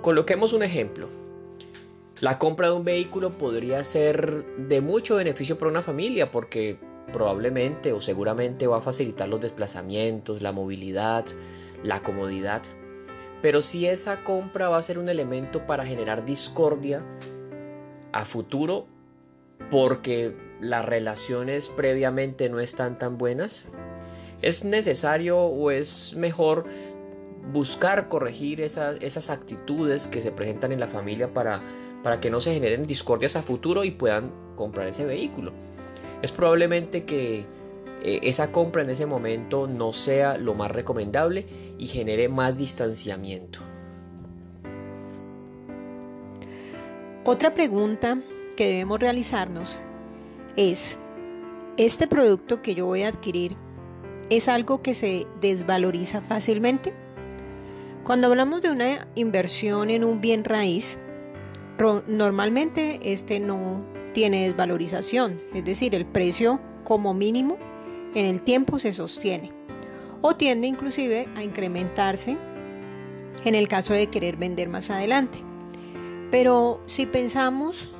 Coloquemos 0.00 0.52
un 0.52 0.62
ejemplo. 0.62 1.08
La 2.20 2.38
compra 2.38 2.68
de 2.68 2.74
un 2.74 2.84
vehículo 2.84 3.38
podría 3.38 3.82
ser 3.84 4.44
de 4.56 4.80
mucho 4.80 5.16
beneficio 5.16 5.58
para 5.58 5.70
una 5.70 5.82
familia 5.82 6.30
porque 6.30 6.78
probablemente 7.12 7.92
o 7.92 8.00
seguramente 8.00 8.66
va 8.66 8.78
a 8.78 8.82
facilitar 8.82 9.28
los 9.28 9.40
desplazamientos, 9.40 10.42
la 10.42 10.52
movilidad, 10.52 11.24
la 11.82 12.02
comodidad. 12.02 12.62
Pero 13.40 13.62
si 13.62 13.86
esa 13.86 14.24
compra 14.24 14.68
va 14.68 14.78
a 14.78 14.82
ser 14.82 14.98
un 14.98 15.08
elemento 15.08 15.66
para 15.66 15.86
generar 15.86 16.24
discordia 16.24 17.04
a 18.12 18.24
futuro 18.24 18.86
porque 19.70 20.34
las 20.60 20.84
relaciones 20.84 21.68
previamente 21.68 22.48
no 22.48 22.58
están 22.58 22.98
tan 22.98 23.16
buenas, 23.16 23.64
¿Es 24.40 24.64
necesario 24.64 25.38
o 25.38 25.70
es 25.70 26.14
mejor 26.16 26.64
buscar 27.52 28.08
corregir 28.08 28.60
esas, 28.60 29.30
actitudes 29.30 30.06
que 30.06 30.20
se 30.20 30.30
presentan 30.30 30.70
en 30.70 30.80
la 30.80 30.86
familia 30.86 31.32
para, 31.32 31.60
para 32.02 32.20
que 32.20 32.30
no 32.30 32.40
se 32.40 32.54
generen 32.54 32.84
discordias 32.84 33.36
a 33.36 33.42
futuro 33.42 33.84
y 33.84 33.90
puedan 33.90 34.30
comprar 34.56 34.88
ese 34.88 35.04
vehículo? 35.04 35.52
Es 36.22 36.32
probablemente 36.32 37.04
que 37.04 37.46
eh, 38.02 38.20
esa 38.22 38.52
compra 38.52 38.82
en 38.82 38.90
ese 38.90 39.06
momento 39.06 39.66
no 39.66 39.92
sea 39.92 40.36
lo 40.38 40.54
más 40.54 40.70
recomendable 40.70 41.46
y 41.78 41.86
genere 41.86 42.28
más 42.28 42.56
distanciamiento. 42.56 43.60
Otra 47.24 47.52
pregunta 47.52 48.22
que 48.56 48.68
debemos 48.68 49.00
realizarnos 49.00 49.80
es, 50.56 50.98
¿este 51.76 52.06
producto 52.06 52.62
que 52.62 52.74
yo 52.74 52.86
voy 52.86 53.02
a 53.02 53.08
adquirir 53.08 53.56
es 54.30 54.48
algo 54.48 54.82
que 54.82 54.94
se 54.94 55.26
desvaloriza 55.40 56.20
fácilmente? 56.20 56.94
Cuando 58.04 58.28
hablamos 58.28 58.62
de 58.62 58.70
una 58.70 59.06
inversión 59.14 59.90
en 59.90 60.04
un 60.04 60.20
bien 60.20 60.44
raíz, 60.44 60.98
normalmente 62.06 62.98
este 63.04 63.40
no 63.40 63.84
tiene 64.12 64.48
desvalorización, 64.48 65.40
es 65.54 65.64
decir, 65.64 65.94
el 65.94 66.06
precio 66.06 66.60
como 66.84 67.14
mínimo 67.14 67.56
en 68.14 68.26
el 68.26 68.42
tiempo 68.42 68.78
se 68.78 68.92
sostiene 68.92 69.52
o 70.20 70.34
tiende 70.34 70.66
inclusive 70.66 71.28
a 71.36 71.42
incrementarse 71.42 72.36
en 73.44 73.54
el 73.54 73.68
caso 73.68 73.92
de 73.92 74.08
querer 74.08 74.36
vender 74.36 74.68
más 74.68 74.90
adelante. 74.90 75.38
Pero 76.30 76.80
si 76.86 77.06
pensamos 77.06 77.92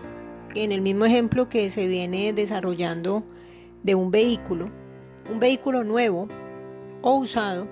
en 0.55 0.73
el 0.73 0.81
mismo 0.81 1.05
ejemplo 1.05 1.49
que 1.49 1.71
se 1.71 1.87
viene 1.87 2.33
desarrollando 2.33 3.23
de 3.83 3.95
un 3.95 4.11
vehículo, 4.11 4.71
un 5.31 5.39
vehículo 5.39 5.85
nuevo 5.85 6.29
o 7.03 7.15
usado, 7.15 7.69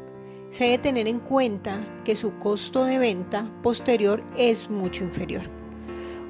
se 0.50 0.64
debe 0.64 0.78
tener 0.78 1.08
en 1.08 1.18
cuenta 1.18 1.84
que 2.04 2.14
su 2.14 2.38
costo 2.38 2.84
de 2.84 2.98
venta 2.98 3.50
posterior 3.62 4.22
es 4.36 4.70
mucho 4.70 5.02
inferior. 5.02 5.55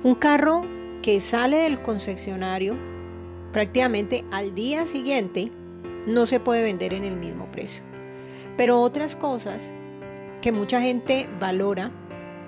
Un 0.03 0.15
carro 0.15 0.63
que 1.03 1.21
sale 1.21 1.59
del 1.59 1.81
concesionario 1.81 2.77
prácticamente 3.53 4.25
al 4.31 4.55
día 4.55 4.87
siguiente 4.87 5.51
no 6.07 6.27
se 6.27 6.41
puede 6.41 6.63
vender 6.63 6.93
en 6.95 7.05
el 7.05 7.17
mismo 7.17 7.47
precio. 7.51 7.83
Pero 8.57 8.81
otras 8.81 9.17
cosas 9.17 9.73
que 10.43 10.53
mucha 10.53 10.81
gente 10.81 11.29
valora 11.41 11.91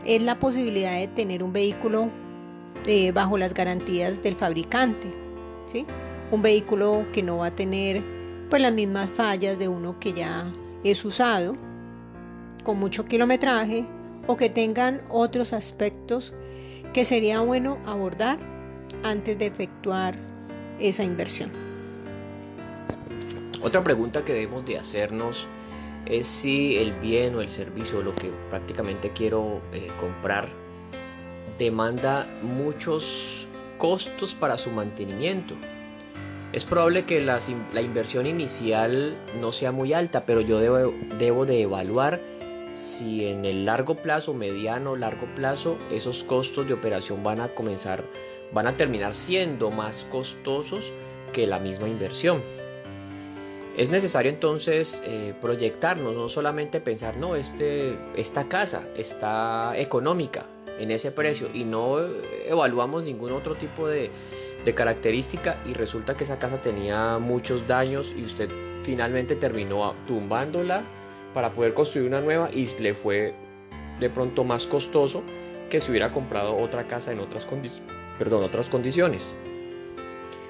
es 0.05 0.23
la 0.23 0.39
posibilidad 0.39 0.95
de 0.95 1.09
tener 1.09 1.43
un 1.43 1.53
vehículo 1.53 2.11
eh, 2.87 3.13
bajo 3.13 3.39
las 3.39 3.55
garantías 3.55 4.23
del 4.23 4.37
fabricante, 4.37 5.13
¿sí? 5.67 5.87
Un 6.31 6.43
vehículo 6.43 7.07
que 7.13 7.23
no 7.23 7.39
va 7.39 7.47
a 7.47 7.55
tener 7.55 8.03
pues 8.49 8.63
las 8.63 8.73
mismas 8.73 9.11
fallas 9.11 9.59
de 9.59 9.69
uno 9.69 9.99
que 9.99 10.13
ya 10.13 10.53
es 10.85 11.05
usado, 11.05 11.57
con 12.65 12.79
mucho 12.79 13.07
kilometraje 13.07 13.85
o 14.27 14.37
que 14.37 14.51
tengan 14.51 15.03
otros 15.11 15.53
aspectos 15.53 16.35
que 16.93 17.05
sería 17.05 17.41
bueno 17.41 17.79
abordar 17.87 18.39
antes 19.03 19.39
de 19.39 19.47
efectuar 19.47 20.17
esa 20.79 21.05
inversión. 21.05 21.51
Otra 23.63 23.83
pregunta 23.83 24.25
que 24.25 24.33
debemos 24.33 24.65
de 24.65 24.79
hacernos 24.79 25.47
es 26.07 26.27
si 26.27 26.77
el 26.79 26.93
bien 26.93 27.35
o 27.35 27.41
el 27.41 27.49
servicio, 27.49 28.03
lo 28.03 28.15
que 28.15 28.31
prácticamente 28.51 29.11
quiero 29.11 29.61
eh, 29.73 29.89
comprar, 29.99 30.49
demanda 31.59 32.27
muchos 32.43 33.49
costos 33.77 34.35
para 34.35 34.57
su 34.57 34.71
mantenimiento. 34.71 35.55
Es 36.53 36.65
probable 36.65 37.05
que 37.05 37.21
la, 37.21 37.39
inversión 37.83 38.27
inicial 38.27 39.19
no 39.41 39.53
sea 39.53 39.71
muy 39.71 39.93
alta, 39.93 40.25
pero 40.25 40.41
yo 40.41 40.61
debo, 40.61 40.95
debo 41.19 41.45
de 41.45 41.63
evaluar 41.63 42.21
si 42.79 43.27
en 43.27 43.45
el 43.45 43.65
largo 43.65 43.97
plazo, 43.97 44.35
mediano, 44.35 44.95
largo 44.95 45.27
plazo, 45.35 45.77
esos 45.91 46.23
costos 46.23 46.69
de 46.69 46.75
operación 46.75 47.25
van 47.25 47.41
a 47.41 47.49
comenzar, 47.49 48.05
van 48.53 48.69
a 48.69 48.77
terminar 48.77 49.15
siendo 49.15 49.71
más 49.71 50.05
costosos 50.05 50.93
que 51.33 51.49
la 51.49 51.59
misma 51.59 51.89
inversión. 51.89 52.41
Es 53.77 53.91
necesario 53.91 54.31
entonces 54.31 55.03
eh, 55.05 55.35
proyectarnos, 55.41 56.15
no 56.15 56.29
solamente 56.29 56.81
pensar, 56.81 57.17
no, 57.17 57.35
este, 57.35 57.99
esta 58.15 58.49
casa 58.49 58.83
está 58.97 59.77
económica 59.77 60.47
en 60.79 60.93
ese 60.93 61.11
precio 61.11 61.49
y 61.53 61.65
no 61.65 61.99
evaluamos 62.47 63.03
ningún 63.03 63.33
otro 63.33 63.57
tipo 63.57 63.89
de, 63.89 64.11
de 64.65 64.75
característica 64.75 65.61
y 65.67 65.75
resulta 65.75 66.17
que 66.17 66.23
esa 66.25 66.39
casa 66.39 66.63
tenía 66.63 67.19
muchos 67.19 67.67
daños 67.67 68.15
y 68.17 68.23
usted 68.23 68.49
finalmente 68.83 69.35
terminó 69.35 69.95
tumbándola 70.07 70.85
para 71.39 71.53
poder 71.53 71.73
construir 71.73 72.09
una 72.09 72.21
nueva 72.21 72.51
y 72.53 72.67
le 72.81 72.95
fue 72.95 73.33
de 74.01 74.11
pronto 74.11 74.43
más 74.43 74.67
costoso 74.67 75.23
que 75.71 75.79
si 75.79 75.89
hubiera 75.89 76.11
comprado 76.11 76.57
otra 76.57 76.89
casa 76.89 77.13
en 77.13 77.21
otras, 77.21 77.47
perdón, 78.19 78.43
otras 78.43 78.69
condiciones. 78.69 79.33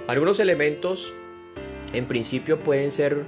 Algunos 0.07 0.41
elementos 0.41 1.13
en 1.93 2.07
principio 2.07 2.59
pueden 2.61 2.91
ser 2.91 3.27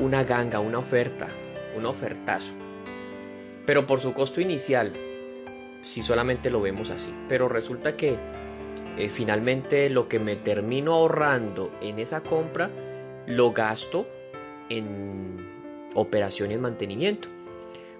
una 0.00 0.24
ganga, 0.24 0.58
una 0.58 0.78
oferta, 0.78 1.28
un 1.76 1.84
ofertazo. 1.84 2.54
Pero 3.66 3.86
por 3.86 4.00
su 4.00 4.14
costo 4.14 4.40
inicial, 4.40 4.90
si 5.82 6.02
solamente 6.02 6.48
lo 6.48 6.62
vemos 6.62 6.88
así. 6.88 7.12
Pero 7.28 7.46
resulta 7.46 7.94
que 7.94 8.16
eh, 8.96 9.10
finalmente 9.10 9.90
lo 9.90 10.08
que 10.08 10.18
me 10.18 10.34
termino 10.34 10.94
ahorrando 10.94 11.72
en 11.82 11.98
esa 11.98 12.22
compra, 12.22 12.70
lo 13.26 13.52
gasto 13.52 14.08
en 14.70 15.45
operación 15.96 16.52
y 16.52 16.58
mantenimiento. 16.58 17.28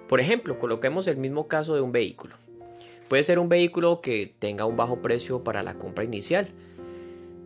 Por 0.07 0.21
ejemplo, 0.21 0.57
coloquemos 0.57 1.07
el 1.07 1.17
mismo 1.17 1.47
caso 1.47 1.75
de 1.75 1.81
un 1.81 1.91
vehículo. 1.91 2.35
Puede 3.09 3.23
ser 3.23 3.39
un 3.39 3.49
vehículo 3.49 4.01
que 4.01 4.33
tenga 4.39 4.65
un 4.65 4.77
bajo 4.77 5.01
precio 5.01 5.43
para 5.43 5.63
la 5.63 5.77
compra 5.77 6.03
inicial 6.03 6.49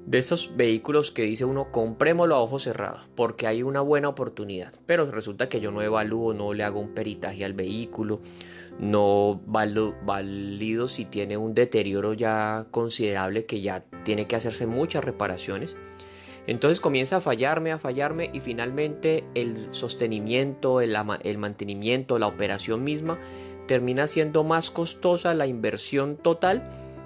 de 0.05 0.17
estos 0.17 0.51
vehículos 0.55 1.11
que 1.11 1.23
dice 1.23 1.45
uno 1.45 1.71
comprémoslo 1.71 2.35
a 2.35 2.41
ojos 2.41 2.63
cerrados 2.63 3.07
porque 3.15 3.45
hay 3.45 3.61
una 3.61 3.81
buena 3.81 4.09
oportunidad 4.09 4.73
pero 4.85 5.09
resulta 5.11 5.47
que 5.47 5.59
yo 5.59 5.71
no 5.71 5.81
evalúo 5.81 6.33
no 6.33 6.53
le 6.53 6.63
hago 6.63 6.79
un 6.79 6.93
peritaje 6.95 7.45
al 7.45 7.53
vehículo 7.53 8.19
no 8.79 9.39
valido 9.45 10.87
si 10.87 11.05
tiene 11.05 11.37
un 11.37 11.53
deterioro 11.53 12.13
ya 12.13 12.65
considerable 12.71 13.45
que 13.45 13.61
ya 13.61 13.85
tiene 14.03 14.25
que 14.25 14.35
hacerse 14.35 14.65
muchas 14.65 15.03
reparaciones 15.03 15.75
entonces 16.47 16.79
comienza 16.79 17.17
a 17.17 17.21
fallarme 17.21 17.71
a 17.71 17.79
fallarme 17.79 18.29
y 18.33 18.39
finalmente 18.39 19.23
el 19.35 19.67
sostenimiento 19.71 20.81
el, 20.81 21.37
mantenimiento 21.37 22.19
la 22.19 22.27
operación 22.27 22.83
misma 22.83 23.19
termina 23.67 24.07
siendo 24.07 24.43
más 24.43 24.71
costosa 24.71 25.33
la 25.33 25.47
inversión 25.47 26.17
total 26.17 26.63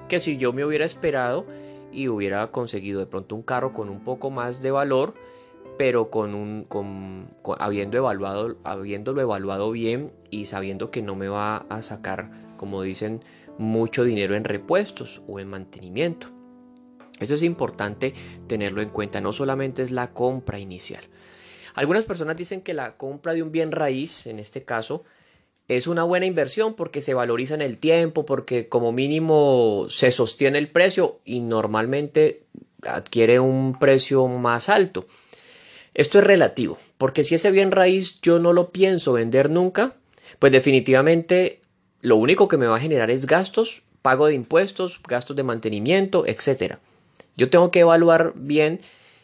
que 0.08 0.20
si 0.20 0.38
yo 0.38 0.54
me 0.54 0.66
hubiera 0.66 0.86
esperado 0.86 1.46
y 1.92 2.10
hubiera 2.10 2.52
conseguido 2.52 3.00
de 3.00 3.06
pronto 3.06 3.36
un 3.36 3.42
carro 3.42 3.74
con 3.74 3.90
un 3.90 4.04
poco 4.04 4.30
más 4.30 4.62
de 4.62 4.72
valor, 4.72 5.14
pero 5.78 6.10
con 6.10 6.36
un 6.36 6.68
habiendo 7.58 7.98
evaluado 7.98 8.58
habiéndolo 8.64 9.22
evaluado 9.22 9.72
bien 9.72 10.12
y 10.30 10.46
sabiendo 10.46 10.92
que 10.92 11.02
no 11.02 11.16
me 11.16 11.30
va 11.30 11.66
a 11.70 11.82
sacar, 11.82 12.32
como 12.58 12.82
dicen, 12.82 13.24
mucho 13.58 14.04
dinero 14.04 14.36
en 14.36 14.44
repuestos 14.44 15.22
o 15.28 15.40
en 15.40 15.48
mantenimiento. 15.48 16.35
Eso 17.20 17.34
es 17.34 17.44
importante 17.44 18.14
tenerlo 18.48 18.82
en 18.82 18.90
cuenta, 18.90 19.22
no 19.22 19.34
solamente 19.34 19.84
es 19.84 19.92
la 19.92 20.12
compra 20.12 20.60
inicial. 20.60 21.04
Algunas 21.74 22.06
personas 22.06 22.38
dicen 22.38 22.62
que 22.62 22.74
la 22.74 22.98
compra 22.98 23.34
de 23.34 23.44
un 23.44 23.52
bien 23.52 23.72
raíz, 23.72 24.28
en 24.28 24.40
este 24.40 24.64
caso, 24.64 25.04
es 25.68 25.88
una 25.88 26.04
buena 26.04 26.26
inversión 26.26 26.76
porque 26.76 27.02
se 27.02 27.14
valoriza 27.14 27.56
en 27.56 27.62
el 27.62 27.78
tiempo, 27.78 28.26
porque 28.26 28.70
como 28.70 28.92
mínimo 28.92 29.88
se 29.90 30.12
sostiene 30.12 30.58
el 30.58 30.70
precio 30.70 31.20
y 31.26 31.40
normalmente 31.40 32.44
adquiere 32.84 33.40
un 33.40 33.78
precio 33.80 34.28
más 34.28 34.70
alto. 34.70 35.08
Esto 35.94 36.20
es 36.20 36.26
relativo, 36.26 36.78
porque 36.98 37.24
si 37.24 37.36
ese 37.36 37.52
bien 37.52 37.72
raíz 37.72 38.20
yo 38.22 38.38
no 38.40 38.54
lo 38.54 38.72
pienso 38.72 39.14
vender 39.14 39.50
nunca, 39.50 39.96
pues 40.40 40.52
definitivamente 40.52 41.62
lo 42.02 42.18
único 42.18 42.48
que 42.48 42.58
me 42.58 42.68
va 42.68 42.76
a 42.76 42.82
generar 42.82 43.10
es 43.10 43.26
gastos, 43.26 43.82
pago 44.02 44.28
de 44.28 44.36
impuestos, 44.36 45.02
gastos 45.08 45.36
de 45.36 45.44
mantenimiento, 45.44 46.26
etc. 46.28 46.78
Yo 47.38 47.50
tengo 47.50 47.72
que 47.72 47.82
evaluar 47.82 48.34
bien 48.36 48.82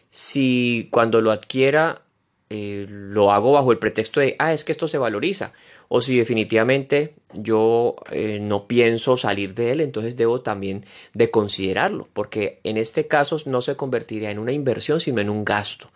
si 0.09 0.89
cuando 0.91 1.22
lo 1.22 1.32
adquiera 1.32 2.01
eh, 2.49 2.86
lo 2.89 3.32
hago 3.32 3.53
bajo 3.53 3.72
el 3.72 3.78
pretexto 3.78 4.20
de, 4.20 4.36
ah, 4.38 4.51
es 4.51 4.66
que 4.66 4.74
esto 4.74 4.89
se 4.89 4.97
valoriza 4.97 5.53
o 5.93 5.99
si 5.99 6.18
definitivamente 6.18 7.16
yo 7.34 7.97
eh, 8.12 8.39
no 8.41 8.66
pienso 8.66 9.18
salir 9.18 9.53
de 9.53 9.72
él, 9.72 9.82
entonces 9.82 10.16
debo 10.16 10.39
también 10.39 10.86
de 11.14 11.30
considerarlo, 11.32 12.07
porque 12.14 12.62
en 12.64 12.78
este 12.78 13.07
caso 13.07 13.38
no 13.45 13.62
se 13.62 13.76
convertiría 13.76 14.32
en 14.32 14.39
una 14.39 14.53
inversión, 14.53 15.01
sino 15.01 15.20
en 15.20 15.30
un 15.30 15.43
gasto. 15.43 15.91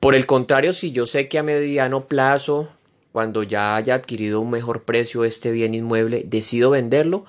Por 0.00 0.14
el 0.14 0.24
contrario, 0.24 0.72
si 0.72 0.92
yo 0.92 1.04
sé 1.04 1.28
que 1.28 1.38
a 1.38 1.42
mediano 1.42 2.06
plazo, 2.06 2.70
cuando 3.12 3.42
ya 3.42 3.76
haya 3.76 3.96
adquirido 3.96 4.40
un 4.40 4.50
mejor 4.50 4.84
precio 4.84 5.24
este 5.24 5.52
bien 5.52 5.74
inmueble, 5.74 6.24
decido 6.26 6.70
venderlo, 6.70 7.26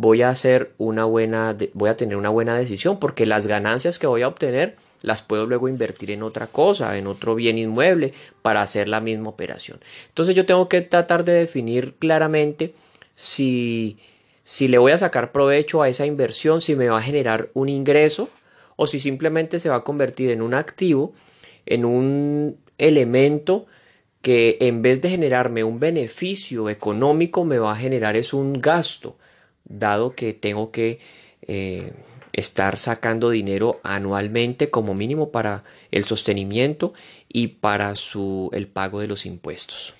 voy 0.00 0.22
a 0.22 0.28
hacer 0.28 0.74
una 0.78 1.04
buena, 1.06 1.56
voy 1.74 1.90
a 1.90 1.96
tener 1.96 2.16
una 2.16 2.28
buena 2.28 2.56
decisión, 2.56 3.00
porque 3.00 3.26
las 3.26 3.48
ganancias 3.48 3.98
que 3.98 4.06
voy 4.06 4.22
a 4.22 4.28
obtener 4.28 4.76
las 5.02 5.22
puedo 5.22 5.44
luego 5.44 5.68
invertir 5.68 6.12
en 6.12 6.22
otra 6.22 6.46
cosa, 6.46 6.96
en 6.96 7.08
otro 7.08 7.34
bien 7.34 7.58
inmueble, 7.58 8.14
para 8.40 8.60
hacer 8.60 8.86
la 8.86 9.00
misma 9.00 9.30
operación. 9.30 9.80
Entonces 10.06 10.36
yo 10.36 10.46
tengo 10.46 10.68
que 10.68 10.82
tratar 10.82 11.24
de 11.24 11.32
definir 11.32 11.94
claramente 11.94 12.74
si, 13.16 13.98
si 14.44 14.68
le 14.68 14.78
voy 14.78 14.92
a 14.92 14.98
sacar 14.98 15.32
provecho 15.32 15.82
a 15.82 15.88
esa 15.88 16.06
inversión, 16.06 16.60
si 16.60 16.76
me 16.76 16.88
va 16.88 16.98
a 16.98 17.02
generar 17.02 17.48
un 17.54 17.68
ingreso 17.68 18.28
o 18.76 18.86
si 18.86 19.00
simplemente 19.00 19.58
se 19.58 19.68
va 19.68 19.76
a 19.76 19.84
convertir 19.84 20.30
en 20.30 20.42
un 20.42 20.54
activo, 20.54 21.12
en 21.66 21.84
un 21.84 22.56
elemento 22.78 23.66
que 24.22 24.58
en 24.60 24.80
vez 24.80 25.02
de 25.02 25.10
generarme 25.10 25.64
un 25.64 25.80
beneficio 25.80 26.68
económico 26.68 27.44
me 27.44 27.58
va 27.58 27.72
a 27.72 27.76
generar 27.76 28.14
es 28.14 28.32
un 28.32 28.60
gasto, 28.60 29.16
dado 29.68 30.14
que 30.14 30.32
tengo 30.34 30.70
que 30.70 30.98
eh, 31.42 31.92
estar 32.32 32.76
sacando 32.76 33.30
dinero 33.30 33.80
anualmente 33.82 34.70
como 34.70 34.94
mínimo 34.94 35.30
para 35.30 35.64
el 35.90 36.04
sostenimiento 36.04 36.92
y 37.28 37.48
para 37.48 37.92
el 38.52 38.68
pago 38.68 39.00
de 39.00 39.08
los 39.08 39.26
impuestos. 39.26 39.94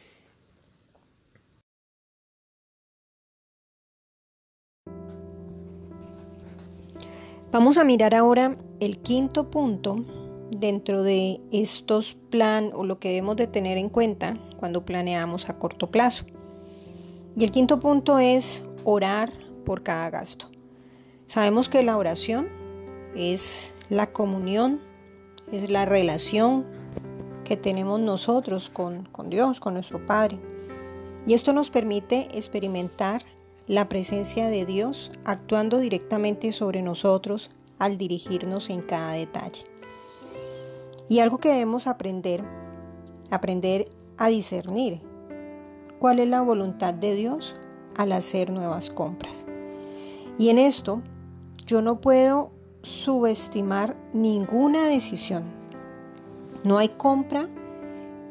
Vamos 7.51 7.79
a 7.79 7.85
mirar 7.85 8.15
ahora 8.15 8.59
el 8.79 8.99
quinto 8.99 9.51
punto 9.51 10.05
dentro 10.51 11.03
de 11.03 11.41
estos 11.51 12.17
plan 12.29 12.71
o 12.75 12.85
lo 12.85 12.99
que 12.99 13.09
debemos 13.09 13.37
de 13.37 13.47
tener 13.47 13.79
en 13.79 13.89
cuenta 13.89 14.37
cuando 14.59 14.85
planeamos 14.85 15.49
a 15.49 15.59
corto 15.59 15.91
plazo. 15.91 16.27
Y 17.37 17.45
el 17.45 17.51
quinto 17.51 17.81
punto 17.81 18.19
es 18.19 18.63
orar 18.85 19.48
por 19.69 19.83
cada 19.83 20.09
gasto. 20.09 20.51
Sabemos 21.27 21.69
que 21.69 21.83
la 21.83 21.99
oración 21.99 22.49
es 23.15 23.75
la 23.91 24.15
comunión, 24.15 24.81
es 25.53 25.71
la 25.71 25.85
relación 25.85 26.65
que 27.45 27.59
tenemos 27.59 28.01
nosotros 28.01 28.71
con, 28.71 29.05
con 29.13 29.29
Dios, 29.29 29.61
con 29.61 29.75
nuestro 29.75 30.07
Padre. 30.07 30.41
Y 31.27 31.35
esto 31.35 31.53
nos 31.53 31.69
permite 31.69 32.29
experimentar 32.33 33.27
la 33.67 33.91
presencia 33.91 34.47
de 34.47 34.65
Dios 34.65 35.13
actuando 35.27 35.77
directamente 35.77 36.53
sobre 36.53 36.81
nosotros 36.81 37.51
al 37.79 37.99
dirigirnos 37.99 38.71
en 38.71 38.81
cada 38.81 39.13
detalle. 39.13 39.65
Y 41.11 41.19
algo 41.19 41.37
que 41.37 41.51
debemos 41.51 41.87
aprender, 41.87 42.43
aprender 43.31 43.91
a 44.17 44.29
discernir 44.29 45.03
cuál 45.99 46.21
es 46.21 46.29
la 46.29 46.41
voluntad 46.41 46.95
de 46.95 47.15
Dios 47.15 47.55
al 47.99 48.13
hacer 48.13 48.49
nuevas 48.49 48.89
compras. 48.89 49.45
Y 50.39 50.51
en 50.51 50.59
esto 50.59 51.03
yo 51.67 51.83
no 51.83 52.01
puedo 52.01 52.53
subestimar 52.83 53.97
ninguna 54.13 54.87
decisión. 54.87 55.45
No 56.65 56.79
hay 56.79 56.89
compra 56.89 57.49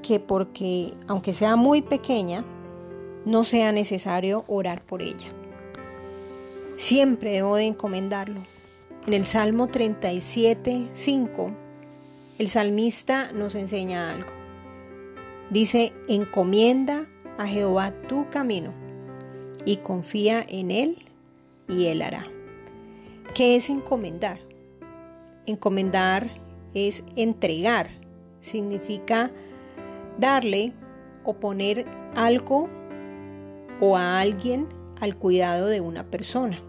que 0.01 0.19
porque, 0.19 0.93
aunque 1.07 1.33
sea 1.33 1.55
muy 1.55 1.81
pequeña, 1.81 2.45
no 3.25 3.43
sea 3.43 3.71
necesario 3.71 4.45
orar 4.47 4.83
por 4.83 5.01
ella. 5.01 5.27
Siempre 6.77 7.31
debo 7.31 7.55
de 7.57 7.65
encomendarlo. 7.65 8.39
En 9.05 9.13
el 9.13 9.25
Salmo 9.25 9.67
37, 9.67 10.89
5, 10.93 11.51
el 12.39 12.47
salmista 12.49 13.31
nos 13.33 13.55
enseña 13.55 14.11
algo. 14.11 14.31
Dice, 15.49 15.93
encomienda 16.07 17.07
a 17.37 17.47
Jehová 17.47 17.91
tu 18.07 18.29
camino 18.29 18.73
y 19.65 19.77
confía 19.77 20.45
en 20.47 20.71
Él 20.71 21.06
y 21.67 21.87
Él 21.87 22.01
hará. 22.01 22.25
¿Qué 23.33 23.55
es 23.55 23.69
encomendar? 23.69 24.39
Encomendar 25.45 26.29
es 26.73 27.03
entregar, 27.15 27.89
significa 28.39 29.31
darle 30.17 30.73
o 31.23 31.35
poner 31.35 31.85
algo 32.15 32.69
o 33.79 33.97
a 33.97 34.19
alguien 34.19 34.67
al 34.99 35.15
cuidado 35.17 35.67
de 35.67 35.81
una 35.81 36.03
persona. 36.03 36.61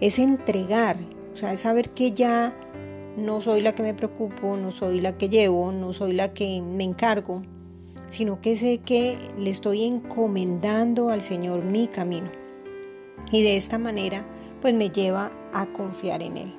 Es 0.00 0.18
entregar, 0.18 0.98
o 1.32 1.36
sea, 1.36 1.52
es 1.52 1.60
saber 1.60 1.90
que 1.90 2.12
ya 2.12 2.54
no 3.16 3.40
soy 3.40 3.60
la 3.60 3.74
que 3.74 3.82
me 3.82 3.94
preocupo, 3.94 4.56
no 4.56 4.72
soy 4.72 5.00
la 5.00 5.16
que 5.16 5.28
llevo, 5.28 5.72
no 5.72 5.92
soy 5.92 6.12
la 6.12 6.34
que 6.34 6.60
me 6.60 6.84
encargo, 6.84 7.42
sino 8.08 8.40
que 8.40 8.56
sé 8.56 8.78
que 8.78 9.16
le 9.38 9.50
estoy 9.50 9.84
encomendando 9.84 11.10
al 11.10 11.22
Señor 11.22 11.64
mi 11.64 11.86
camino. 11.86 12.43
Y 13.30 13.42
de 13.42 13.56
esta 13.56 13.78
manera, 13.78 14.24
pues 14.60 14.74
me 14.74 14.90
lleva 14.90 15.30
a 15.52 15.66
confiar 15.66 16.22
en 16.22 16.36
Él. 16.36 16.54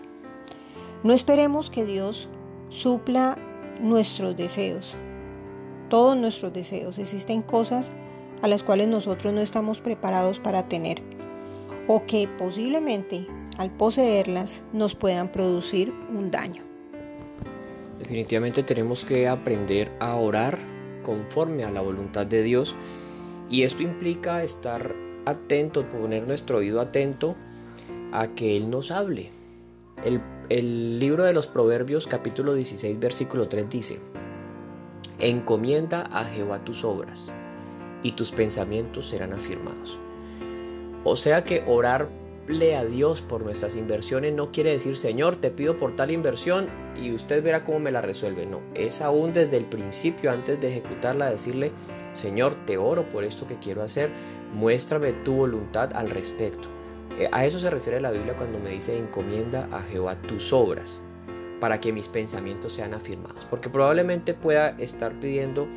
No 1.04 1.14
esperemos 1.14 1.70
que 1.70 1.86
Dios 1.86 2.30
supla 2.70 3.38
nuestros 3.80 4.36
deseos, 4.36 4.96
todos 5.90 6.18
nuestros 6.18 6.54
deseos. 6.54 6.98
Existen 6.98 7.42
cosas 7.42 7.92
a 8.42 8.48
las 8.48 8.64
cuales 8.64 8.88
nosotros 8.88 9.34
no 9.34 9.42
estamos 9.42 9.82
preparados 9.82 10.40
para 10.40 10.68
tener 10.68 11.02
o 11.88 12.06
que 12.06 12.28
posiblemente 12.38 13.28
al 13.58 13.72
poseerlas 13.72 14.64
nos 14.74 14.96
puedan 14.96 15.32
producir 15.32 15.94
un 16.10 16.32
daño. 16.32 16.64
Definitivamente 18.00 18.64
tenemos 18.64 19.06
que 19.06 19.28
aprender 19.28 19.92
a 20.00 20.16
orar 20.16 20.60
conforme 21.04 21.64
a 21.64 21.72
la 21.72 21.82
voluntad 21.82 22.26
de 22.26 22.44
Dios 22.44 22.76
y 23.50 23.64
esto 23.64 23.84
implica 23.84 24.44
estar 24.44 25.05
atento, 25.26 25.86
poner 25.90 26.28
nuestro 26.28 26.58
oído 26.58 26.82
atento 26.82 27.36
a 28.12 28.30
que 28.30 28.56
Él 28.58 28.70
nos 28.70 28.92
hable. 28.92 29.32
El, 30.04 30.22
el 30.50 31.00
libro 31.00 31.24
de 31.24 31.34
los 31.34 31.48
Proverbios 31.48 32.08
capítulo 32.08 32.54
16 32.54 33.00
versículo 33.00 33.48
3 33.48 33.70
dice, 33.70 34.00
Encomienda 35.20 36.02
a 36.12 36.26
Jehová 36.26 36.64
tus 36.64 36.84
obras 36.84 37.32
y 38.04 38.12
tus 38.12 38.32
pensamientos 38.32 39.08
serán 39.08 39.34
afirmados. 39.34 39.98
O 41.04 41.16
sea 41.16 41.46
que 41.46 41.64
orar 41.66 42.10
a 42.76 42.86
Dios 42.86 43.24
por 43.24 43.42
nuestras 43.42 43.76
inversiones 43.76 44.34
no 44.34 44.52
quiere 44.52 44.72
decir, 44.72 44.98
Señor, 44.98 45.36
te 45.38 45.50
pido 45.50 45.78
por 45.78 45.96
tal 45.96 46.12
inversión 46.12 46.68
y 46.96 47.12
usted 47.12 47.42
verá 47.42 47.64
cómo 47.64 47.80
me 47.80 47.92
la 47.92 48.02
resuelve. 48.02 48.46
No, 48.46 48.62
es 48.76 49.02
aún 49.02 49.34
desde 49.34 49.58
el 49.58 49.66
principio, 49.66 50.32
antes 50.32 50.62
de 50.62 50.70
ejecutarla, 50.70 51.30
decirle, 51.30 51.72
Señor, 52.14 52.54
te 52.66 52.78
oro 52.78 53.10
por 53.10 53.24
esto 53.24 53.48
que 53.48 53.58
quiero 53.58 53.82
hacer, 53.82 54.12
muéstrame 54.56 55.14
tu 55.14 55.36
voluntad 55.36 55.94
al 55.94 56.10
respecto. 56.10 56.70
Eh, 57.20 57.30
a 57.32 57.46
eso 57.46 57.60
se 57.60 57.70
refiere 57.70 58.02
la 58.02 58.12
Biblia 58.12 58.36
cuando 58.36 58.58
me 58.58 58.72
dice, 58.72 58.98
encomienda 58.98 59.68
a 59.72 59.82
Jehová 59.84 60.16
tus 60.22 60.52
obras, 60.54 61.00
para 61.60 61.80
que 61.80 61.94
mis 61.94 62.08
pensamientos 62.08 62.74
sean 62.74 62.94
afirmados. 62.94 63.46
Porque 63.46 63.70
probablemente 63.70 64.34
pueda 64.34 64.70
estar 64.80 65.14
pidiendo 65.20 65.68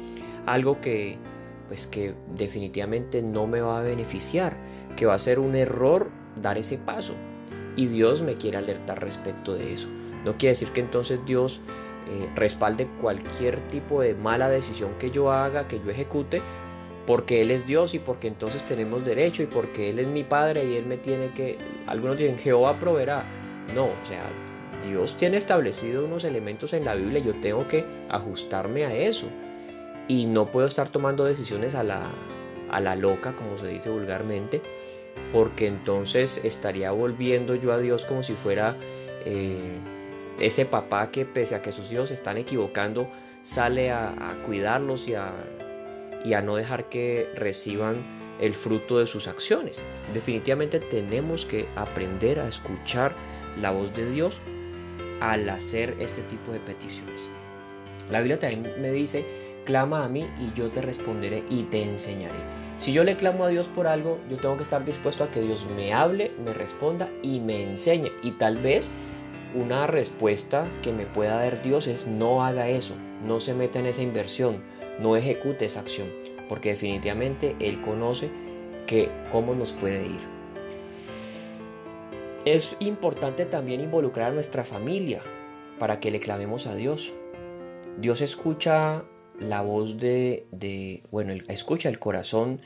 algo 0.46 0.80
que, 0.80 1.18
pues 1.66 1.86
que 1.86 2.14
definitivamente 2.34 3.22
no 3.22 3.46
me 3.46 3.60
va 3.60 3.80
a 3.80 3.82
beneficiar, 3.82 4.56
que 4.96 5.06
va 5.06 5.14
a 5.14 5.18
ser 5.18 5.38
un 5.38 5.54
error 5.54 6.08
dar 6.40 6.56
ese 6.56 6.78
paso. 6.78 7.14
Y 7.76 7.86
Dios 7.86 8.22
me 8.22 8.34
quiere 8.34 8.56
alertar 8.56 9.00
respecto 9.00 9.54
de 9.54 9.72
eso. 9.72 9.88
No 10.24 10.36
quiere 10.36 10.52
decir 10.52 10.70
que 10.72 10.80
entonces 10.80 11.20
Dios 11.26 11.60
eh, 12.08 12.28
respalde 12.34 12.88
cualquier 13.00 13.60
tipo 13.68 14.00
de 14.00 14.14
mala 14.14 14.48
decisión 14.48 14.92
que 14.98 15.10
yo 15.10 15.30
haga, 15.30 15.68
que 15.68 15.78
yo 15.78 15.90
ejecute, 15.90 16.42
porque 17.08 17.40
Él 17.40 17.50
es 17.50 17.66
Dios 17.66 17.94
y 17.94 18.00
porque 18.00 18.28
entonces 18.28 18.64
tenemos 18.64 19.02
derecho 19.02 19.42
y 19.42 19.46
porque 19.46 19.88
Él 19.88 19.98
es 19.98 20.06
mi 20.06 20.24
Padre 20.24 20.66
y 20.66 20.76
Él 20.76 20.84
me 20.84 20.98
tiene 20.98 21.30
que... 21.30 21.56
Algunos 21.86 22.18
dicen, 22.18 22.38
Jehová 22.38 22.78
proveerá. 22.78 23.24
No, 23.74 23.86
o 23.86 24.06
sea, 24.06 24.24
Dios 24.86 25.16
tiene 25.16 25.38
establecido 25.38 26.04
unos 26.04 26.24
elementos 26.24 26.74
en 26.74 26.84
la 26.84 26.94
Biblia 26.94 27.20
y 27.20 27.22
yo 27.22 27.40
tengo 27.40 27.66
que 27.66 27.86
ajustarme 28.10 28.84
a 28.84 28.94
eso. 28.94 29.26
Y 30.06 30.26
no 30.26 30.48
puedo 30.48 30.66
estar 30.66 30.90
tomando 30.90 31.24
decisiones 31.24 31.74
a 31.74 31.82
la, 31.82 32.10
a 32.70 32.78
la 32.78 32.94
loca, 32.94 33.34
como 33.34 33.56
se 33.56 33.68
dice 33.68 33.88
vulgarmente, 33.88 34.60
porque 35.32 35.66
entonces 35.66 36.42
estaría 36.44 36.90
volviendo 36.90 37.54
yo 37.54 37.72
a 37.72 37.78
Dios 37.78 38.04
como 38.04 38.22
si 38.22 38.34
fuera 38.34 38.76
eh, 39.24 39.78
ese 40.40 40.66
papá 40.66 41.10
que 41.10 41.24
pese 41.24 41.54
a 41.54 41.62
que 41.62 41.72
sus 41.72 41.90
hijos 41.90 42.10
se 42.10 42.14
están 42.16 42.36
equivocando, 42.36 43.08
sale 43.44 43.92
a, 43.92 44.36
cuidarlos 44.44 45.08
y 45.08 45.14
a, 45.14 45.32
y 46.24 46.34
a 46.34 46.42
no 46.42 46.56
dejar 46.56 46.88
que 46.88 47.28
reciban 47.34 48.18
el 48.40 48.54
fruto 48.54 48.98
de 48.98 49.06
sus 49.06 49.26
acciones. 49.26 49.82
Definitivamente 50.14 50.80
tenemos 50.80 51.44
que 51.44 51.66
aprender 51.76 52.40
a 52.40 52.48
escuchar 52.48 53.14
la 53.60 53.70
voz 53.70 53.94
de 53.94 54.10
Dios 54.10 54.40
al 55.20 55.48
hacer 55.48 55.96
este 55.98 56.22
tipo 56.22 56.52
de 56.52 56.60
peticiones. 56.60 57.28
La 58.10 58.20
Biblia 58.20 58.38
también 58.38 58.80
me 58.80 58.90
dice, 58.90 59.24
clama 59.64 60.04
a 60.04 60.08
mí 60.08 60.26
y 60.38 60.56
yo 60.56 60.70
te 60.70 60.80
responderé 60.80 61.44
y 61.50 61.64
te 61.64 61.82
enseñaré. 61.82 62.38
Si 62.76 62.92
yo 62.92 63.02
le 63.02 63.16
clamo 63.16 63.44
a 63.44 63.48
Dios 63.48 63.66
por 63.66 63.88
algo, 63.88 64.20
yo 64.30 64.36
tengo 64.36 64.56
que 64.56 64.62
estar 64.62 64.84
dispuesto 64.84 65.24
a 65.24 65.30
que 65.32 65.40
Dios 65.40 65.66
me 65.74 65.92
hable, 65.92 66.30
me 66.44 66.52
responda 66.52 67.10
y 67.22 67.40
me 67.40 67.64
enseñe. 67.64 68.12
Y 68.22 68.32
tal 68.32 68.58
vez 68.58 68.92
una 69.54 69.86
respuesta 69.88 70.68
que 70.82 70.92
me 70.92 71.04
pueda 71.04 71.40
dar 71.40 71.60
Dios 71.62 71.86
es 71.88 72.06
no 72.06 72.44
haga 72.44 72.68
eso, 72.68 72.94
no 73.24 73.40
se 73.40 73.54
meta 73.54 73.80
en 73.80 73.86
esa 73.86 74.02
inversión, 74.02 74.62
no 74.98 75.16
ejecute 75.16 75.64
esa 75.66 75.80
acción, 75.80 76.08
porque 76.48 76.70
definitivamente 76.70 77.56
Él 77.60 77.80
conoce 77.80 78.30
que 78.86 79.10
cómo 79.32 79.54
nos 79.54 79.72
puede 79.72 80.06
ir. 80.06 80.20
Es 82.44 82.76
importante 82.78 83.44
también 83.46 83.80
involucrar 83.80 84.32
a 84.32 84.34
nuestra 84.34 84.64
familia, 84.64 85.20
para 85.78 86.00
que 86.00 86.10
le 86.10 86.20
clamemos 86.20 86.66
a 86.66 86.74
Dios. 86.74 87.12
Dios 87.98 88.20
escucha 88.20 89.04
la 89.38 89.62
voz 89.62 89.98
de, 89.98 90.46
de 90.50 91.02
bueno, 91.10 91.32
escucha 91.48 91.88
el 91.88 91.98
corazón 91.98 92.60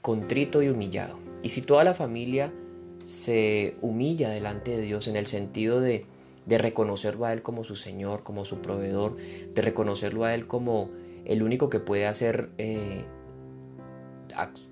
contrito 0.00 0.62
y 0.62 0.68
humillado. 0.68 1.18
Y 1.42 1.50
si 1.50 1.62
toda 1.62 1.84
la 1.84 1.94
familia 1.94 2.52
se 3.04 3.76
humilla 3.80 4.30
delante 4.30 4.70
de 4.76 4.82
Dios 4.82 5.08
en 5.08 5.16
el 5.16 5.26
sentido 5.26 5.80
de, 5.80 6.06
de 6.46 6.58
reconocerlo 6.58 7.26
a 7.26 7.32
Él 7.32 7.42
como 7.42 7.64
su 7.64 7.74
Señor, 7.74 8.22
como 8.22 8.44
su 8.44 8.58
proveedor, 8.58 9.16
de 9.16 9.62
reconocerlo 9.62 10.24
a 10.24 10.34
Él 10.34 10.46
como 10.46 10.90
el 11.24 11.42
único 11.42 11.70
que 11.70 11.80
puede 11.80 12.06
hacer, 12.06 12.50
eh, 12.58 13.04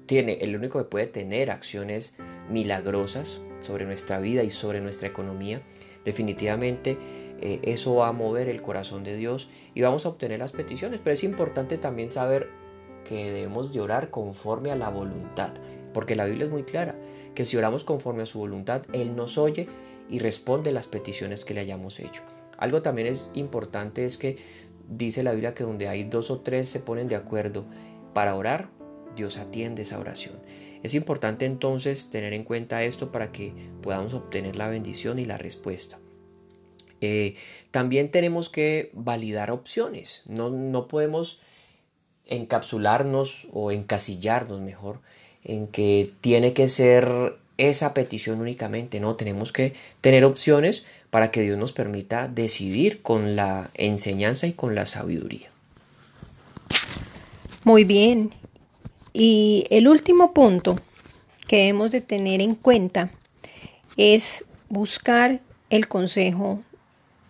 tiene, 0.06 0.34
el 0.40 0.56
único 0.56 0.78
que 0.78 0.84
puede 0.84 1.06
tener 1.06 1.50
acciones 1.50 2.14
milagrosas 2.50 3.40
sobre 3.60 3.84
nuestra 3.84 4.18
vida 4.20 4.42
y 4.44 4.50
sobre 4.50 4.80
nuestra 4.80 5.08
economía, 5.08 5.62
definitivamente 6.04 6.96
eh, 7.40 7.60
eso 7.62 7.94
va 7.94 8.08
a 8.08 8.12
mover 8.12 8.48
el 8.48 8.62
corazón 8.62 9.04
de 9.04 9.16
Dios 9.16 9.48
y 9.74 9.82
vamos 9.82 10.06
a 10.06 10.08
obtener 10.08 10.38
las 10.40 10.52
peticiones. 10.52 11.00
Pero 11.02 11.14
es 11.14 11.24
importante 11.24 11.78
también 11.78 12.10
saber 12.10 12.48
que 13.04 13.30
debemos 13.30 13.72
de 13.72 13.80
orar 13.80 14.10
conforme 14.10 14.70
a 14.70 14.76
la 14.76 14.90
voluntad, 14.90 15.50
porque 15.94 16.16
la 16.16 16.26
Biblia 16.26 16.46
es 16.46 16.50
muy 16.50 16.64
clara, 16.64 16.94
que 17.34 17.44
si 17.44 17.56
oramos 17.56 17.84
conforme 17.84 18.22
a 18.22 18.26
su 18.26 18.38
voluntad, 18.38 18.82
Él 18.92 19.16
nos 19.16 19.38
oye 19.38 19.66
y 20.10 20.18
responde 20.18 20.72
las 20.72 20.88
peticiones 20.88 21.44
que 21.44 21.54
le 21.54 21.60
hayamos 21.60 22.00
hecho. 22.00 22.22
Algo 22.58 22.82
también 22.82 23.06
es 23.08 23.30
importante 23.34 24.04
es 24.04 24.18
que 24.18 24.36
dice 24.88 25.22
la 25.22 25.32
Biblia 25.32 25.54
que 25.54 25.64
donde 25.64 25.88
hay 25.88 26.04
dos 26.04 26.30
o 26.30 26.40
tres 26.40 26.68
se 26.68 26.80
ponen 26.80 27.08
de 27.08 27.16
acuerdo 27.16 27.64
para 28.14 28.34
orar, 28.34 28.70
Dios 29.16 29.36
atiende 29.36 29.82
esa 29.82 29.98
oración. 29.98 30.40
Es 30.82 30.94
importante 30.94 31.44
entonces 31.44 32.10
tener 32.10 32.32
en 32.32 32.44
cuenta 32.44 32.82
esto 32.82 33.10
para 33.10 33.32
que 33.32 33.52
podamos 33.82 34.14
obtener 34.14 34.56
la 34.56 34.68
bendición 34.68 35.18
y 35.18 35.24
la 35.24 35.38
respuesta. 35.38 35.98
Eh, 37.00 37.36
también 37.70 38.10
tenemos 38.10 38.48
que 38.48 38.90
validar 38.92 39.50
opciones. 39.50 40.22
No, 40.26 40.50
no 40.50 40.88
podemos 40.88 41.40
encapsularnos 42.26 43.48
o 43.52 43.70
encasillarnos 43.72 44.60
mejor 44.60 45.00
en 45.44 45.66
que 45.66 46.12
tiene 46.20 46.52
que 46.52 46.68
ser 46.68 47.38
esa 47.56 47.92
petición 47.92 48.40
únicamente, 48.40 49.00
no, 49.00 49.16
tenemos 49.16 49.52
que 49.52 49.74
tener 50.00 50.24
opciones 50.24 50.84
para 51.10 51.30
que 51.30 51.42
Dios 51.42 51.58
nos 51.58 51.72
permita 51.72 52.28
decidir 52.28 53.02
con 53.02 53.36
la 53.36 53.70
enseñanza 53.74 54.46
y 54.46 54.52
con 54.52 54.74
la 54.74 54.86
sabiduría. 54.86 55.48
Muy 57.64 57.84
bien. 57.84 58.30
Y 59.12 59.66
el 59.70 59.88
último 59.88 60.32
punto 60.32 60.78
que 61.46 61.56
debemos 61.56 61.90
de 61.90 62.00
tener 62.00 62.40
en 62.40 62.54
cuenta 62.54 63.10
es 63.96 64.44
buscar 64.68 65.40
el 65.70 65.88
consejo 65.88 66.60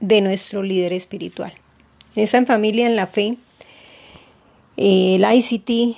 de 0.00 0.20
nuestro 0.20 0.62
líder 0.62 0.92
espiritual. 0.92 1.54
En 2.14 2.24
esa 2.24 2.44
familia 2.44 2.86
en 2.86 2.96
la 2.96 3.06
fe 3.06 3.38
el 4.78 5.24
ICT, 5.24 5.96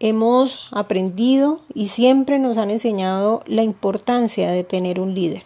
hemos 0.00 0.60
aprendido 0.70 1.62
y 1.72 1.88
siempre 1.88 2.38
nos 2.38 2.58
han 2.58 2.70
enseñado 2.70 3.42
la 3.46 3.62
importancia 3.62 4.50
de 4.50 4.64
tener 4.64 5.00
un 5.00 5.14
líder. 5.14 5.44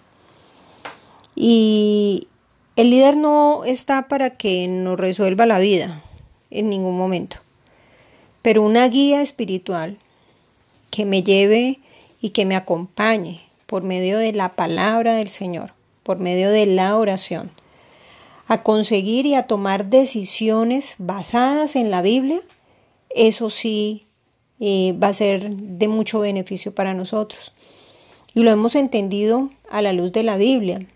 Y 1.34 2.28
el 2.76 2.90
líder 2.90 3.16
no 3.16 3.64
está 3.64 4.08
para 4.08 4.30
que 4.30 4.68
nos 4.68 4.98
resuelva 4.98 5.46
la 5.46 5.58
vida 5.58 6.02
en 6.50 6.68
ningún 6.70 6.96
momento, 6.96 7.38
pero 8.42 8.62
una 8.62 8.88
guía 8.88 9.22
espiritual 9.22 9.98
que 10.90 11.04
me 11.04 11.22
lleve 11.22 11.80
y 12.20 12.30
que 12.30 12.44
me 12.44 12.56
acompañe 12.56 13.40
por 13.66 13.82
medio 13.82 14.18
de 14.18 14.32
la 14.32 14.54
palabra 14.54 15.16
del 15.16 15.28
Señor, 15.28 15.72
por 16.02 16.18
medio 16.18 16.50
de 16.50 16.66
la 16.66 16.96
oración 16.96 17.50
a 18.46 18.62
conseguir 18.62 19.26
y 19.26 19.34
a 19.34 19.46
tomar 19.46 19.86
decisiones 19.86 20.96
basadas 20.98 21.76
en 21.76 21.90
la 21.90 22.02
Biblia, 22.02 22.40
eso 23.10 23.50
sí 23.50 24.02
eh, 24.60 24.94
va 25.02 25.08
a 25.08 25.14
ser 25.14 25.50
de 25.50 25.88
mucho 25.88 26.20
beneficio 26.20 26.74
para 26.74 26.94
nosotros. 26.94 27.52
Y 28.34 28.42
lo 28.42 28.50
hemos 28.50 28.74
entendido 28.74 29.50
a 29.70 29.80
la 29.80 29.92
luz 29.92 30.12
de 30.12 30.24
la 30.24 30.36
Biblia. 30.36 30.86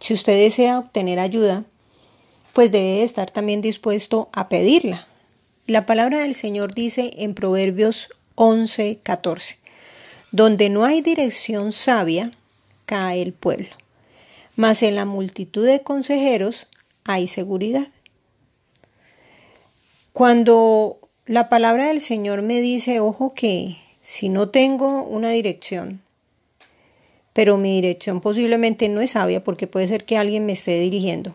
Si 0.00 0.14
usted 0.14 0.38
desea 0.38 0.78
obtener 0.78 1.18
ayuda, 1.18 1.64
pues 2.52 2.72
debe 2.72 3.04
estar 3.04 3.30
también 3.30 3.60
dispuesto 3.60 4.28
a 4.32 4.48
pedirla. 4.48 5.06
La 5.66 5.86
palabra 5.86 6.20
del 6.20 6.34
Señor 6.34 6.74
dice 6.74 7.12
en 7.18 7.34
Proverbios 7.34 8.08
11, 8.34 8.98
14, 9.02 9.58
donde 10.32 10.68
no 10.68 10.84
hay 10.84 11.00
dirección 11.00 11.70
sabia, 11.70 12.32
cae 12.86 13.22
el 13.22 13.32
pueblo 13.32 13.80
mas 14.60 14.82
en 14.82 14.94
la 14.94 15.06
multitud 15.06 15.64
de 15.64 15.80
consejeros 15.80 16.66
hay 17.04 17.28
seguridad. 17.28 17.88
Cuando 20.12 20.98
la 21.24 21.48
palabra 21.48 21.86
del 21.86 22.02
Señor 22.02 22.42
me 22.42 22.60
dice, 22.60 23.00
ojo 23.00 23.32
que 23.32 23.78
si 24.02 24.28
no 24.28 24.50
tengo 24.50 25.02
una 25.04 25.30
dirección, 25.30 26.02
pero 27.32 27.56
mi 27.56 27.76
dirección 27.76 28.20
posiblemente 28.20 28.88
no 28.88 29.00
es 29.00 29.12
sabia 29.12 29.42
porque 29.42 29.66
puede 29.66 29.88
ser 29.88 30.04
que 30.04 30.16
alguien 30.16 30.46
me 30.46 30.52
esté 30.52 30.78
dirigiendo. 30.80 31.34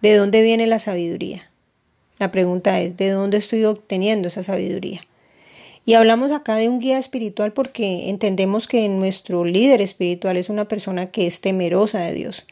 ¿De 0.00 0.14
dónde 0.16 0.42
viene 0.42 0.66
la 0.66 0.78
sabiduría? 0.78 1.50
La 2.18 2.30
pregunta 2.30 2.80
es, 2.80 2.96
¿de 2.96 3.10
dónde 3.10 3.36
estoy 3.36 3.64
obteniendo 3.64 4.28
esa 4.28 4.42
sabiduría? 4.42 5.02
Y 5.84 5.94
hablamos 5.94 6.32
acá 6.32 6.56
de 6.56 6.68
un 6.68 6.80
guía 6.80 6.98
espiritual 6.98 7.52
porque 7.52 8.10
entendemos 8.10 8.66
que 8.68 8.88
nuestro 8.88 9.44
líder 9.44 9.80
espiritual 9.80 10.36
es 10.36 10.50
una 10.50 10.66
persona 10.66 11.10
que 11.10 11.26
es 11.26 11.40
temerosa 11.40 12.00
de 12.00 12.12
Dios 12.12 12.44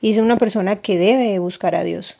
y 0.00 0.10
es 0.10 0.18
una 0.18 0.36
persona 0.36 0.76
que 0.76 0.98
debe 0.98 1.38
buscar 1.38 1.74
a 1.74 1.82
Dios. 1.82 2.14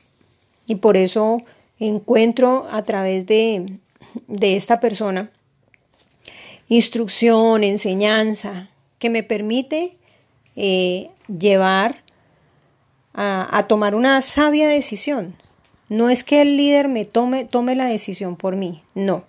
Y 0.66 0.76
por 0.76 0.96
eso 0.96 1.42
encuentro 1.78 2.66
a 2.70 2.82
través 2.82 3.26
de, 3.26 3.78
esta 4.40 4.80
persona 4.80 5.30
instrucción, 6.68 7.62
enseñanza, 7.62 8.70
que 9.04 9.10
me 9.10 9.22
permite 9.22 9.98
eh, 10.56 11.10
llevar 11.28 12.02
a, 13.12 13.58
a, 13.58 13.68
tomar 13.68 13.94
una 13.94 14.22
sabia 14.22 14.66
decisión. 14.66 15.36
No 15.90 16.08
es 16.08 16.24
que 16.24 16.40
el 16.40 16.56
líder 16.56 16.88
me 16.88 17.04
tome, 17.04 17.44
tome 17.44 17.76
la 17.76 17.84
decisión 17.84 18.36
por 18.36 18.56
mí, 18.56 18.82
no 18.94 19.24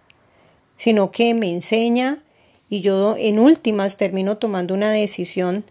sino 0.78 1.12
que 1.12 1.34
me 1.34 1.52
enseña 1.52 2.20
y 2.70 2.82
yo 2.82 3.16
en 3.18 3.40
últimas 3.40 3.98
termino 3.98 4.38
tomando 4.38 4.74
una 4.74 4.92
decisión 4.92 5.64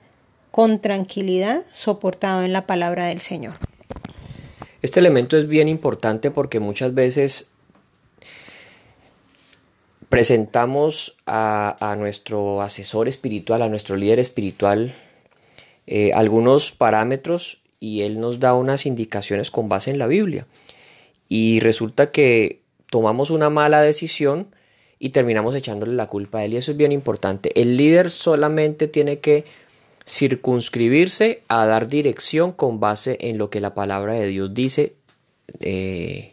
con 0.51 0.81
tranquilidad 0.81 1.63
soportado 1.75 2.43
en 2.45 2.53
la 2.53 2.67
palabra 2.67 3.07
del 3.07 3.21
Señor. 3.21 3.55
Este 4.83 5.01
elemento 5.01 5.37
es 5.37 5.49
bien 5.49 5.69
importante 5.69 6.31
porque 6.31 6.61
muchas 6.61 6.95
veces 6.95 7.53
presentamos 10.09 11.17
a, 11.27 11.97
nuestro 11.99 12.63
asesor 12.63 13.09
espiritual, 13.09 13.63
a 13.63 13.69
nuestro 13.69 13.97
líder 13.97 14.19
espiritual, 14.19 14.95
eh, 15.87 16.13
algunos 16.15 16.71
parámetros 16.71 17.59
y 17.81 18.03
él 18.03 18.21
nos 18.21 18.41
da 18.41 18.55
unas 18.55 18.87
indicaciones 18.87 19.51
con 19.51 19.69
base 19.69 19.91
en 19.91 19.99
la 19.99 20.07
Biblia. 20.07 20.47
Y 21.29 21.61
resulta 21.61 22.11
que 22.11 22.61
tomamos 22.91 23.31
una 23.31 23.51
mala 23.51 23.83
decisión 23.83 24.49
y 24.99 25.11
terminamos 25.11 25.55
echándole 25.55 25.95
la 25.95 26.07
culpa 26.07 26.39
a 26.39 26.45
él. 26.45 26.55
Y 26.55 26.57
eso 26.59 26.71
es 26.71 26.77
bien 26.77 26.93
importante. 26.93 27.61
El 27.61 27.77
líder 27.77 28.11
solamente 28.11 28.89
tiene 28.89 29.19
que 29.19 29.45
circunscribirse 30.07 31.43
a 31.49 31.67
dar 31.67 31.89
dirección 31.89 32.53
con 32.53 32.79
base 32.79 33.17
en 33.21 33.39
lo 33.39 33.51
que 33.51 33.61
la 33.61 33.75
palabra 33.75 34.15
de 34.15 34.27
Dios 34.29 34.55
dice 34.55 34.95
eh, 35.61 36.33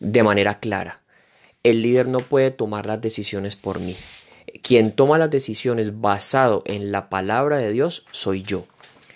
de 0.00 0.22
manera 0.22 0.60
clara. 0.60 1.00
El 1.66 1.82
líder 1.82 2.06
no 2.06 2.20
puede 2.20 2.52
tomar 2.52 2.86
las 2.86 3.00
decisiones 3.00 3.56
por 3.56 3.80
mí. 3.80 3.96
Quien 4.62 4.92
toma 4.92 5.18
las 5.18 5.32
decisiones 5.32 6.00
basado 6.00 6.62
en 6.64 6.92
la 6.92 7.10
palabra 7.10 7.56
de 7.56 7.72
Dios 7.72 8.06
soy 8.12 8.42
yo. 8.42 8.68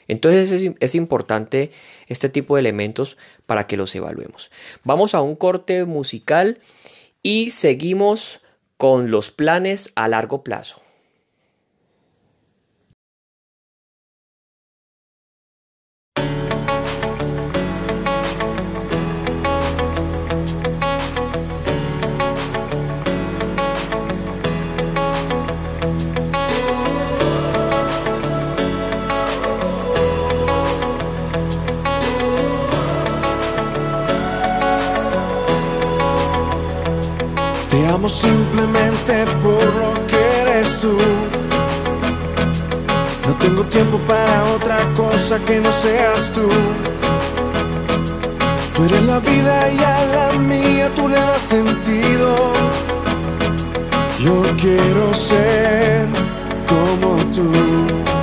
Entonces 0.09 0.51
es, 0.51 0.73
es, 0.81 0.95
importante 0.97 1.71
este 2.09 2.29
tipo 2.29 2.57
de 2.57 2.61
elementos 2.63 3.17
para 3.47 3.69
que 3.69 3.77
los 3.77 3.95
evaluemos. 3.95 4.51
Vamos 4.83 5.15
a 5.15 5.21
un 5.21 5.37
corte 5.37 5.85
musical 5.85 6.59
y 7.23 7.53
seguimos 7.53 8.41
con 8.77 9.13
los 9.13 9.31
planes 9.31 9.93
a 9.95 10.09
largo 10.09 10.43
plazo. 10.43 10.83
Simplemente 38.09 39.27
por 39.43 39.65
lo 39.75 40.07
que 40.07 40.21
eres 40.43 40.81
tú. 40.81 40.97
No 43.27 43.35
tengo 43.37 43.65
tiempo 43.65 43.99
para 44.07 44.45
otra 44.55 44.79
cosa 44.95 45.39
que 45.45 45.61
no 45.61 45.73
seas 45.73 46.33
tú. 46.33 46.49
Tú 48.75 48.85
eres 48.85 49.05
la 49.05 49.21
vida 49.21 49.73
y 49.73 49.79
a 49.79 50.07
la 50.07 50.39
mía 50.39 50.91
tú 50.97 51.09
le 51.09 51.17
das 51.17 51.43
sentido. 51.43 52.53
Yo 54.19 54.43
quiero 54.57 55.15
ser 55.15 56.09
como 56.67 57.17
tú. 57.35 58.20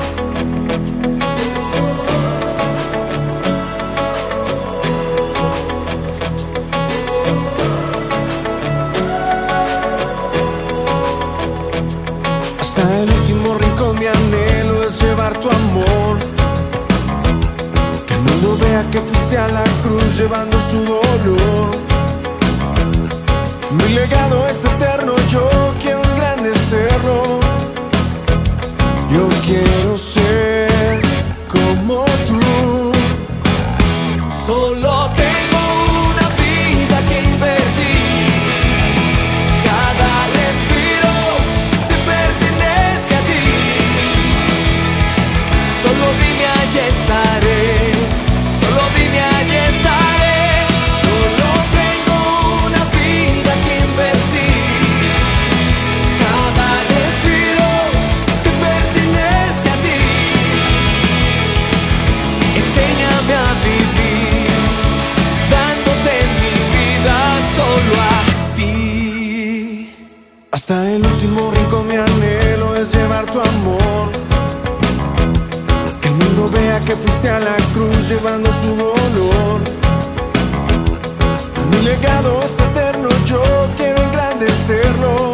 Que 18.92 19.00
fuiste 19.00 19.38
a 19.38 19.48
la 19.48 19.64
cruz 19.82 20.18
llevando 20.18 20.60
su 20.60 20.84
dolor. 20.84 21.72
Mi 23.72 23.94
legado 23.94 24.48
es 24.48 24.64
eterno, 24.66 25.16
yo 25.30 25.50
quiero 25.82 26.04
engrandecerlo. 26.04 27.37
Su 78.28 78.76
dolor. 78.76 79.62
Mi 81.72 81.82
legado 81.82 82.42
es 82.44 82.60
eterno, 82.60 83.08
yo 83.26 83.42
quiero 83.78 84.04
engrandecerlo. 84.04 85.32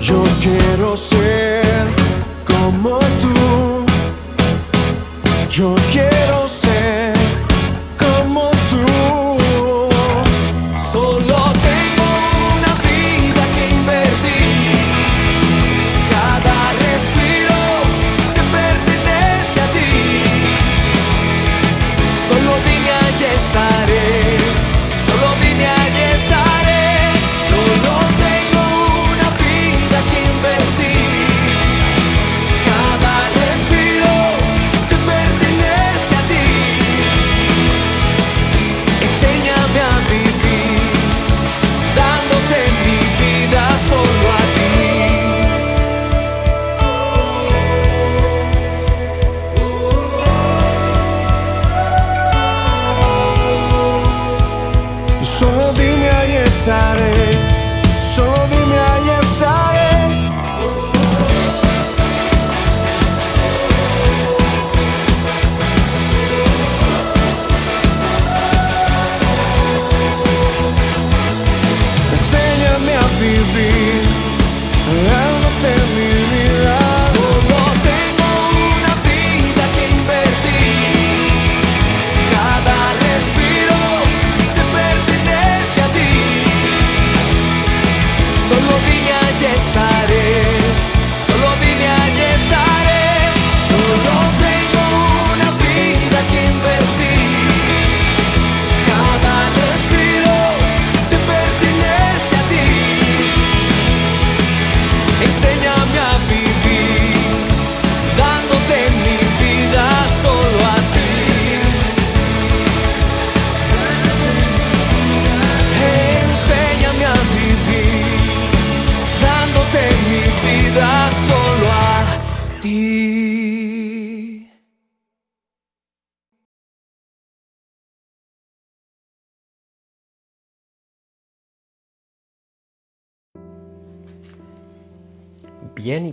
Yo 0.00 0.24
quiero 0.40 0.96
ser 0.96 1.86
como 2.46 2.98
tú. 3.20 3.84
Yo 5.50 5.74
quiero 5.92 6.07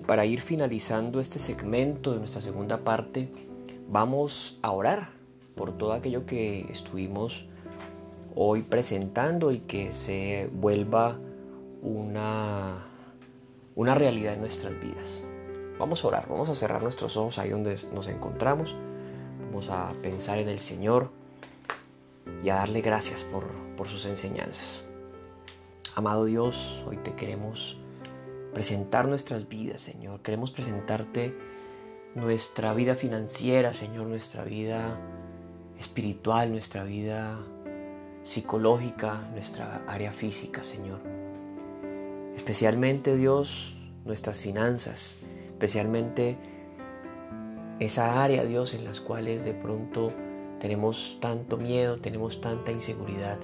para 0.06 0.26
ir 0.26 0.42
finalizando 0.42 1.20
este 1.20 1.40
segmento 1.40 2.12
de 2.12 2.20
nuestra 2.20 2.42
segunda 2.42 2.80
parte, 2.80 3.30
vamos 3.90 4.60
a 4.62 4.72
orar 4.72 5.10
por 5.56 5.78
todo 5.78 5.94
aquello 5.94 6.26
que 6.26 6.62
estuvimos 6.72 7.48
hoy 8.36 8.64
presentando 8.64 9.52
y 9.52 9.60
que 9.60 9.94
se 9.94 10.50
vuelva 10.54 11.18
una, 11.82 12.86
una 13.76 13.96
realidad 13.96 14.34
en 14.34 14.42
nuestras 14.42 14.80
vidas. 14.80 15.24
Vamos 15.80 16.04
a 16.04 16.08
orar, 16.08 16.28
vamos 16.30 16.50
a 16.50 16.56
cerrar 16.56 16.84
nuestros 16.84 17.18
ojos 17.18 17.40
ahí 17.40 17.50
donde 17.50 17.78
nos 17.94 18.08
encontramos, 18.08 18.76
vamos 19.48 19.70
a 19.70 19.90
pensar 20.02 20.40
en 20.40 20.50
el 20.50 20.60
Señor 20.60 21.10
y 22.44 22.50
a 22.50 22.56
darle 22.56 22.82
gracias 22.82 23.24
por, 23.24 23.46
por 23.76 23.88
sus 23.88 24.06
enseñanzas. 24.06 24.84
Amado 25.96 26.26
Dios, 26.26 26.84
hoy 26.88 26.98
te 26.98 27.14
queremos 27.14 27.78
presentar 28.56 29.06
nuestras 29.06 29.50
vidas, 29.50 29.82
Señor. 29.82 30.22
Queremos 30.22 30.50
presentarte 30.50 31.36
nuestra 32.16 32.74
vida 32.74 32.96
financiera, 32.96 33.74
Señor, 33.74 34.08
nuestra 34.08 34.46
vida 34.46 34.98
espiritual, 35.78 36.52
nuestra 36.52 36.86
vida 36.86 37.38
psicológica, 38.24 39.20
nuestra 39.34 39.84
área 39.88 40.14
física, 40.14 40.64
Señor. 40.64 41.02
Especialmente, 42.38 43.18
Dios, 43.18 43.76
nuestras 44.06 44.40
finanzas, 44.40 45.20
especialmente 45.48 46.38
esa 47.82 48.24
área, 48.24 48.46
Dios, 48.46 48.74
en 48.74 48.86
las 48.86 49.02
cuales 49.02 49.44
de 49.44 49.54
pronto 49.54 50.14
tenemos 50.62 51.18
tanto 51.20 51.58
miedo, 51.58 51.98
tenemos 51.98 52.40
tanta 52.40 52.72
inseguridad, 52.72 53.38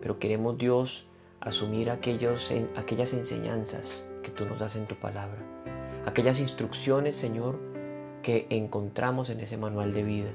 pero 0.00 0.20
queremos, 0.20 0.56
Dios, 0.56 1.08
asumir 1.40 1.90
aquellos, 1.90 2.52
aquellas 2.76 3.12
enseñanzas 3.14 4.07
tú 4.30 4.46
nos 4.46 4.58
das 4.58 4.76
en 4.76 4.86
tu 4.86 4.94
palabra, 4.96 5.38
aquellas 6.06 6.40
instrucciones, 6.40 7.16
Señor, 7.16 7.58
que 8.22 8.46
encontramos 8.50 9.30
en 9.30 9.40
ese 9.40 9.56
manual 9.56 9.92
de 9.92 10.02
vida. 10.02 10.30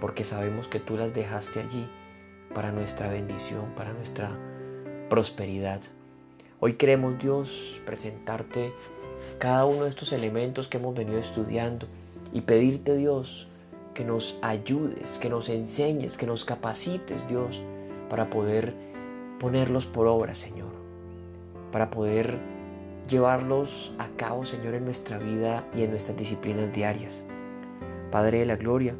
porque 0.00 0.24
sabemos 0.24 0.68
que 0.68 0.80
tú 0.80 0.98
las 0.98 1.14
dejaste 1.14 1.60
allí 1.60 1.86
para 2.54 2.72
nuestra 2.72 3.08
bendición, 3.08 3.72
para 3.74 3.92
nuestra 3.94 4.30
prosperidad. 5.08 5.80
Hoy 6.60 6.74
queremos, 6.74 7.18
Dios, 7.18 7.80
presentarte 7.86 8.74
cada 9.38 9.64
uno 9.64 9.84
de 9.84 9.90
estos 9.90 10.12
elementos 10.12 10.68
que 10.68 10.76
hemos 10.76 10.94
venido 10.94 11.18
estudiando 11.18 11.86
y 12.32 12.42
pedirte, 12.42 12.96
Dios, 12.96 13.48
que 13.94 14.04
nos 14.04 14.38
ayudes, 14.42 15.18
que 15.18 15.30
nos 15.30 15.48
enseñes, 15.48 16.18
que 16.18 16.26
nos 16.26 16.44
capacites, 16.44 17.26
Dios, 17.28 17.62
para 18.10 18.28
poder 18.28 18.74
ponerlos 19.38 19.86
por 19.86 20.06
obra, 20.06 20.34
Señor, 20.34 20.72
para 21.72 21.90
poder 21.90 22.38
llevarlos 23.08 23.94
a 23.98 24.08
cabo, 24.16 24.44
Señor, 24.44 24.74
en 24.74 24.84
nuestra 24.84 25.18
vida 25.18 25.64
y 25.74 25.82
en 25.82 25.90
nuestras 25.90 26.16
disciplinas 26.16 26.72
diarias. 26.72 27.22
Padre 28.10 28.40
de 28.40 28.46
la 28.46 28.56
Gloria, 28.56 28.94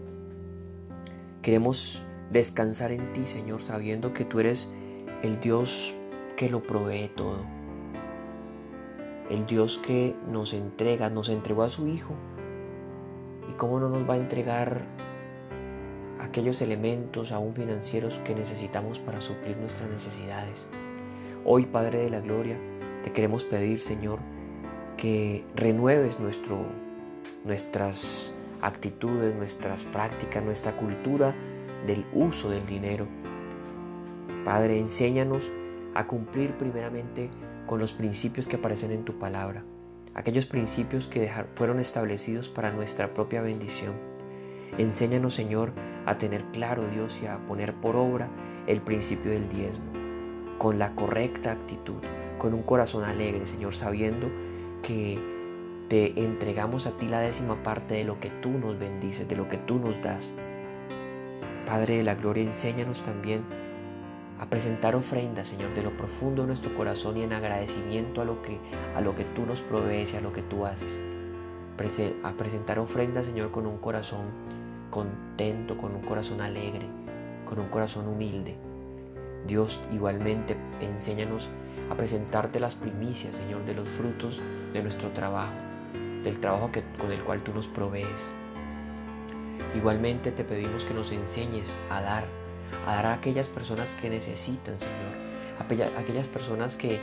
queremos 1.42 2.04
descansar 2.30 2.92
en 2.92 3.12
ti, 3.12 3.26
Señor, 3.26 3.62
sabiendo 3.62 4.12
que 4.12 4.24
tú 4.24 4.40
eres 4.40 4.70
el 5.22 5.40
Dios 5.40 5.94
que 6.36 6.48
lo 6.48 6.62
provee 6.62 7.10
todo. 7.14 7.44
El 9.30 9.46
Dios 9.46 9.78
que 9.78 10.14
nos 10.28 10.52
entrega, 10.52 11.08
nos 11.08 11.28
entregó 11.28 11.62
a 11.62 11.70
su 11.70 11.88
Hijo. 11.88 12.14
¿Y 13.48 13.54
cómo 13.54 13.78
no 13.78 13.88
nos 13.88 14.08
va 14.08 14.14
a 14.14 14.18
entregar 14.18 14.84
aquellos 16.20 16.60
elementos 16.60 17.32
aún 17.32 17.54
financieros 17.54 18.20
que 18.24 18.34
necesitamos 18.34 18.98
para 18.98 19.20
suplir 19.20 19.56
nuestras 19.56 19.88
necesidades? 19.88 20.66
Hoy, 21.44 21.66
Padre 21.66 21.98
de 21.98 22.10
la 22.10 22.20
Gloria, 22.20 22.58
te 23.04 23.12
queremos 23.12 23.44
pedir, 23.44 23.80
Señor, 23.82 24.18
que 24.96 25.44
renueves 25.54 26.18
nuestro, 26.20 26.64
nuestras 27.44 28.34
actitudes, 28.62 29.36
nuestras 29.36 29.84
prácticas, 29.84 30.42
nuestra 30.42 30.72
cultura 30.72 31.34
del 31.86 32.06
uso 32.14 32.48
del 32.48 32.64
dinero. 32.64 33.06
Padre, 34.42 34.78
enséñanos 34.78 35.52
a 35.94 36.06
cumplir 36.06 36.54
primeramente 36.54 37.28
con 37.66 37.78
los 37.78 37.92
principios 37.92 38.46
que 38.46 38.56
aparecen 38.56 38.90
en 38.90 39.04
tu 39.04 39.18
palabra, 39.18 39.64
aquellos 40.14 40.46
principios 40.46 41.06
que 41.06 41.30
fueron 41.56 41.80
establecidos 41.80 42.48
para 42.48 42.72
nuestra 42.72 43.12
propia 43.12 43.42
bendición. 43.42 43.92
Enséñanos, 44.78 45.34
Señor, 45.34 45.72
a 46.06 46.16
tener 46.16 46.42
claro, 46.52 46.88
Dios, 46.88 47.20
y 47.22 47.26
a 47.26 47.36
poner 47.46 47.74
por 47.74 47.96
obra 47.96 48.30
el 48.66 48.80
principio 48.80 49.30
del 49.30 49.50
diezmo, 49.50 49.92
con 50.56 50.78
la 50.78 50.94
correcta 50.94 51.52
actitud, 51.52 52.02
con 52.44 52.52
un 52.52 52.62
corazón 52.62 53.04
alegre, 53.04 53.46
Señor, 53.46 53.74
sabiendo 53.74 54.28
que 54.82 55.18
te 55.88 56.22
entregamos 56.22 56.86
a 56.86 56.90
ti 56.90 57.08
la 57.08 57.20
décima 57.20 57.62
parte 57.62 57.94
de 57.94 58.04
lo 58.04 58.20
que 58.20 58.28
tú 58.28 58.50
nos 58.50 58.78
bendices, 58.78 59.26
de 59.26 59.34
lo 59.34 59.48
que 59.48 59.56
tú 59.56 59.78
nos 59.78 60.02
das. 60.02 60.30
Padre 61.66 61.96
de 61.96 62.02
la 62.02 62.16
gloria, 62.16 62.44
enséñanos 62.44 63.00
también 63.00 63.44
a 64.38 64.44
presentar 64.50 64.94
ofrendas, 64.94 65.48
Señor, 65.48 65.72
de 65.72 65.82
lo 65.82 65.96
profundo 65.96 66.42
de 66.42 66.48
nuestro 66.48 66.76
corazón 66.76 67.16
y 67.16 67.22
en 67.22 67.32
agradecimiento 67.32 68.20
a 68.20 68.26
lo 68.26 68.42
que, 68.42 68.58
a 68.94 69.00
lo 69.00 69.14
que 69.14 69.24
tú 69.24 69.46
nos 69.46 69.62
provees 69.62 70.12
y 70.12 70.18
a 70.18 70.20
lo 70.20 70.34
que 70.34 70.42
tú 70.42 70.66
haces. 70.66 71.00
A 72.24 72.32
presentar 72.32 72.78
ofrendas, 72.78 73.24
Señor, 73.24 73.52
con 73.52 73.66
un 73.66 73.78
corazón 73.78 74.26
contento, 74.90 75.78
con 75.78 75.94
un 75.94 76.02
corazón 76.02 76.42
alegre, 76.42 76.84
con 77.48 77.58
un 77.58 77.68
corazón 77.68 78.06
humilde. 78.06 78.54
Dios, 79.46 79.80
igualmente, 79.90 80.58
enséñanos 80.82 81.48
a 81.90 81.94
presentarte 81.94 82.60
las 82.60 82.74
primicias, 82.74 83.36
Señor, 83.36 83.64
de 83.64 83.74
los 83.74 83.88
frutos 83.88 84.40
de 84.72 84.82
nuestro 84.82 85.10
trabajo, 85.10 85.52
del 86.22 86.38
trabajo 86.40 86.72
que, 86.72 86.82
con 86.98 87.12
el 87.12 87.22
cual 87.22 87.42
tú 87.42 87.52
nos 87.52 87.68
provees. 87.68 88.08
Igualmente 89.74 90.32
te 90.32 90.44
pedimos 90.44 90.84
que 90.84 90.94
nos 90.94 91.12
enseñes 91.12 91.80
a 91.90 92.00
dar, 92.00 92.24
a 92.86 92.94
dar 92.94 93.06
a 93.06 93.12
aquellas 93.14 93.48
personas 93.48 93.94
que 93.94 94.08
necesitan, 94.10 94.78
Señor, 94.78 95.24
a 95.58 96.00
aquellas 96.00 96.28
personas 96.28 96.76
que 96.76 97.00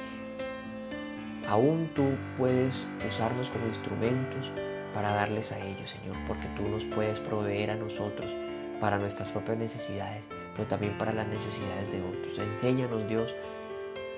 aún 1.48 1.90
tú 1.96 2.04
puedes 2.38 2.86
usarnos 3.10 3.50
como 3.50 3.68
instrumentos 3.68 4.52
para 4.94 5.14
darles 5.14 5.52
a 5.52 5.60
ellos, 5.60 5.90
Señor, 5.90 6.16
porque 6.28 6.48
tú 6.56 6.64
nos 6.64 6.84
puedes 6.86 7.20
proveer 7.20 7.72
a 7.72 7.76
nosotros 7.76 8.28
para 8.80 8.98
nuestras 8.98 9.30
propias 9.30 9.58
necesidades, 9.58 10.24
pero 10.56 10.68
también 10.68 10.98
para 10.98 11.14
las 11.14 11.28
necesidades 11.28 11.92
de 11.92 12.02
otros. 12.02 12.40
Enséñanos, 12.40 13.08
Dios, 13.08 13.34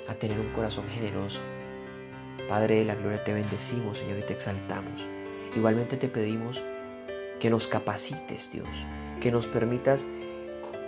a 0.07 0.15
tener 0.15 0.39
un 0.39 0.49
corazón 0.49 0.85
generoso. 0.89 1.39
Padre 2.49 2.79
de 2.79 2.85
la 2.85 2.95
gloria, 2.95 3.23
te 3.23 3.33
bendecimos, 3.33 3.99
Señor, 3.99 4.19
y 4.19 4.23
te 4.23 4.33
exaltamos. 4.33 5.05
Igualmente 5.55 5.97
te 5.97 6.09
pedimos 6.09 6.61
que 7.39 7.49
nos 7.49 7.67
capacites, 7.67 8.51
Dios, 8.51 8.67
que 9.21 9.31
nos 9.31 9.47
permitas 9.47 10.07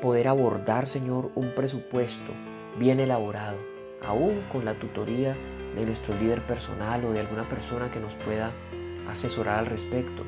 poder 0.01 0.27
abordar, 0.27 0.87
Señor, 0.87 1.31
un 1.35 1.53
presupuesto 1.53 2.33
bien 2.77 2.99
elaborado, 2.99 3.57
aún 4.05 4.41
con 4.51 4.65
la 4.65 4.73
tutoría 4.75 5.35
de 5.75 5.85
nuestro 5.85 6.15
líder 6.19 6.41
personal 6.41 7.05
o 7.05 7.11
de 7.11 7.19
alguna 7.19 7.47
persona 7.47 7.91
que 7.91 7.99
nos 7.99 8.15
pueda 8.15 8.51
asesorar 9.09 9.59
al 9.59 9.65
respecto, 9.65 10.23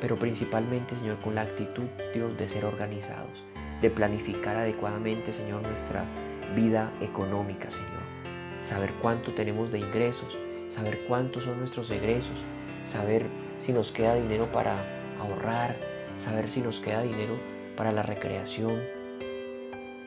pero 0.00 0.16
principalmente, 0.16 0.94
Señor, 0.94 1.18
con 1.20 1.34
la 1.34 1.42
actitud, 1.42 1.86
Dios, 2.12 2.36
de 2.36 2.48
ser 2.48 2.64
organizados, 2.64 3.42
de 3.80 3.90
planificar 3.90 4.56
adecuadamente, 4.56 5.32
Señor, 5.32 5.62
nuestra 5.62 6.04
vida 6.54 6.92
económica, 7.00 7.70
Señor 7.70 8.03
saber 8.64 8.94
cuánto 9.00 9.32
tenemos 9.32 9.70
de 9.70 9.78
ingresos, 9.78 10.36
saber 10.70 11.04
cuántos 11.06 11.44
son 11.44 11.58
nuestros 11.58 11.90
egresos, 11.90 12.36
saber 12.82 13.26
si 13.60 13.72
nos 13.72 13.92
queda 13.92 14.14
dinero 14.14 14.46
para 14.46 14.74
ahorrar, 15.20 15.76
saber 16.18 16.50
si 16.50 16.60
nos 16.60 16.80
queda 16.80 17.02
dinero 17.02 17.36
para 17.76 17.92
la 17.92 18.02
recreación. 18.02 18.80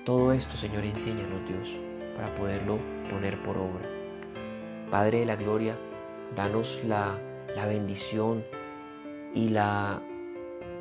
Todo 0.06 0.32
esto, 0.34 0.58
Señor, 0.58 0.84
enséñanos, 0.86 1.48
Dios, 1.48 1.78
para 2.16 2.28
poderlo 2.36 2.80
poner 3.10 3.42
por 3.42 3.58
obra. 3.58 3.88
Padre 4.90 5.20
de 5.20 5.26
la 5.26 5.36
Gloria, 5.36 5.78
danos 6.36 6.82
la, 6.86 7.20
la 7.56 7.66
bendición 7.68 8.44
y 9.36 9.50
la 9.50 10.02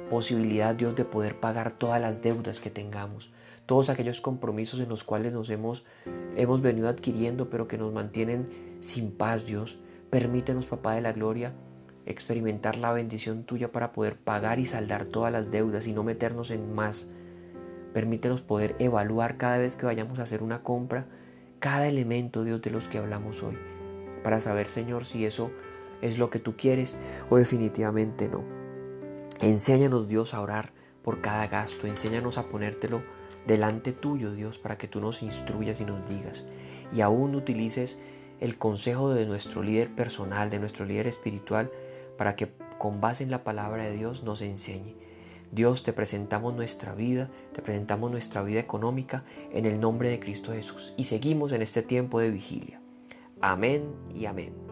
posibilidad, 0.08 0.74
Dios, 0.74 0.94
de 0.96 1.04
poder 1.04 1.38
pagar 1.38 1.72
todas 1.72 2.00
las 2.00 2.22
deudas 2.22 2.60
que 2.60 2.70
tengamos, 2.70 3.30
todos 3.66 3.90
aquellos 3.90 4.20
compromisos 4.20 4.80
en 4.80 4.88
los 4.88 5.04
cuales 5.04 5.32
nos 5.32 5.50
hemos, 5.50 5.84
hemos 6.36 6.62
venido 6.62 6.88
adquiriendo, 6.88 7.50
pero 7.50 7.68
que 7.68 7.78
nos 7.78 7.92
mantienen 7.92 8.48
sin 8.80 9.10
paz, 9.10 9.44
Dios. 9.44 9.78
Permítenos, 10.10 10.66
Papá 10.66 10.94
de 10.94 11.00
la 11.00 11.12
Gloria, 11.12 11.52
experimentar 12.06 12.76
la 12.76 12.92
bendición 12.92 13.42
tuya 13.42 13.72
para 13.72 13.92
poder 13.92 14.16
pagar 14.16 14.60
y 14.60 14.66
saldar 14.66 15.06
todas 15.06 15.32
las 15.32 15.50
deudas 15.50 15.88
y 15.88 15.92
no 15.92 16.04
meternos 16.04 16.52
en 16.52 16.72
más. 16.72 17.08
Permítenos 17.92 18.40
poder 18.40 18.76
evaluar 18.78 19.36
cada 19.36 19.58
vez 19.58 19.76
que 19.76 19.86
vayamos 19.86 20.20
a 20.20 20.22
hacer 20.22 20.42
una 20.42 20.62
compra, 20.62 21.06
cada 21.58 21.88
elemento, 21.88 22.44
Dios, 22.44 22.62
de 22.62 22.70
los 22.70 22.88
que 22.88 22.98
hablamos 22.98 23.42
hoy, 23.42 23.58
para 24.22 24.38
saber, 24.38 24.68
Señor, 24.68 25.04
si 25.04 25.24
eso 25.24 25.50
es 26.02 26.18
lo 26.18 26.30
que 26.30 26.38
tú 26.38 26.56
quieres 26.56 26.98
o 27.30 27.36
definitivamente 27.36 28.28
no. 28.28 28.44
Enséñanos, 29.40 30.06
Dios, 30.06 30.34
a 30.34 30.40
orar 30.40 30.72
por 31.02 31.20
cada 31.20 31.48
gasto, 31.48 31.86
enséñanos 31.86 32.38
a 32.38 32.48
ponértelo 32.48 33.15
delante 33.46 33.92
tuyo, 33.92 34.32
Dios, 34.32 34.58
para 34.58 34.78
que 34.78 34.88
tú 34.88 35.00
nos 35.00 35.22
instruyas 35.22 35.80
y 35.80 35.84
nos 35.84 36.06
digas. 36.08 36.46
Y 36.92 37.00
aún 37.00 37.34
utilices 37.34 38.00
el 38.40 38.58
consejo 38.58 39.10
de 39.10 39.26
nuestro 39.26 39.62
líder 39.62 39.94
personal, 39.94 40.50
de 40.50 40.58
nuestro 40.58 40.84
líder 40.84 41.06
espiritual, 41.06 41.70
para 42.18 42.36
que 42.36 42.48
con 42.78 43.00
base 43.00 43.22
en 43.22 43.30
la 43.30 43.44
palabra 43.44 43.84
de 43.84 43.92
Dios 43.92 44.22
nos 44.22 44.42
enseñe. 44.42 44.94
Dios, 45.52 45.84
te 45.84 45.92
presentamos 45.92 46.54
nuestra 46.54 46.94
vida, 46.94 47.30
te 47.52 47.62
presentamos 47.62 48.10
nuestra 48.10 48.42
vida 48.42 48.60
económica 48.60 49.24
en 49.52 49.64
el 49.64 49.80
nombre 49.80 50.10
de 50.10 50.18
Cristo 50.18 50.52
Jesús 50.52 50.92
y 50.96 51.04
seguimos 51.04 51.52
en 51.52 51.62
este 51.62 51.82
tiempo 51.82 52.20
de 52.20 52.30
vigilia. 52.30 52.80
Amén 53.40 53.84
y 54.14 54.26
amén. 54.26 54.65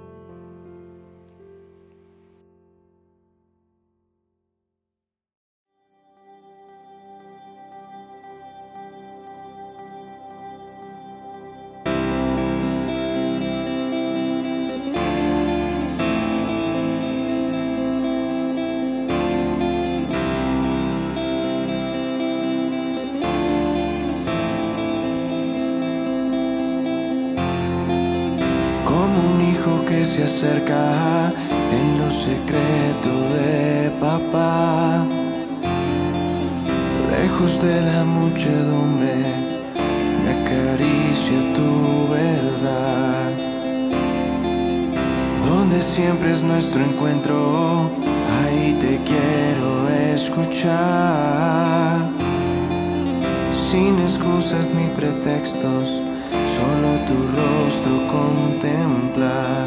Tu 57.07 57.17
rostro 57.39 57.95
contemplar. 58.17 59.67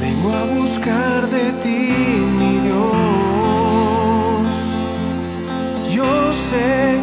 Vengo 0.00 0.28
a 0.32 0.44
buscar 0.58 1.18
de 1.28 1.52
ti, 1.62 1.82
mi 2.38 2.54
Dios. 2.66 2.86
Yo 5.96 6.10
sé 6.48 7.00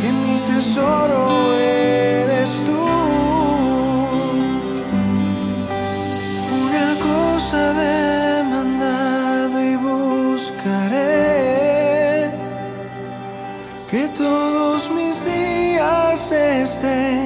que 0.00 0.08
mi 0.24 0.36
tesoro 0.50 1.22
eres 1.54 2.50
tú. 2.66 2.82
Una 6.64 6.88
cosa 7.08 7.60
demandado 7.86 9.56
y 9.72 9.74
buscaré 9.76 11.08
que 13.90 14.02
días 14.08 14.47
esté 16.78 17.17